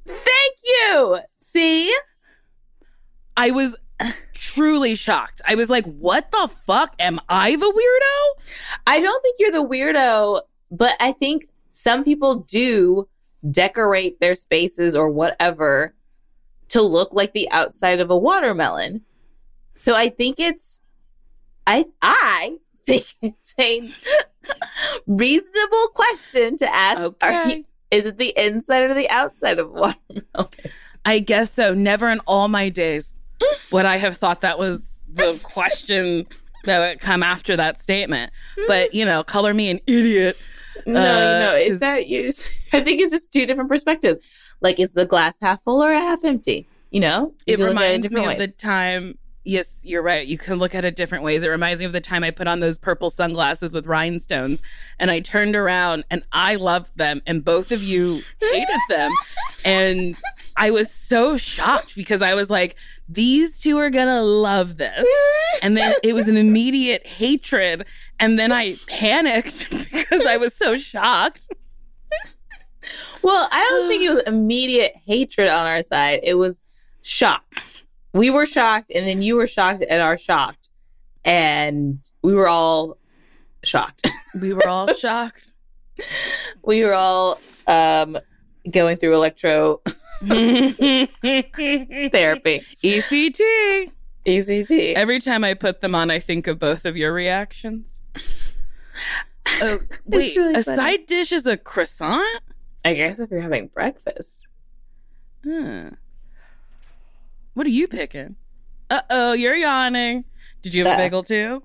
Thank 0.06 0.56
you. 0.64 1.20
See? 1.38 1.96
I 3.36 3.52
was 3.52 3.76
truly 4.34 4.94
shocked. 4.94 5.42
I 5.48 5.56
was 5.56 5.70
like, 5.70 5.86
"What 5.86 6.32
the 6.32 6.50
fuck? 6.66 6.94
Am 7.00 7.20
I 7.30 7.56
the 7.56 7.66
weirdo?" 7.66 8.44
I 8.86 9.00
don't 9.00 9.22
think 9.24 9.38
you're 9.40 9.52
the 9.52 9.68
weirdo, 9.68 10.42
but 10.70 10.96
I 11.00 11.14
think 11.14 11.48
some 11.72 12.04
people 12.04 12.36
do 12.42 13.08
decorate 13.50 14.20
their 14.20 14.36
spaces 14.36 14.96
or 14.96 15.10
whatever 15.10 15.94
to 16.70 16.82
look 16.82 17.14
like 17.14 17.34
the 17.34 17.50
outside 17.52 18.00
of 18.00 18.10
a 18.10 18.18
watermelon. 18.18 19.02
So 19.76 19.96
I 19.96 20.10
think 20.10 20.40
it's 20.40 20.82
I 21.68 21.86
I 22.02 22.58
think 22.88 23.06
it's 23.22 23.54
a 23.60 23.82
reasonable 25.08 25.88
question 25.94 26.58
to 26.58 26.74
ask. 26.76 27.00
Are 27.02 27.08
Okay. 27.44 27.56
you- 27.58 27.66
is 27.92 28.06
it 28.08 28.18
the 28.18 28.34
inside 28.36 28.84
or 28.84 28.94
the 28.96 29.10
outside 29.10 29.60
of 29.60 29.68
a 29.68 29.72
watermelon? 29.72 30.50
I 31.06 31.20
guess 31.20 31.52
so. 31.52 31.74
Never 31.74 32.10
in 32.10 32.20
all 32.22 32.48
my 32.48 32.70
days 32.70 33.20
would 33.72 33.86
I 33.86 33.98
have 33.98 34.18
thought 34.18 34.42
that 34.42 34.58
was 34.58 35.06
the 35.14 35.40
question 35.44 36.26
that 36.64 36.80
would 36.80 37.00
come 37.00 37.22
after 37.22 37.56
that 37.58 37.82
statement. 37.82 38.32
But, 38.68 38.94
you 38.96 39.06
know, 39.06 39.24
color 39.24 39.54
me 39.54 39.70
an 39.70 39.80
idiot. 39.86 40.38
No, 40.86 41.00
Uh, 41.00 41.40
no, 41.52 41.56
is- 41.56 41.80
that 41.80 42.08
you. 42.08 42.32
I 42.74 42.82
think 42.82 43.02
it's 43.02 43.12
just 43.12 43.32
two 43.32 43.46
different 43.46 43.70
perspectives. 43.70 44.18
Like, 44.62 44.80
is 44.80 44.94
the 44.94 45.06
glass 45.06 45.38
half 45.42 45.62
full 45.64 45.84
or 45.84 45.92
half 45.94 46.24
empty? 46.24 46.68
You 46.92 47.00
know, 47.02 47.34
You 47.46 47.54
It 47.54 47.58
can 47.58 47.60
look 47.60 47.68
at 47.68 47.70
reminds 47.70 48.04
me 48.12 48.20
different 48.22 48.42
of 48.42 48.48
the 48.48 48.54
time. 48.56 49.18
Yes, 49.46 49.82
you're 49.84 50.02
right. 50.02 50.26
You 50.26 50.38
can 50.38 50.58
look 50.58 50.74
at 50.74 50.86
it 50.86 50.96
different 50.96 51.24
ways. 51.26 51.44
It 51.44 51.50
reminds 51.50 51.82
me 51.82 51.86
of 51.86 51.92
the 51.92 52.00
time 52.00 52.24
I 52.24 52.32
put 52.32 52.48
on 52.48 52.62
those 52.62 52.78
purple 52.78 53.10
sunglasses 53.10 53.74
with 53.74 53.86
rhinestones 53.86 54.62
and 55.00 55.12
I 55.12 55.20
turned 55.20 55.54
around 55.54 56.06
and 56.10 56.24
I 56.32 56.56
loved 56.56 56.98
them 56.98 57.22
and 57.28 57.44
both 57.44 57.72
of 57.74 57.84
you 57.84 58.22
hated 58.40 58.80
them. 58.90 59.12
And 59.66 60.18
I 60.58 60.72
was 60.72 60.92
so 60.92 61.38
shocked 61.38 61.96
because 61.96 62.22
I 62.22 62.34
was 62.34 62.50
like, 62.50 62.76
these 63.10 63.60
two 63.60 63.78
are 63.78 63.90
to 64.08 64.22
love 64.22 64.78
this. 64.78 65.06
And 65.62 65.78
then 65.78 65.94
it 66.04 66.14
was 66.14 66.28
an 66.28 66.36
immediate 66.36 67.06
hatred. 67.08 67.86
And 68.20 68.38
then 68.38 68.52
I 68.52 68.76
panicked 68.88 69.70
because 69.92 70.26
I 70.26 70.36
was 70.36 70.54
so 70.54 70.78
shocked. 70.78 71.48
Well, 73.22 73.48
I 73.52 73.60
don't 73.70 73.88
think 73.88 74.04
it 74.04 74.10
was 74.10 74.24
immediate 74.28 74.94
hatred 75.06 75.48
on 75.50 75.66
our 75.66 75.82
side. 75.84 76.22
It 76.24 76.34
was 76.34 76.60
shock. 77.02 77.46
We 78.14 78.30
were 78.30 78.46
shocked, 78.46 78.92
and 78.94 79.08
then 79.08 79.22
you 79.22 79.36
were 79.36 79.48
shocked 79.48 79.82
at 79.84 80.02
our 80.02 80.18
shocked, 80.18 80.70
and 81.24 82.00
we 82.22 82.34
were 82.34 82.48
all 82.48 82.98
shocked. 83.64 84.10
We 84.42 84.52
were 84.52 84.68
all 84.68 84.92
shocked. 84.96 85.54
we 86.64 86.84
were 86.84 86.96
all 86.96 87.40
um, 87.68 88.18
going 88.72 88.98
through 88.98 89.14
electro 89.14 89.80
therapy, 92.12 92.62
ECT. 92.84 93.94
ECT. 94.26 94.94
Every 94.94 95.20
time 95.20 95.44
I 95.44 95.54
put 95.54 95.82
them 95.82 95.94
on, 95.96 96.10
I 96.10 96.20
think 96.20 96.48
of 96.48 96.60
both 96.60 96.86
of 96.86 96.96
your 96.96 97.12
reactions. 97.14 98.02
Oh, 99.62 99.80
wait, 100.06 100.36
really 100.38 100.54
a 100.54 100.64
funny. 100.64 100.78
side 100.78 101.06
dish 101.08 101.32
is 101.32 101.46
a 101.46 101.58
croissant? 101.58 102.26
I 102.86 102.94
guess 102.94 103.20
if 103.20 103.30
you're 103.32 103.42
having 103.42 103.68
breakfast. 103.68 104.48
Huh. 105.46 105.92
What 107.54 107.66
are 107.68 107.72
you 107.72 107.88
picking? 107.88 108.36
Uh 108.90 109.02
oh, 109.10 109.34
you're 109.34 109.56
yawning. 109.56 110.26
Did 110.62 110.74
you 110.74 110.86
have 110.86 110.94
a 110.94 110.96
Uh. 110.96 111.06
bagel 111.06 111.24
too? 111.24 111.64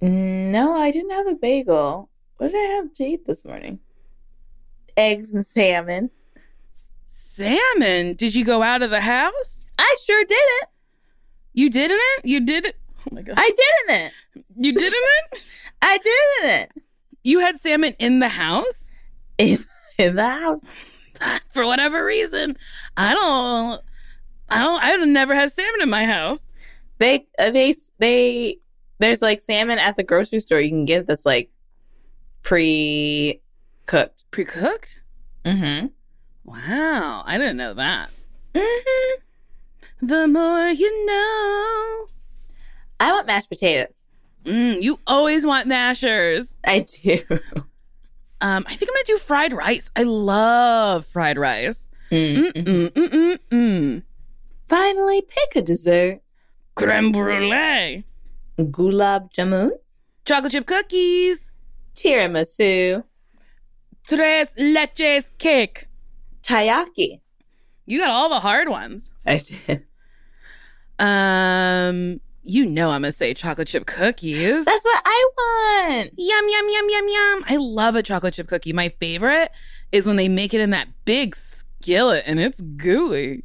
No, 0.00 0.76
I 0.76 0.90
didn't 0.90 1.10
have 1.10 1.26
a 1.26 1.34
bagel. 1.34 2.10
What 2.36 2.52
did 2.52 2.56
I 2.58 2.74
have 2.74 2.92
to 2.94 3.04
eat 3.04 3.26
this 3.26 3.44
morning? 3.44 3.80
Eggs 4.96 5.34
and 5.34 5.44
salmon. 5.44 6.10
Salmon? 7.06 8.14
Did 8.14 8.34
you 8.34 8.44
go 8.44 8.62
out 8.62 8.82
of 8.82 8.90
the 8.90 9.00
house? 9.00 9.64
I 9.78 9.96
sure 10.04 10.24
didn't. 10.24 10.68
You 11.52 11.70
didn't? 11.70 12.24
You 12.24 12.40
did 12.44 12.66
it? 12.66 12.76
Oh 13.00 13.14
my 13.14 13.22
god. 13.22 13.34
I 13.38 13.50
didn't. 13.86 14.12
It. 14.34 14.44
You 14.56 14.72
didn't? 14.72 15.46
I 15.82 15.98
didn't. 15.98 16.72
You 17.22 17.40
had 17.40 17.60
salmon 17.60 17.94
in 17.98 18.20
the 18.20 18.28
house? 18.28 18.90
In, 19.38 19.58
in 19.98 20.16
the 20.16 20.28
house. 20.28 20.60
For 21.50 21.66
whatever 21.66 22.04
reason. 22.04 22.56
I 22.96 23.14
don't 23.14 23.82
I 24.48 24.58
don't 24.58 24.82
I've 24.82 25.08
never 25.08 25.34
had 25.34 25.52
salmon 25.52 25.82
in 25.82 25.90
my 25.90 26.04
house. 26.04 26.50
They 26.98 27.26
uh, 27.38 27.50
they 27.50 27.74
they 27.98 28.58
there's 28.98 29.22
like 29.22 29.42
salmon 29.42 29.78
at 29.78 29.96
the 29.96 30.02
grocery 30.02 30.38
store 30.38 30.60
you 30.60 30.70
can 30.70 30.84
get 30.84 31.06
that's 31.06 31.26
like 31.26 31.50
pre 32.42 33.40
cooked. 33.86 34.24
Pre-cooked? 34.30 35.00
Mm-hmm. 35.44 35.86
Wow, 36.46 37.24
I 37.26 37.38
didn't 37.38 37.56
know 37.56 37.74
that. 37.74 38.10
mm-hmm. 38.54 40.06
The 40.06 40.28
more 40.28 40.68
you 40.68 41.06
know. 41.06 42.06
I 43.00 43.12
want 43.12 43.26
mashed 43.26 43.48
potatoes. 43.48 44.04
Mm, 44.44 44.80
you 44.80 45.00
always 45.06 45.44
want 45.44 45.66
mashers. 45.66 46.54
I 46.64 46.80
do. 46.80 47.20
Um, 48.40 48.64
I 48.68 48.76
think 48.76 48.90
I'm 48.90 48.94
gonna 48.94 49.04
do 49.06 49.18
fried 49.18 49.52
rice. 49.52 49.90
I 49.96 50.02
love 50.02 51.06
fried 51.06 51.38
rice. 51.38 51.90
Mm. 52.12 52.52
Mm, 52.52 52.52
mm, 52.52 52.88
mm, 52.90 53.38
mm. 53.50 54.02
Finally, 54.68 55.22
pick 55.22 55.56
a 55.56 55.62
dessert. 55.62 56.20
Creme 56.74 57.10
brulee, 57.10 58.04
Gulab 58.58 59.32
jamun, 59.32 59.70
chocolate 60.26 60.52
chip 60.52 60.66
cookies, 60.66 61.50
tiramisu, 61.94 63.02
tres 64.06 64.52
leches 64.58 65.30
cake. 65.38 65.88
Taiyaki. 66.46 67.20
You 67.86 67.98
got 67.98 68.10
all 68.10 68.28
the 68.28 68.40
hard 68.40 68.68
ones. 68.68 69.12
I 69.24 69.38
did. 69.38 69.84
Um, 70.98 72.20
you 72.42 72.64
know 72.64 72.90
I'm 72.90 73.02
gonna 73.02 73.12
say 73.12 73.34
chocolate 73.34 73.68
chip 73.68 73.86
cookies. 73.86 74.64
That's 74.64 74.84
what 74.84 75.02
I 75.04 75.28
want. 75.36 76.12
Yum 76.16 76.48
yum 76.48 76.66
yum 76.70 76.86
yum 76.88 77.08
yum. 77.08 77.44
I 77.48 77.56
love 77.56 77.96
a 77.96 78.02
chocolate 78.02 78.34
chip 78.34 78.48
cookie. 78.48 78.72
My 78.72 78.88
favorite 79.00 79.50
is 79.92 80.06
when 80.06 80.16
they 80.16 80.28
make 80.28 80.54
it 80.54 80.60
in 80.60 80.70
that 80.70 80.88
big 81.04 81.36
skillet 81.36 82.24
and 82.26 82.40
it's 82.40 82.60
gooey. 82.60 83.44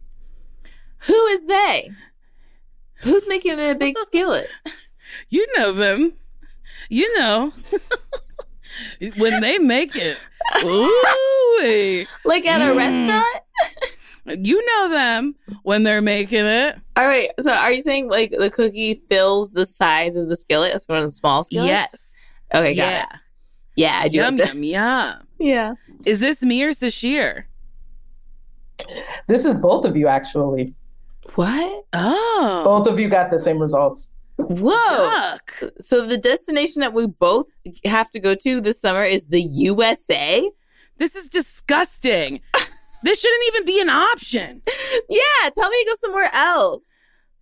Who 1.07 1.25
is 1.27 1.47
they? 1.47 1.91
Who's 3.01 3.27
making 3.27 3.53
it 3.53 3.59
in 3.59 3.75
a 3.75 3.79
big 3.79 3.95
skillet? 3.99 4.47
You 5.27 5.45
know 5.57 5.73
them. 5.73 6.13
You 6.89 7.19
know. 7.19 7.51
when 9.17 9.41
they 9.41 9.57
make 9.57 9.91
it. 9.95 10.27
Ooh. 10.63 12.05
Like 12.25 12.45
at 12.45 12.61
a 12.61 12.73
Mm. 12.73 12.77
restaurant? 12.77 13.43
You 14.45 14.63
know 14.65 14.89
them 14.89 15.35
when 15.63 15.83
they're 15.83 16.01
making 16.01 16.45
it. 16.45 16.75
All 16.95 17.05
right. 17.07 17.29
So 17.39 17.51
are 17.51 17.71
you 17.71 17.81
saying 17.81 18.07
like 18.09 18.31
the 18.37 18.49
cookie 18.51 19.01
fills 19.09 19.49
the 19.49 19.65
size 19.65 20.15
of 20.15 20.29
the 20.29 20.35
skillet? 20.35 20.73
It's 20.75 20.87
one 20.87 20.99
of 20.99 21.03
the 21.05 21.09
small 21.09 21.43
skillets? 21.43 21.67
Yes. 21.67 22.07
Okay, 22.53 22.75
got 22.75 22.83
yeah. 22.83 23.03
it. 23.03 23.09
Yeah, 23.75 23.99
I 24.03 24.07
do. 24.09 24.17
Yum 24.17 24.37
yum 24.37 24.63
yum. 24.63 25.27
Yeah. 25.39 25.73
Is 26.05 26.19
this 26.19 26.43
me 26.43 26.61
or 26.63 26.71
Sasheer? 26.71 27.45
This 29.27 29.45
is 29.45 29.59
both 29.59 29.85
of 29.85 29.95
you, 29.95 30.07
actually. 30.07 30.73
What? 31.35 31.85
Oh. 31.93 32.61
Both 32.63 32.87
of 32.87 32.99
you 32.99 33.09
got 33.09 33.31
the 33.31 33.39
same 33.39 33.57
results. 33.59 34.09
Whoa. 34.49 34.71
Yuck. 34.77 35.71
So 35.81 36.05
the 36.05 36.17
destination 36.17 36.81
that 36.81 36.93
we 36.93 37.05
both 37.07 37.47
have 37.85 38.11
to 38.11 38.19
go 38.19 38.35
to 38.35 38.61
this 38.61 38.79
summer 38.81 39.03
is 39.03 39.27
the 39.27 39.41
USA? 39.41 40.49
This 40.97 41.15
is 41.15 41.29
disgusting. 41.29 42.41
this 43.03 43.19
shouldn't 43.21 43.43
even 43.47 43.65
be 43.65 43.81
an 43.81 43.89
option. 43.89 44.61
Yeah, 45.09 45.49
tell 45.55 45.69
me 45.69 45.83
to 45.83 45.89
go 45.89 45.95
somewhere 45.99 46.29
else. 46.33 46.97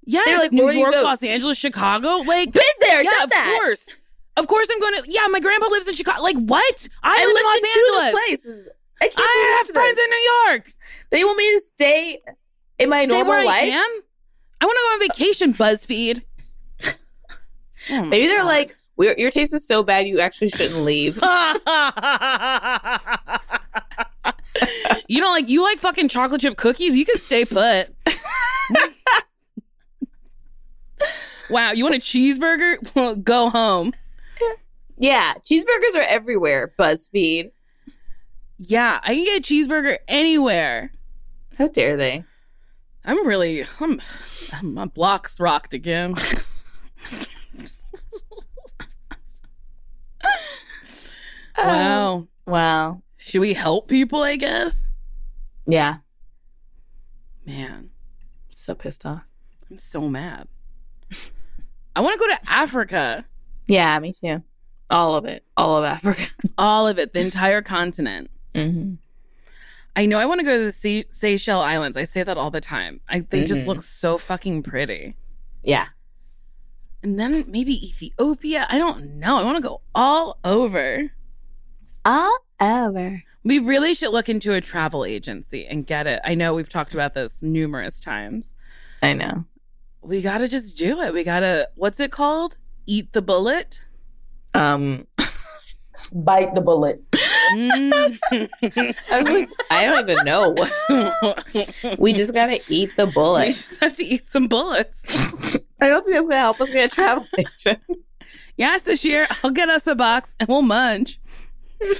Yeah, 0.06 0.22
They're 0.26 0.40
like 0.40 0.52
New 0.52 0.70
York. 0.70 0.94
Los 0.96 1.22
Angeles, 1.24 1.58
Chicago. 1.58 2.18
Like, 2.26 2.52
Been 2.52 2.64
there, 2.82 3.04
yeah, 3.04 3.24
of 3.24 3.30
that. 3.30 3.60
course. 3.62 3.86
Of 4.38 4.48
course 4.48 4.68
I'm 4.72 4.80
going 4.80 5.04
to. 5.04 5.12
Yeah, 5.12 5.28
my 5.28 5.40
grandpa 5.40 5.68
lives 5.68 5.88
in 5.88 5.96
Chicago. 5.96 6.22
Like 6.24 6.38
what? 6.38 6.88
I, 7.04 7.22
I 7.22 7.26
live 7.26 7.38
in 7.38 7.44
Los 7.44 7.76
Angeles. 8.08 8.26
places. 8.26 8.68
I 9.02 9.06
can't 9.06 9.18
I 9.18 9.58
have 9.66 9.74
friends 9.74 9.96
this. 9.96 10.06
in 10.06 10.10
New 10.10 10.32
York. 10.54 10.74
They 11.12 11.24
want 11.26 11.38
me 11.38 11.52
to 11.56 11.62
stay 11.66 12.20
in 12.80 12.90
my 12.90 13.06
Stay 13.06 13.14
normal 13.14 13.34
I 13.34 13.44
life. 13.44 13.64
am. 13.74 13.90
I 14.62 14.66
want 14.66 14.78
to 14.78 14.82
go 14.82 14.94
on 15.04 15.10
vacation. 15.10 15.54
BuzzFeed. 15.54 16.24
Oh 17.92 18.04
Maybe 18.06 18.28
they're 18.28 18.40
God. 18.40 18.48
like, 18.48 18.76
We're, 18.98 19.16
your 19.18 19.32
taste 19.32 19.54
is 19.54 19.66
so 19.66 19.84
bad, 19.84 20.08
you 20.08 20.20
actually 20.20 20.50
shouldn't 20.50 20.82
leave. 20.82 21.16
you 25.08 25.20
don't 25.22 25.32
like 25.34 25.50
you 25.50 25.64
like 25.64 25.80
fucking 25.80 26.10
chocolate 26.10 26.42
chip 26.42 26.58
cookies. 26.58 26.98
You 26.98 27.06
can 27.06 27.18
stay 27.18 27.46
put. 27.46 27.96
wow, 31.50 31.72
you 31.72 31.84
want 31.84 31.96
a 31.96 32.00
cheeseburger? 32.00 32.78
Well, 32.96 33.16
go 33.16 33.50
home. 33.50 33.94
yeah, 34.98 35.34
cheeseburgers 35.50 35.96
are 35.96 36.06
everywhere. 36.08 36.74
BuzzFeed. 36.78 37.52
Yeah, 38.58 39.00
I 39.02 39.16
can 39.16 39.24
get 39.24 39.40
a 39.40 39.42
cheeseburger 39.42 39.98
anywhere. 40.08 40.92
How 41.58 41.70
dare 41.70 41.96
they? 41.96 42.26
I'm 43.06 43.26
really, 43.26 43.64
I'm, 43.80 44.02
I'm 44.54 44.74
my 44.74 44.86
block's 44.86 45.40
rocked 45.40 45.74
again. 45.74 46.16
Wow. 51.68 52.28
Wow. 52.46 53.02
Should 53.18 53.42
we 53.42 53.54
help 53.54 53.88
people? 53.88 54.22
I 54.22 54.36
guess. 54.36 54.90
Yeah. 55.68 55.98
Man, 57.46 57.92
So 58.50 58.76
pissed 58.76 59.06
off. 59.06 59.24
I'm 59.70 59.78
so 59.80 60.02
mad. 60.08 60.48
I 61.96 62.02
want 62.02 62.14
to 62.14 62.20
go 62.20 62.34
to 62.34 62.40
Africa. 62.50 63.26
Yeah, 63.68 63.98
me 64.00 64.14
too. 64.14 64.44
All 64.90 65.16
of 65.16 65.26
it. 65.26 65.44
All 65.58 65.78
of 65.78 65.84
Africa. 65.84 66.24
All 66.58 66.88
of 66.88 66.98
it, 67.00 67.14
the 67.14 67.20
entire 67.20 67.62
continent. 67.62 68.30
Mm-hmm. 68.56 68.96
I 69.96 70.06
know 70.06 70.18
I 70.20 70.26
want 70.26 70.40
to 70.40 70.46
go 70.46 70.58
to 70.58 70.64
the 70.66 70.72
Se- 70.72 71.06
Seychelles 71.10 71.64
Islands. 71.66 71.98
I 71.98 72.04
say 72.06 72.24
that 72.24 72.38
all 72.38 72.52
the 72.52 72.62
time. 72.62 73.02
I, 73.10 73.20
they 73.22 73.44
just 73.46 73.66
Mhm. 73.66 73.68
look 73.68 73.84
so 73.84 74.18
fucking 74.18 74.64
pretty. 74.64 75.16
Yeah. 75.64 75.88
And 77.04 77.20
then 77.20 77.46
maybe 77.48 77.74
Ethiopia. 77.88 78.66
I 78.70 78.78
don't 78.78 79.16
know. 79.20 79.38
I 79.38 79.44
want 79.44 79.58
to 79.58 79.62
go 79.68 79.82
all 79.94 80.38
over. 80.44 81.12
All 82.06 82.38
over. 82.60 83.24
We 83.44 83.60
really 83.60 83.94
should 83.94 84.12
look 84.12 84.30
into 84.30 84.54
a 84.54 84.62
travel 84.62 85.06
agency 85.06 85.66
and 85.66 85.86
get 85.86 86.08
it. 86.08 86.22
I 86.26 86.36
know 86.36 86.54
we've 86.54 86.70
talked 86.70 86.94
about 86.94 87.14
this 87.14 87.42
numerous 87.42 88.00
times. 88.00 88.54
I 89.02 89.14
know. 89.14 89.46
We 90.02 90.22
got 90.22 90.40
to 90.40 90.48
just 90.48 90.78
do 90.78 91.00
it. 91.02 91.14
We 91.14 91.24
got 91.24 91.42
to, 91.42 91.70
what's 91.76 92.00
it 92.00 92.12
called? 92.12 92.58
Eat 92.86 93.14
the 93.14 93.22
bullet? 93.22 93.82
Um, 94.54 95.08
Bite 96.12 96.56
the 96.56 96.62
bullet. 96.62 97.04
Mm. 97.54 98.18
I 99.12 99.20
was 99.20 99.30
like, 99.30 99.50
I 99.70 99.86
don't 99.86 100.10
even 100.10 100.26
know. 100.26 100.56
We 102.00 102.14
just 102.14 102.34
gotta 102.34 102.60
eat 102.70 102.92
the 102.96 103.08
bullet. 103.08 103.48
we 103.48 103.54
just 103.54 103.80
have 103.82 103.94
to 103.96 104.06
eat 104.06 104.28
some 104.28 104.48
bullets. 104.48 105.04
I 105.82 105.90
don't 105.90 106.04
think 106.04 106.16
that's 106.16 106.28
gonna 106.28 106.40
help 106.40 106.62
us 106.62 106.72
get 106.72 106.92
a 106.92 106.96
travel 106.96 107.26
agent. 107.38 107.80
Yeah, 108.58 108.78
Sasheer, 108.78 109.28
I'll 109.44 109.52
get 109.52 109.70
us 109.70 109.88
a 109.88 109.96
box 109.96 110.36
and 110.40 110.48
we'll 110.50 110.62
munch. 110.62 111.20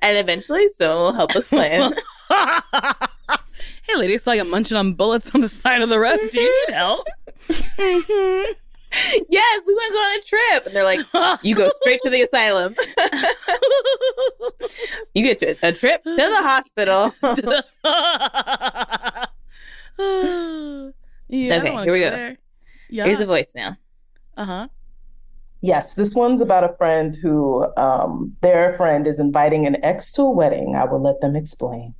And 0.00 0.16
eventually, 0.16 0.66
someone 0.66 0.96
will 0.98 1.12
help 1.12 1.36
us 1.36 1.46
plan. 1.46 1.92
hey, 2.30 3.96
lady, 3.96 4.16
saw 4.16 4.32
you 4.32 4.44
munching 4.44 4.78
on 4.78 4.94
bullets 4.94 5.34
on 5.34 5.42
the 5.42 5.48
side 5.48 5.82
of 5.82 5.90
the 5.90 5.98
road. 5.98 6.18
Do 6.32 6.40
you 6.40 6.64
need 6.68 6.74
help? 6.74 7.06
yes, 7.48 8.56
we 9.66 9.74
want 9.74 9.88
to 9.88 9.92
go 9.92 9.98
on 9.98 10.18
a 10.18 10.22
trip. 10.22 10.66
And 10.66 10.74
they're 10.74 10.84
like, 10.84 11.00
you 11.44 11.54
go 11.54 11.68
straight 11.82 12.00
to 12.02 12.08
the 12.10 12.22
asylum. 12.22 12.74
you 15.14 15.22
get 15.22 15.38
to 15.40 15.54
a 15.62 15.72
trip 15.72 16.02
to 16.02 16.14
the 16.14 16.42
hospital. 16.42 17.12
yeah, 21.28 21.56
Okay, 21.56 21.82
here 21.84 21.92
we 21.92 22.00
go. 22.00 22.10
there. 22.10 22.36
Yeah. 22.88 23.04
Here's 23.04 23.20
a 23.20 23.26
voicemail. 23.26 23.76
uh 24.36 24.44
huh. 24.44 24.68
Yes, 25.60 25.94
this 25.94 26.14
one's 26.14 26.40
about 26.40 26.64
a 26.64 26.74
friend 26.76 27.16
who 27.16 27.66
um, 27.76 28.36
their 28.42 28.74
friend 28.74 29.06
is 29.06 29.18
inviting 29.18 29.66
an 29.66 29.82
ex 29.84 30.12
to 30.12 30.22
a 30.22 30.30
wedding. 30.30 30.76
I 30.76 30.84
will 30.84 31.02
let 31.02 31.20
them 31.20 31.34
explain. 31.34 31.94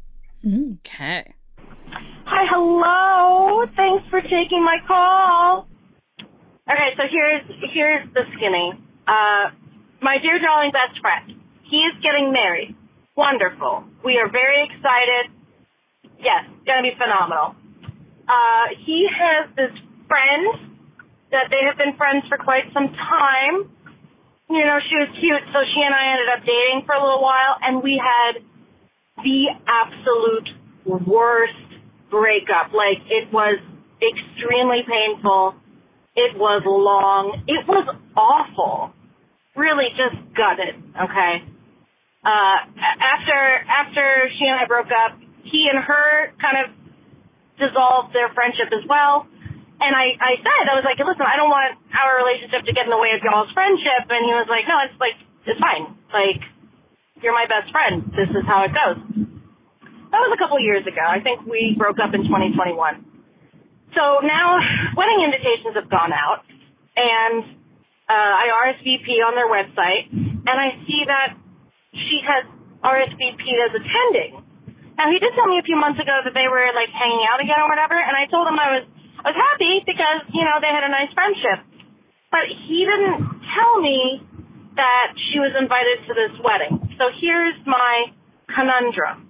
Okay. 0.47 1.35
Hi, 1.91 2.45
hello. 2.49 3.67
Thanks 3.75 4.05
for 4.11 4.21
taking 4.21 4.63
my 4.65 4.79
call. 4.87 5.67
Okay, 6.71 6.91
so 6.97 7.03
here's 7.11 7.43
here's 7.73 8.07
the 8.15 8.23
skinny. 8.37 8.73
Uh, 9.09 9.51
my 10.03 10.19
dear 10.23 10.39
darling 10.39 10.71
best 10.71 11.01
friend. 11.01 11.35
He 11.65 11.79
is 11.79 11.95
getting 12.03 12.33
married. 12.33 12.77
Wonderful. 13.17 13.85
We 14.05 14.19
are 14.19 14.31
very 14.31 14.65
excited. 14.65 15.33
Yes, 16.21 16.45
gonna 16.67 16.83
be 16.83 16.93
phenomenal. 16.97 17.57
Uh, 18.29 18.67
he 18.85 19.09
has 19.09 19.49
this 19.57 19.73
friend 20.07 20.68
that 21.31 21.49
they 21.51 21.63
have 21.67 21.77
been 21.77 21.97
friends 21.97 22.25
for 22.29 22.39
quite 22.39 22.69
some 22.73 22.89
time. 22.95 23.69
You 24.49 24.65
know, 24.65 24.81
she 24.89 24.97
was 24.97 25.13
cute, 25.21 25.45
so 25.53 25.61
she 25.75 25.81
and 25.85 25.93
I 25.93 26.17
ended 26.17 26.29
up 26.33 26.41
dating 26.41 26.89
for 26.89 26.97
a 26.97 27.03
little 27.05 27.21
while, 27.21 27.61
and 27.61 27.83
we 27.85 28.01
had 28.01 28.41
the 29.21 29.53
absolute 29.69 30.49
worst 31.05 31.69
breakup. 32.11 32.73
Like 32.73 33.05
it 33.13 33.29
was 33.33 33.61
extremely 34.01 34.83
painful. 34.89 35.55
It 36.17 36.37
was 36.37 36.63
long. 36.65 37.45
It 37.47 37.67
was 37.69 37.87
awful. 38.17 38.91
Really 39.55 39.91
just 39.95 40.17
gutted. 40.35 40.81
Okay. 40.97 41.45
Uh, 42.25 42.59
after 42.99 43.39
after 43.69 44.31
she 44.39 44.47
and 44.47 44.59
I 44.59 44.67
broke 44.67 44.91
up, 44.91 45.19
he 45.45 45.69
and 45.71 45.83
her 45.83 46.33
kind 46.41 46.57
of 46.65 46.67
dissolved 47.59 48.15
their 48.15 48.33
friendship 48.35 48.71
as 48.73 48.87
well. 48.89 49.27
And 49.79 49.95
I, 49.95 50.19
I 50.19 50.33
said, 50.43 50.65
I 50.67 50.75
was 50.75 50.83
like, 50.83 50.99
listen, 50.99 51.23
I 51.23 51.39
don't 51.39 51.55
want 51.55 51.79
our 51.95 52.19
relationship 52.19 52.67
to 52.67 52.73
get 52.75 52.91
in 52.91 52.93
the 52.93 52.99
way 52.99 53.15
of 53.15 53.23
y'all's 53.23 53.51
friendship. 53.55 54.11
And 54.11 54.27
he 54.27 54.35
was 54.35 54.51
like, 54.51 54.67
no, 54.67 54.75
it's 54.83 54.99
like, 54.99 55.15
it's 55.47 55.61
fine. 55.63 55.95
Like, 56.11 56.43
you're 57.23 57.35
my 57.35 57.47
best 57.47 57.71
friend. 57.71 58.03
This 58.15 58.31
is 58.31 58.43
how 58.47 58.67
it 58.67 58.75
goes. 58.75 58.99
That 60.11 60.21
was 60.25 60.33
a 60.35 60.41
couple 60.41 60.59
years 60.59 60.87
ago. 60.87 61.03
I 61.03 61.21
think 61.21 61.45
we 61.45 61.77
broke 61.77 62.01
up 62.01 62.15
in 62.15 62.25
2021. 62.27 62.75
So 63.97 64.21
now 64.25 64.61
wedding 64.97 65.25
invitations 65.25 65.77
have 65.77 65.89
gone 65.89 66.13
out 66.13 66.45
and 66.97 67.45
uh, 68.09 68.33
I 68.41 68.73
RSVP 68.73 69.21
on 69.25 69.37
their 69.37 69.49
website 69.49 70.09
and 70.13 70.57
I 70.57 70.77
see 70.85 71.03
that 71.09 71.37
she 71.93 72.21
has 72.25 72.45
RSVP'd 72.85 73.61
as 73.69 73.73
attending. 73.77 74.45
Now 74.97 75.13
he 75.13 75.19
did 75.19 75.33
tell 75.37 75.49
me 75.49 75.59
a 75.61 75.65
few 75.65 75.77
months 75.77 76.01
ago 76.01 76.21
that 76.25 76.33
they 76.33 76.49
were 76.49 76.69
like 76.77 76.93
hanging 76.93 77.25
out 77.29 77.41
again 77.41 77.61
or 77.61 77.69
whatever 77.69 77.97
and 77.97 78.17
I 78.17 78.29
told 78.29 78.49
him 78.49 78.57
I 78.57 78.81
was 78.81 78.85
I 79.25 79.35
was 79.35 79.39
happy 79.39 79.83
because, 79.85 80.23
you 80.33 80.45
know, 80.45 80.63
they 80.63 80.71
had 80.71 80.87
a 80.87 80.93
nice 80.93 81.11
friendship. 81.15 81.65
But 82.31 82.47
he 82.69 82.85
didn't 82.85 83.25
tell 83.57 83.81
me 83.81 84.23
that 84.77 85.17
she 85.31 85.41
was 85.41 85.51
invited 85.59 86.07
to 86.07 86.13
this 86.15 86.35
wedding. 86.45 86.79
So 86.99 87.11
here's 87.21 87.57
my 87.67 88.13
conundrum 88.55 89.29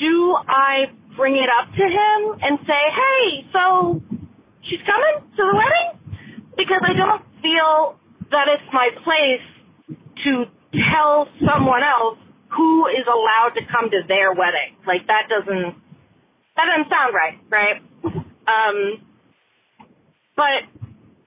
do 0.00 0.34
I 0.48 0.90
bring 1.16 1.36
it 1.36 1.46
up 1.46 1.70
to 1.70 1.84
him 1.86 2.18
and 2.42 2.58
say, 2.66 2.82
hey, 2.90 3.46
so 3.52 4.02
she's 4.66 4.82
coming 4.86 5.22
to 5.36 5.42
the 5.42 5.54
wedding? 5.54 6.18
Because 6.56 6.82
I 6.82 6.94
don't 6.98 7.22
feel 7.42 7.94
that 8.30 8.50
it's 8.50 8.66
my 8.72 8.90
place 9.04 9.46
to 10.24 10.44
tell 10.90 11.28
someone 11.46 11.82
else 11.82 12.18
who 12.50 12.86
is 12.86 13.06
allowed 13.06 13.54
to 13.54 13.62
come 13.70 13.90
to 13.90 14.02
their 14.06 14.32
wedding. 14.34 14.74
Like 14.86 15.06
that 15.06 15.30
doesn't 15.30 15.74
that 16.56 16.66
doesn't 16.70 16.90
sound 16.90 17.14
right, 17.14 17.38
right? 17.50 17.78
Um 18.46 19.04
but 20.36 20.66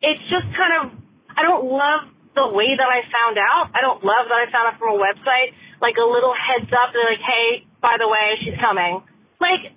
it's 0.01 0.24
just 0.30 0.47
kind 0.55 0.74
of 0.82 0.97
I 1.38 1.43
don't 1.43 1.70
love 1.70 2.09
the 2.38 2.47
way 2.53 2.78
that 2.78 2.86
I 2.86 3.01
found 3.09 3.41
out. 3.41 3.74
I 3.74 3.82
don't 3.82 4.05
love 4.05 4.30
that 4.30 4.39
I 4.41 4.45
found 4.53 4.70
out 4.70 4.78
from 4.78 4.93
a 4.93 4.99
website, 5.01 5.57
like 5.82 5.97
a 5.97 6.05
little 6.05 6.34
heads 6.38 6.70
up. 6.70 6.93
They're 6.93 7.09
like, 7.09 7.22
hey, 7.26 7.65
by 7.82 7.97
the 7.97 8.05
way, 8.05 8.38
she's 8.45 8.57
coming. 8.61 9.01
Like, 9.41 9.74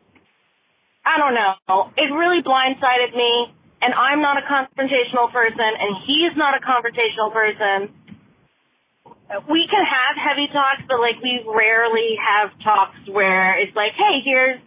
I 1.05 1.17
don't 1.17 1.33
know. 1.33 1.89
It 1.97 2.13
really 2.13 2.45
blindsided 2.45 3.17
me, 3.17 3.53
and 3.81 3.97
I'm 3.97 4.21
not 4.21 4.37
a 4.37 4.45
confrontational 4.45 5.33
person, 5.33 5.65
and 5.65 6.05
he's 6.05 6.37
not 6.37 6.53
a 6.53 6.61
confrontational 6.61 7.33
person. 7.33 7.93
We 9.49 9.65
can 9.71 9.85
have 9.85 10.15
heavy 10.21 10.49
talks, 10.53 10.85
but 10.89 11.01
like 11.01 11.17
we 11.23 11.41
rarely 11.49 12.17
have 12.21 12.53
talks 12.61 12.99
where 13.09 13.57
it's 13.57 13.75
like, 13.77 13.93
hey, 13.97 14.21
here's, 14.25 14.61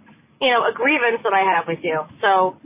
you 0.43 0.51
know, 0.51 0.67
a 0.67 0.73
grievance 0.75 1.23
that 1.23 1.31
I 1.31 1.39
have 1.55 1.65
with 1.71 1.79
you. 1.83 2.03
So, 2.19 2.59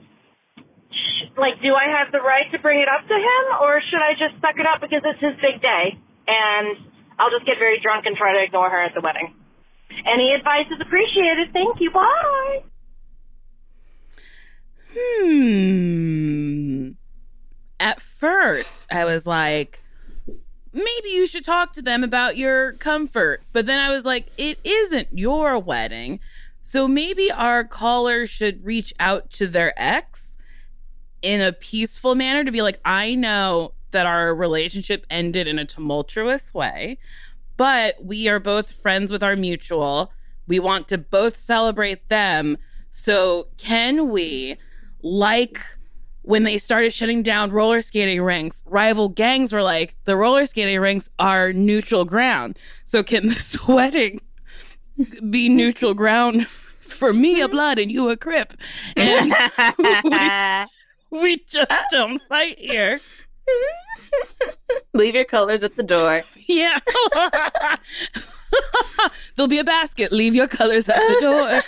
like, 1.38 1.62
do 1.62 1.76
I 1.78 1.86
have 1.94 2.12
the 2.12 2.20
right 2.20 2.50
to 2.52 2.58
bring 2.58 2.82
it 2.82 2.90
up 2.90 3.08
to 3.08 3.14
him, 3.14 3.44
or 3.62 3.80
should 3.86 4.02
I 4.02 4.18
just 4.18 4.34
suck 4.42 4.58
it 4.58 4.66
up 4.66 4.82
because 4.82 5.06
it's 5.06 5.22
his 5.22 5.38
big 5.38 5.62
day, 5.62 5.94
and 6.28 6.76
I'll 7.20 7.30
just 7.30 7.46
get 7.46 7.60
very 7.60 7.80
drunk 7.80 8.08
and 8.08 8.18
try 8.18 8.34
to 8.34 8.44
ignore 8.44 8.70
her 8.70 8.82
at 8.82 8.96
the 8.96 9.02
wedding? 9.02 9.36
Any 10.12 10.34
advice 10.34 10.66
is 10.74 10.82
appreciated. 10.82 11.54
Thank 11.54 11.80
you. 11.80 11.92
Bye. 11.92 12.64
Hmm. 14.98 16.92
At 17.80 18.02
first, 18.02 18.88
I 18.92 19.06
was 19.06 19.28
like, 19.28 19.84
maybe 20.74 21.10
you 21.10 21.28
should 21.28 21.46
talk 21.46 21.74
to 21.74 21.84
them 21.84 22.04
about 22.04 22.38
your 22.38 22.74
comfort. 22.74 23.44
But 23.54 23.68
then 23.68 23.80
I 23.80 23.92
was 23.92 24.04
like, 24.04 24.32
it 24.38 24.58
isn't 24.64 25.10
your 25.12 25.60
wedding. 25.60 26.20
So 26.68 26.86
maybe 26.86 27.32
our 27.32 27.64
caller 27.64 28.28
should 28.28 28.66
reach 28.66 28.94
out 29.00 29.30
to 29.32 29.48
their 29.48 29.74
ex 29.78 30.38
in 31.22 31.40
a 31.40 31.54
peaceful 31.54 32.14
manner 32.14 32.44
to 32.44 32.52
be 32.52 32.62
like, 32.62 32.82
I 32.84 33.16
know 33.16 33.72
that 33.92 34.06
our 34.06 34.36
relationship 34.36 35.06
ended 35.10 35.48
in 35.48 35.60
a 35.60 35.64
tumultuous 35.64 36.54
way, 36.54 36.98
but 37.56 38.04
we 38.04 38.28
are 38.28 38.42
both 38.42 38.70
friends 38.70 39.14
with 39.14 39.24
our 39.24 39.38
mutual. 39.38 40.12
We 40.46 40.60
want 40.60 40.90
to 40.90 40.98
both 40.98 41.38
celebrate 41.38 42.10
them. 42.10 42.58
So 42.90 43.48
can 43.56 44.10
we, 44.10 44.58
like, 45.02 45.62
when 46.24 46.44
they 46.44 46.58
started 46.58 46.92
shutting 46.92 47.24
down 47.24 47.52
roller 47.52 47.82
skating 47.82 48.22
rinks, 48.22 48.62
rival 48.66 49.08
gangs 49.08 49.54
were 49.54 49.64
like, 49.64 49.96
the 50.04 50.18
roller 50.18 50.46
skating 50.46 50.82
rinks 50.82 51.10
are 51.18 51.54
neutral 51.54 52.04
ground. 52.04 52.60
So 52.84 53.04
can 53.04 53.28
this 53.30 53.66
wedding 53.66 54.20
be 55.30 55.50
neutral 55.50 55.94
ground 55.94 56.48
for 56.80 57.14
me 57.14 57.42
a 57.42 57.48
blood 57.48 57.80
and 57.80 57.92
you 57.92 58.10
a 58.10 58.18
crip? 58.18 58.54
And 58.96 59.34
we, 61.12 61.20
we 61.20 61.38
just 61.48 61.72
don't 61.92 62.22
fight 62.24 62.58
here. 62.60 63.00
Leave 64.94 65.16
your 65.16 65.26
colors 65.26 65.64
at 65.64 65.76
the 65.76 65.84
door. 65.84 66.24
Yeah. 66.50 66.80
There'll 69.36 69.50
be 69.50 69.60
a 69.60 69.64
basket. 69.64 70.14
Leave 70.14 70.34
your 70.34 70.48
colors 70.48 70.88
at 70.88 70.96
the 70.96 71.18
door. 71.20 71.62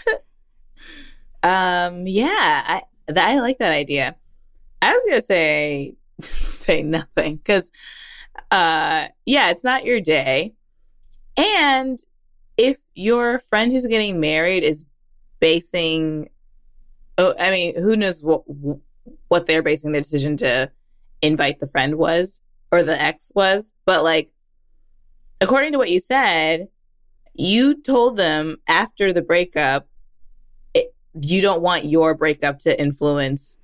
Um, 1.43 2.07
yeah, 2.07 2.63
I 2.65 2.81
th- 3.07 3.17
I 3.17 3.39
like 3.39 3.57
that 3.59 3.73
idea. 3.73 4.15
I 4.81 4.93
was 4.93 5.03
gonna 5.07 5.21
say 5.21 5.95
say 6.21 6.81
nothing 6.81 7.37
because, 7.37 7.71
uh, 8.51 9.07
yeah, 9.25 9.49
it's 9.49 9.63
not 9.63 9.85
your 9.85 9.99
day, 9.99 10.53
and 11.37 11.99
if 12.59 12.77
your 12.93 13.39
friend 13.39 13.71
who's 13.71 13.87
getting 13.87 14.19
married 14.19 14.63
is 14.65 14.85
basing, 15.39 16.27
oh, 17.17 17.33
I 17.39 17.49
mean, 17.51 17.73
who 17.81 17.95
knows 17.95 18.21
what 18.21 18.43
what 19.29 19.45
they're 19.47 19.63
basing 19.63 19.93
their 19.93 20.01
decision 20.01 20.35
to 20.37 20.69
invite 21.21 21.59
the 21.59 21.67
friend 21.67 21.95
was 21.95 22.41
or 22.71 22.83
the 22.83 23.01
ex 23.01 23.31
was, 23.33 23.73
but 23.85 24.03
like, 24.03 24.29
according 25.39 25.71
to 25.71 25.77
what 25.77 25.89
you 25.89 25.99
said, 26.01 26.67
you 27.33 27.81
told 27.81 28.17
them 28.17 28.57
after 28.67 29.13
the 29.13 29.21
breakup 29.21 29.87
it, 30.73 30.93
you 31.21 31.41
don't 31.41 31.61
want 31.61 31.85
your 31.85 32.13
breakup 32.13 32.59
to 32.59 32.79
influence 32.79 33.57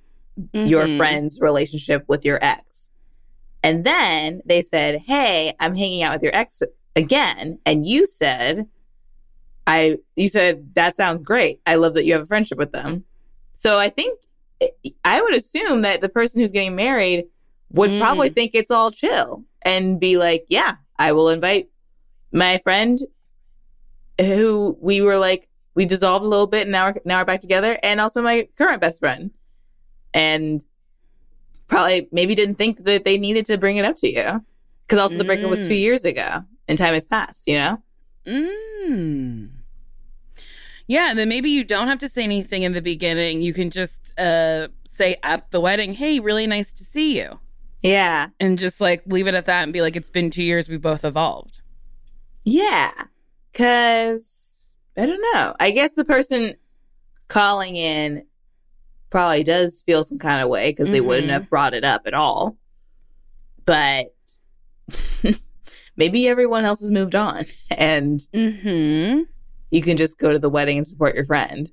your 0.54 0.86
Mhm. 0.86 0.96
friend's 0.96 1.38
relationship 1.40 2.04
with 2.08 2.24
your 2.24 2.38
ex. 2.42 2.90
And 3.62 3.84
then 3.84 4.40
they 4.46 4.62
said, 4.62 5.02
Hey, 5.06 5.52
I'm 5.60 5.74
hanging 5.74 6.02
out 6.02 6.14
with 6.14 6.22
your 6.22 6.34
ex 6.34 6.62
again. 6.94 7.58
And 7.66 7.84
you 7.86 8.06
said, 8.06 8.66
I, 9.66 9.98
you 10.14 10.28
said, 10.28 10.74
that 10.74 10.94
sounds 10.96 11.22
great. 11.22 11.60
I 11.66 11.74
love 11.74 11.94
that 11.94 12.04
you 12.04 12.12
have 12.12 12.22
a 12.22 12.26
friendship 12.26 12.58
with 12.58 12.72
them. 12.72 13.04
So 13.56 13.78
I 13.78 13.88
think, 13.90 14.18
I 15.04 15.20
would 15.20 15.34
assume 15.34 15.82
that 15.82 16.00
the 16.00 16.08
person 16.08 16.40
who's 16.40 16.52
getting 16.52 16.76
married 16.76 17.26
would 17.72 17.90
Mm. 17.90 18.00
probably 18.00 18.28
think 18.30 18.52
it's 18.54 18.70
all 18.70 18.90
chill 18.90 19.44
and 19.62 19.98
be 19.98 20.16
like, 20.18 20.44
yeah, 20.48 20.76
I 20.98 21.12
will 21.12 21.28
invite 21.30 21.68
my 22.32 22.58
friend 22.58 22.98
who 24.20 24.78
we 24.80 25.02
were 25.02 25.18
like, 25.18 25.48
we 25.74 25.84
dissolved 25.84 26.24
a 26.24 26.28
little 26.28 26.46
bit 26.46 26.62
and 26.62 26.70
now 26.72 26.86
we're, 26.86 26.94
now 27.04 27.18
we're 27.20 27.24
back 27.26 27.40
together 27.40 27.78
and 27.82 28.00
also 28.00 28.22
my 28.22 28.48
current 28.56 28.80
best 28.80 28.98
friend 29.00 29.30
and 30.14 30.64
probably 31.68 32.08
maybe 32.12 32.34
didn't 32.34 32.54
think 32.54 32.84
that 32.84 33.04
they 33.04 33.18
needed 33.18 33.44
to 33.46 33.58
bring 33.58 33.76
it 33.76 33.84
up 33.84 33.96
to 33.96 34.08
you 34.10 34.42
because 34.86 34.98
also 34.98 35.18
the 35.18 35.24
breakup 35.24 35.50
was 35.50 35.66
two 35.66 35.74
Mm. 35.74 35.80
years 35.80 36.04
ago 36.06 36.44
and 36.68 36.78
time 36.78 36.94
has 36.94 37.04
passed 37.04 37.46
you 37.46 37.54
know 37.58 37.82
Mm. 38.26 39.50
Yeah, 40.88 41.14
then 41.14 41.28
maybe 41.28 41.50
you 41.50 41.64
don't 41.64 41.88
have 41.88 41.98
to 42.00 42.08
say 42.08 42.22
anything 42.22 42.62
in 42.62 42.72
the 42.72 42.82
beginning. 42.82 43.42
You 43.42 43.52
can 43.52 43.70
just 43.70 44.12
uh, 44.18 44.68
say 44.86 45.16
at 45.22 45.50
the 45.50 45.60
wedding, 45.60 45.94
"Hey, 45.94 46.20
really 46.20 46.46
nice 46.46 46.72
to 46.74 46.84
see 46.84 47.18
you," 47.18 47.40
yeah 47.82 48.28
and 48.40 48.58
just 48.58 48.80
like 48.80 49.02
leave 49.06 49.26
it 49.26 49.34
at 49.34 49.46
that 49.46 49.62
and 49.64 49.72
be 49.72 49.82
like, 49.82 49.96
"It's 49.96 50.10
been 50.10 50.30
two 50.30 50.42
years. 50.44 50.68
We 50.68 50.76
both 50.78 51.04
evolved." 51.04 51.60
yeah 52.48 52.92
because 53.50 54.68
i 54.96 55.04
don't 55.04 55.20
know 55.34 55.52
i 55.58 55.72
guess 55.72 55.94
the 55.94 56.04
person 56.04 56.54
calling 57.26 57.74
in 57.74 58.24
probably 59.10 59.42
does 59.42 59.82
feel 59.82 60.04
some 60.04 60.18
kind 60.18 60.40
of 60.40 60.48
way 60.48 60.70
because 60.70 60.92
they 60.92 61.00
wouldn't 61.00 61.26
Mhm. 61.26 61.32
have 61.32 61.50
brought 61.50 61.74
it 61.74 61.82
up 61.84 62.02
at 62.06 62.14
all 62.14 62.56
but 63.64 64.06
maybe 65.96 66.28
everyone 66.28 66.64
else 66.64 66.78
has 66.78 66.92
moved 66.92 67.16
on 67.16 67.46
and 67.72 68.20
Hmm. 68.32 69.22
You 69.70 69.82
can 69.82 69.96
just 69.96 70.18
go 70.18 70.32
to 70.32 70.38
the 70.38 70.50
wedding 70.50 70.78
and 70.78 70.86
support 70.86 71.14
your 71.14 71.26
friend 71.26 71.70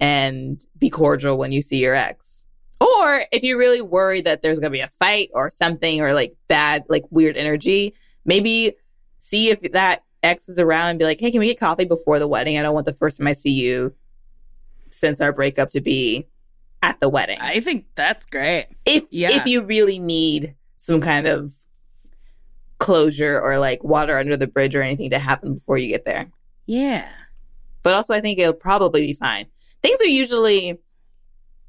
and 0.00 0.64
be 0.78 0.90
cordial 0.90 1.38
when 1.38 1.52
you 1.52 1.62
see 1.62 1.78
your 1.78 1.94
ex. 1.94 2.44
Or 2.80 3.24
if 3.30 3.44
you're 3.44 3.58
really 3.58 3.80
worried 3.80 4.24
that 4.24 4.42
there's 4.42 4.58
going 4.58 4.72
to 4.72 4.76
be 4.76 4.80
a 4.80 4.90
fight 4.98 5.30
or 5.32 5.48
something 5.50 6.00
or 6.00 6.12
like 6.12 6.34
bad, 6.48 6.84
like 6.88 7.04
weird 7.10 7.36
energy, 7.36 7.94
maybe 8.24 8.74
see 9.18 9.50
if 9.50 9.60
that 9.72 10.02
ex 10.22 10.48
is 10.48 10.58
around 10.58 10.88
and 10.88 10.98
be 10.98 11.04
like, 11.04 11.20
hey, 11.20 11.30
can 11.30 11.38
we 11.38 11.46
get 11.46 11.60
coffee 11.60 11.84
before 11.84 12.18
the 12.18 12.26
wedding? 12.26 12.58
I 12.58 12.62
don't 12.62 12.74
want 12.74 12.86
the 12.86 12.92
first 12.92 13.18
time 13.18 13.28
I 13.28 13.34
see 13.34 13.52
you 13.52 13.94
since 14.90 15.20
our 15.20 15.32
breakup 15.32 15.70
to 15.70 15.80
be 15.80 16.26
at 16.82 16.98
the 16.98 17.08
wedding. 17.08 17.38
I 17.40 17.60
think 17.60 17.86
that's 17.94 18.26
great. 18.26 18.66
if 18.84 19.04
yeah. 19.10 19.30
if 19.30 19.46
you 19.46 19.62
really 19.62 20.00
need 20.00 20.56
some 20.76 21.00
kind 21.00 21.28
of 21.28 21.54
closure 22.78 23.40
or 23.40 23.58
like 23.58 23.84
water 23.84 24.18
under 24.18 24.36
the 24.36 24.48
bridge 24.48 24.74
or 24.74 24.82
anything 24.82 25.10
to 25.10 25.18
happen 25.20 25.54
before 25.54 25.78
you 25.78 25.86
get 25.86 26.04
there 26.04 26.28
Yeah. 26.80 27.08
but 27.82 27.94
also 27.94 28.14
I 28.14 28.20
think 28.20 28.38
it'll 28.38 28.52
probably 28.52 29.06
be 29.06 29.12
fine. 29.12 29.46
Things 29.82 30.00
are 30.00 30.06
usually 30.06 30.78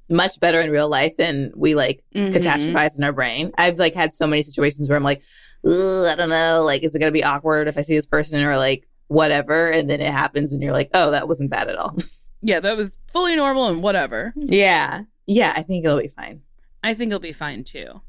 much 0.10 0.40
better 0.40 0.62
in 0.62 0.70
real 0.70 0.88
life 0.90 1.18
than 1.18 1.52
we 1.56 1.74
like 1.76 2.04
Mhm. 2.16 2.32
catastrophize 2.34 2.98
in 2.98 3.04
our 3.04 3.12
brain. 3.14 3.52
I've 3.58 3.80
like 3.80 3.96
had 3.96 4.14
so 4.14 4.28
many 4.28 4.44
situations 4.44 4.88
where 4.90 4.96
I'm 4.98 5.04
like, 5.04 5.22
I 5.66 6.14
don't 6.18 6.30
know, 6.30 6.62
like, 6.64 6.84
is 6.84 6.94
it 6.94 7.00
gonna 7.00 7.12
be 7.12 7.24
awkward 7.24 7.68
if 7.68 7.78
I 7.78 7.82
see 7.82 7.96
this 7.96 8.06
person 8.06 8.44
or 8.44 8.58
like 8.58 8.88
whatever? 9.08 9.70
And 9.72 9.90
then 9.90 10.02
it 10.02 10.12
happens 10.12 10.52
and 10.52 10.62
you're 10.62 10.74
like, 10.74 10.90
oh, 10.94 11.12
that 11.12 11.28
wasn't 11.28 11.50
bad 11.50 11.68
at 11.70 11.78
all. 11.78 11.96
Yeah, 12.46 12.60
that 12.60 12.76
was 12.76 12.98
fully 13.08 13.38
normal 13.38 13.70
and 13.70 13.82
whatever. 13.82 14.34
yeah. 14.36 15.04
Yeah, 15.26 15.54
I 15.56 15.62
think 15.64 15.86
it'll 15.86 16.02
be 16.02 16.10
fine. 16.10 16.42
I 16.84 16.94
think 16.94 17.08
it'll 17.10 17.22
be 17.22 17.32
fine 17.32 17.64
too. 17.64 18.02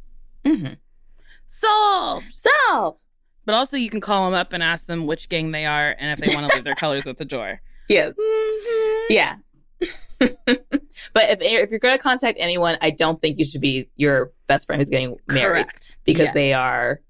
Mm-hmm. 0.45 0.73
Solved. 1.47 2.27
Solved. 2.33 3.05
But 3.47 3.55
also, 3.55 3.77
you 3.77 3.91
can 3.91 4.01
call 4.01 4.25
them 4.31 4.35
up 4.39 4.53
and 4.53 4.63
ask 4.63 4.87
them 4.87 5.07
which 5.07 5.29
gang 5.29 5.51
they 5.53 5.67
are 5.67 5.95
and 5.99 6.19
if 6.19 6.27
they 6.27 6.35
want 6.35 6.49
to 6.49 6.55
leave 6.55 6.65
their 6.65 6.75
colors 6.75 7.07
at 7.07 7.19
the 7.19 7.25
door. 7.25 7.61
Yes. 7.87 8.15
Yeah. 9.11 9.37
but 10.19 10.39
if 11.17 11.39
if 11.43 11.71
you're 11.71 11.79
going 11.79 11.97
to 11.97 12.03
contact 12.03 12.39
anyone, 12.41 12.79
I 12.81 12.91
don't 12.91 13.21
think 13.21 13.39
you 13.39 13.45
should 13.45 13.61
be 13.61 13.89
your 13.97 14.33
best 14.47 14.67
friend 14.67 14.81
who's 14.81 14.89
getting 14.89 15.17
married 15.31 15.67
Correct. 15.67 15.97
because 16.05 16.29
Yeah. 16.29 16.33
they 16.33 16.53
are 16.55 17.01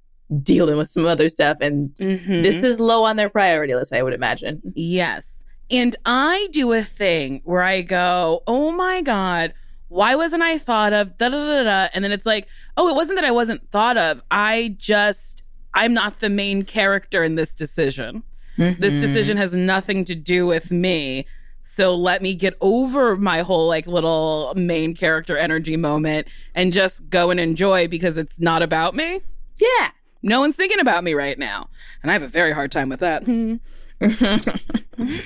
dealing 0.43 0.76
with 0.76 0.91
some 0.91 1.07
other 1.07 1.28
stuff 1.28 1.59
and 1.61 1.91
Mhm. 1.97 2.43
this 2.43 2.64
is 2.64 2.80
low 2.80 3.05
on 3.05 3.14
their 3.16 3.28
priority 3.28 3.74
list, 3.74 3.93
I 3.93 4.03
would 4.03 4.14
imagine. 4.14 4.62
Yes. 4.74 5.32
And 5.70 5.97
I 6.05 6.49
do 6.51 6.72
a 6.72 6.82
thing 6.82 7.41
where 7.45 7.62
I 7.62 7.82
go, 7.82 8.43
oh 8.47 8.72
my 8.72 9.01
God, 9.03 9.55
why 9.89 10.14
wasn't 10.14 10.43
I 10.43 10.59
thought 10.59 10.93
of? 10.93 11.16
Da 11.18 11.28
da 11.28 11.39
da 11.39 11.62
da. 11.64 11.89
And 11.95 12.03
then 12.05 12.11
it's 12.11 12.26
like, 12.26 12.49
oh, 12.76 12.89
it 12.89 12.95
wasn't 12.97 13.16
that 13.18 13.24
I 13.24 13.30
wasn't 13.30 13.70
thought 13.70 13.97
of. 13.97 14.22
I 14.30 14.74
just, 14.78 15.34
I'm 15.75 15.93
not 15.93 16.20
the 16.20 16.29
main 16.29 16.64
character 16.64 17.25
in 17.25 17.35
this 17.35 17.55
decision. 17.55 18.22
This 18.57 18.95
Mhm. 18.95 19.01
decision 19.01 19.37
has 19.37 19.55
nothing 19.55 20.05
to 20.07 20.14
do 20.14 20.47
with 20.47 20.70
me. 20.70 21.27
So 21.62 21.95
let 21.97 22.22
me 22.22 22.35
get 22.35 22.57
over 22.61 23.16
my 23.16 23.41
whole 23.41 23.66
like 23.68 23.87
little 23.87 24.53
main 24.57 24.95
character 24.95 25.37
energy 25.37 25.77
moment 25.77 26.29
and 26.55 26.72
just 26.72 27.09
go 27.11 27.31
and 27.31 27.41
enjoy 27.41 27.89
because 27.89 28.16
it's 28.18 28.39
not 28.39 28.62
about 28.62 28.95
me. 28.95 29.20
Yeah. 29.59 29.91
No 30.22 30.41
one's 30.41 30.57
thinking 30.57 30.81
about 30.81 31.05
me 31.05 31.14
right 31.14 31.39
now. 31.39 31.68
And 32.03 32.11
I 32.11 32.14
have 32.14 32.22
a 32.22 32.29
very 32.29 32.53
hard 32.53 32.70
time 32.70 32.89
with 32.89 33.01
that. 33.01 33.25
hmm 33.25 33.57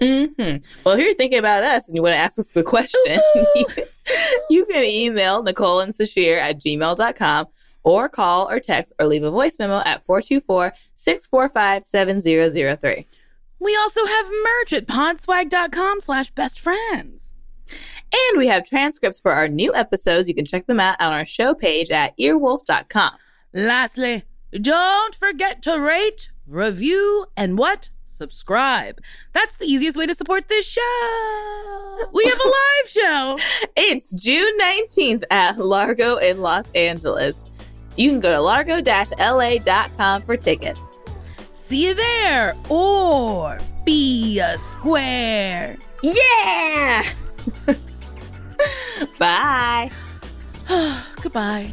Well, 0.00 0.96
if 0.96 0.98
you're 0.98 1.14
thinking 1.14 1.38
about 1.38 1.64
us 1.64 1.86
and 1.86 1.96
you 1.96 2.02
want 2.02 2.14
to 2.14 2.18
ask 2.18 2.38
us 2.38 2.56
a 2.56 2.62
question, 2.62 3.00
you 4.50 4.64
can 4.66 4.84
email 4.84 5.42
Nicole 5.42 5.80
and 5.80 5.92
Sasheer 5.92 6.40
at 6.40 6.60
gmail.com 6.60 7.46
or 7.84 8.08
call 8.08 8.48
or 8.48 8.60
text 8.60 8.92
or 8.98 9.06
leave 9.06 9.24
a 9.24 9.30
voice 9.30 9.58
memo 9.58 9.82
at 9.84 10.04
424 10.04 10.72
645 10.96 11.86
7003. 11.86 13.06
We 13.58 13.76
also 13.76 14.04
have 14.04 14.26
merch 14.26 14.72
at 14.72 14.86
podswag.com 14.86 16.00
slash 16.00 16.30
best 16.30 16.58
friends. 16.58 17.32
And 18.12 18.38
we 18.38 18.48
have 18.48 18.64
transcripts 18.64 19.20
for 19.20 19.32
our 19.32 19.48
new 19.48 19.72
episodes. 19.74 20.28
You 20.28 20.34
can 20.34 20.44
check 20.44 20.66
them 20.66 20.80
out 20.80 21.00
on 21.00 21.12
our 21.12 21.24
show 21.24 21.54
page 21.54 21.90
at 21.90 22.16
earwolf.com. 22.18 23.12
Lastly, 23.54 24.24
don't 24.52 25.14
forget 25.14 25.62
to 25.62 25.80
rate, 25.80 26.30
review, 26.46 27.26
and 27.36 27.56
what? 27.56 27.90
Subscribe. 28.04 29.00
That's 29.32 29.56
the 29.56 29.64
easiest 29.64 29.96
way 29.96 30.06
to 30.06 30.14
support 30.14 30.48
this 30.48 30.66
show. 30.66 31.98
We 32.12 32.24
have 32.24 32.38
a 32.38 32.48
live 32.48 32.88
show. 32.88 33.38
It's 33.76 34.14
June 34.14 34.58
19th 34.60 35.24
at 35.30 35.58
Largo 35.58 36.16
in 36.16 36.42
Los 36.42 36.70
Angeles. 36.72 37.46
You 37.96 38.10
can 38.10 38.20
go 38.20 38.32
to 38.32 38.40
largo-la.com 38.40 40.22
for 40.22 40.36
tickets. 40.36 40.80
See 41.50 41.88
you 41.88 41.94
there 41.94 42.54
or 42.68 43.58
be 43.84 44.40
a 44.40 44.58
square. 44.58 45.76
Yeah! 46.02 47.04
Bye. 49.18 49.90
Goodbye. 51.22 51.72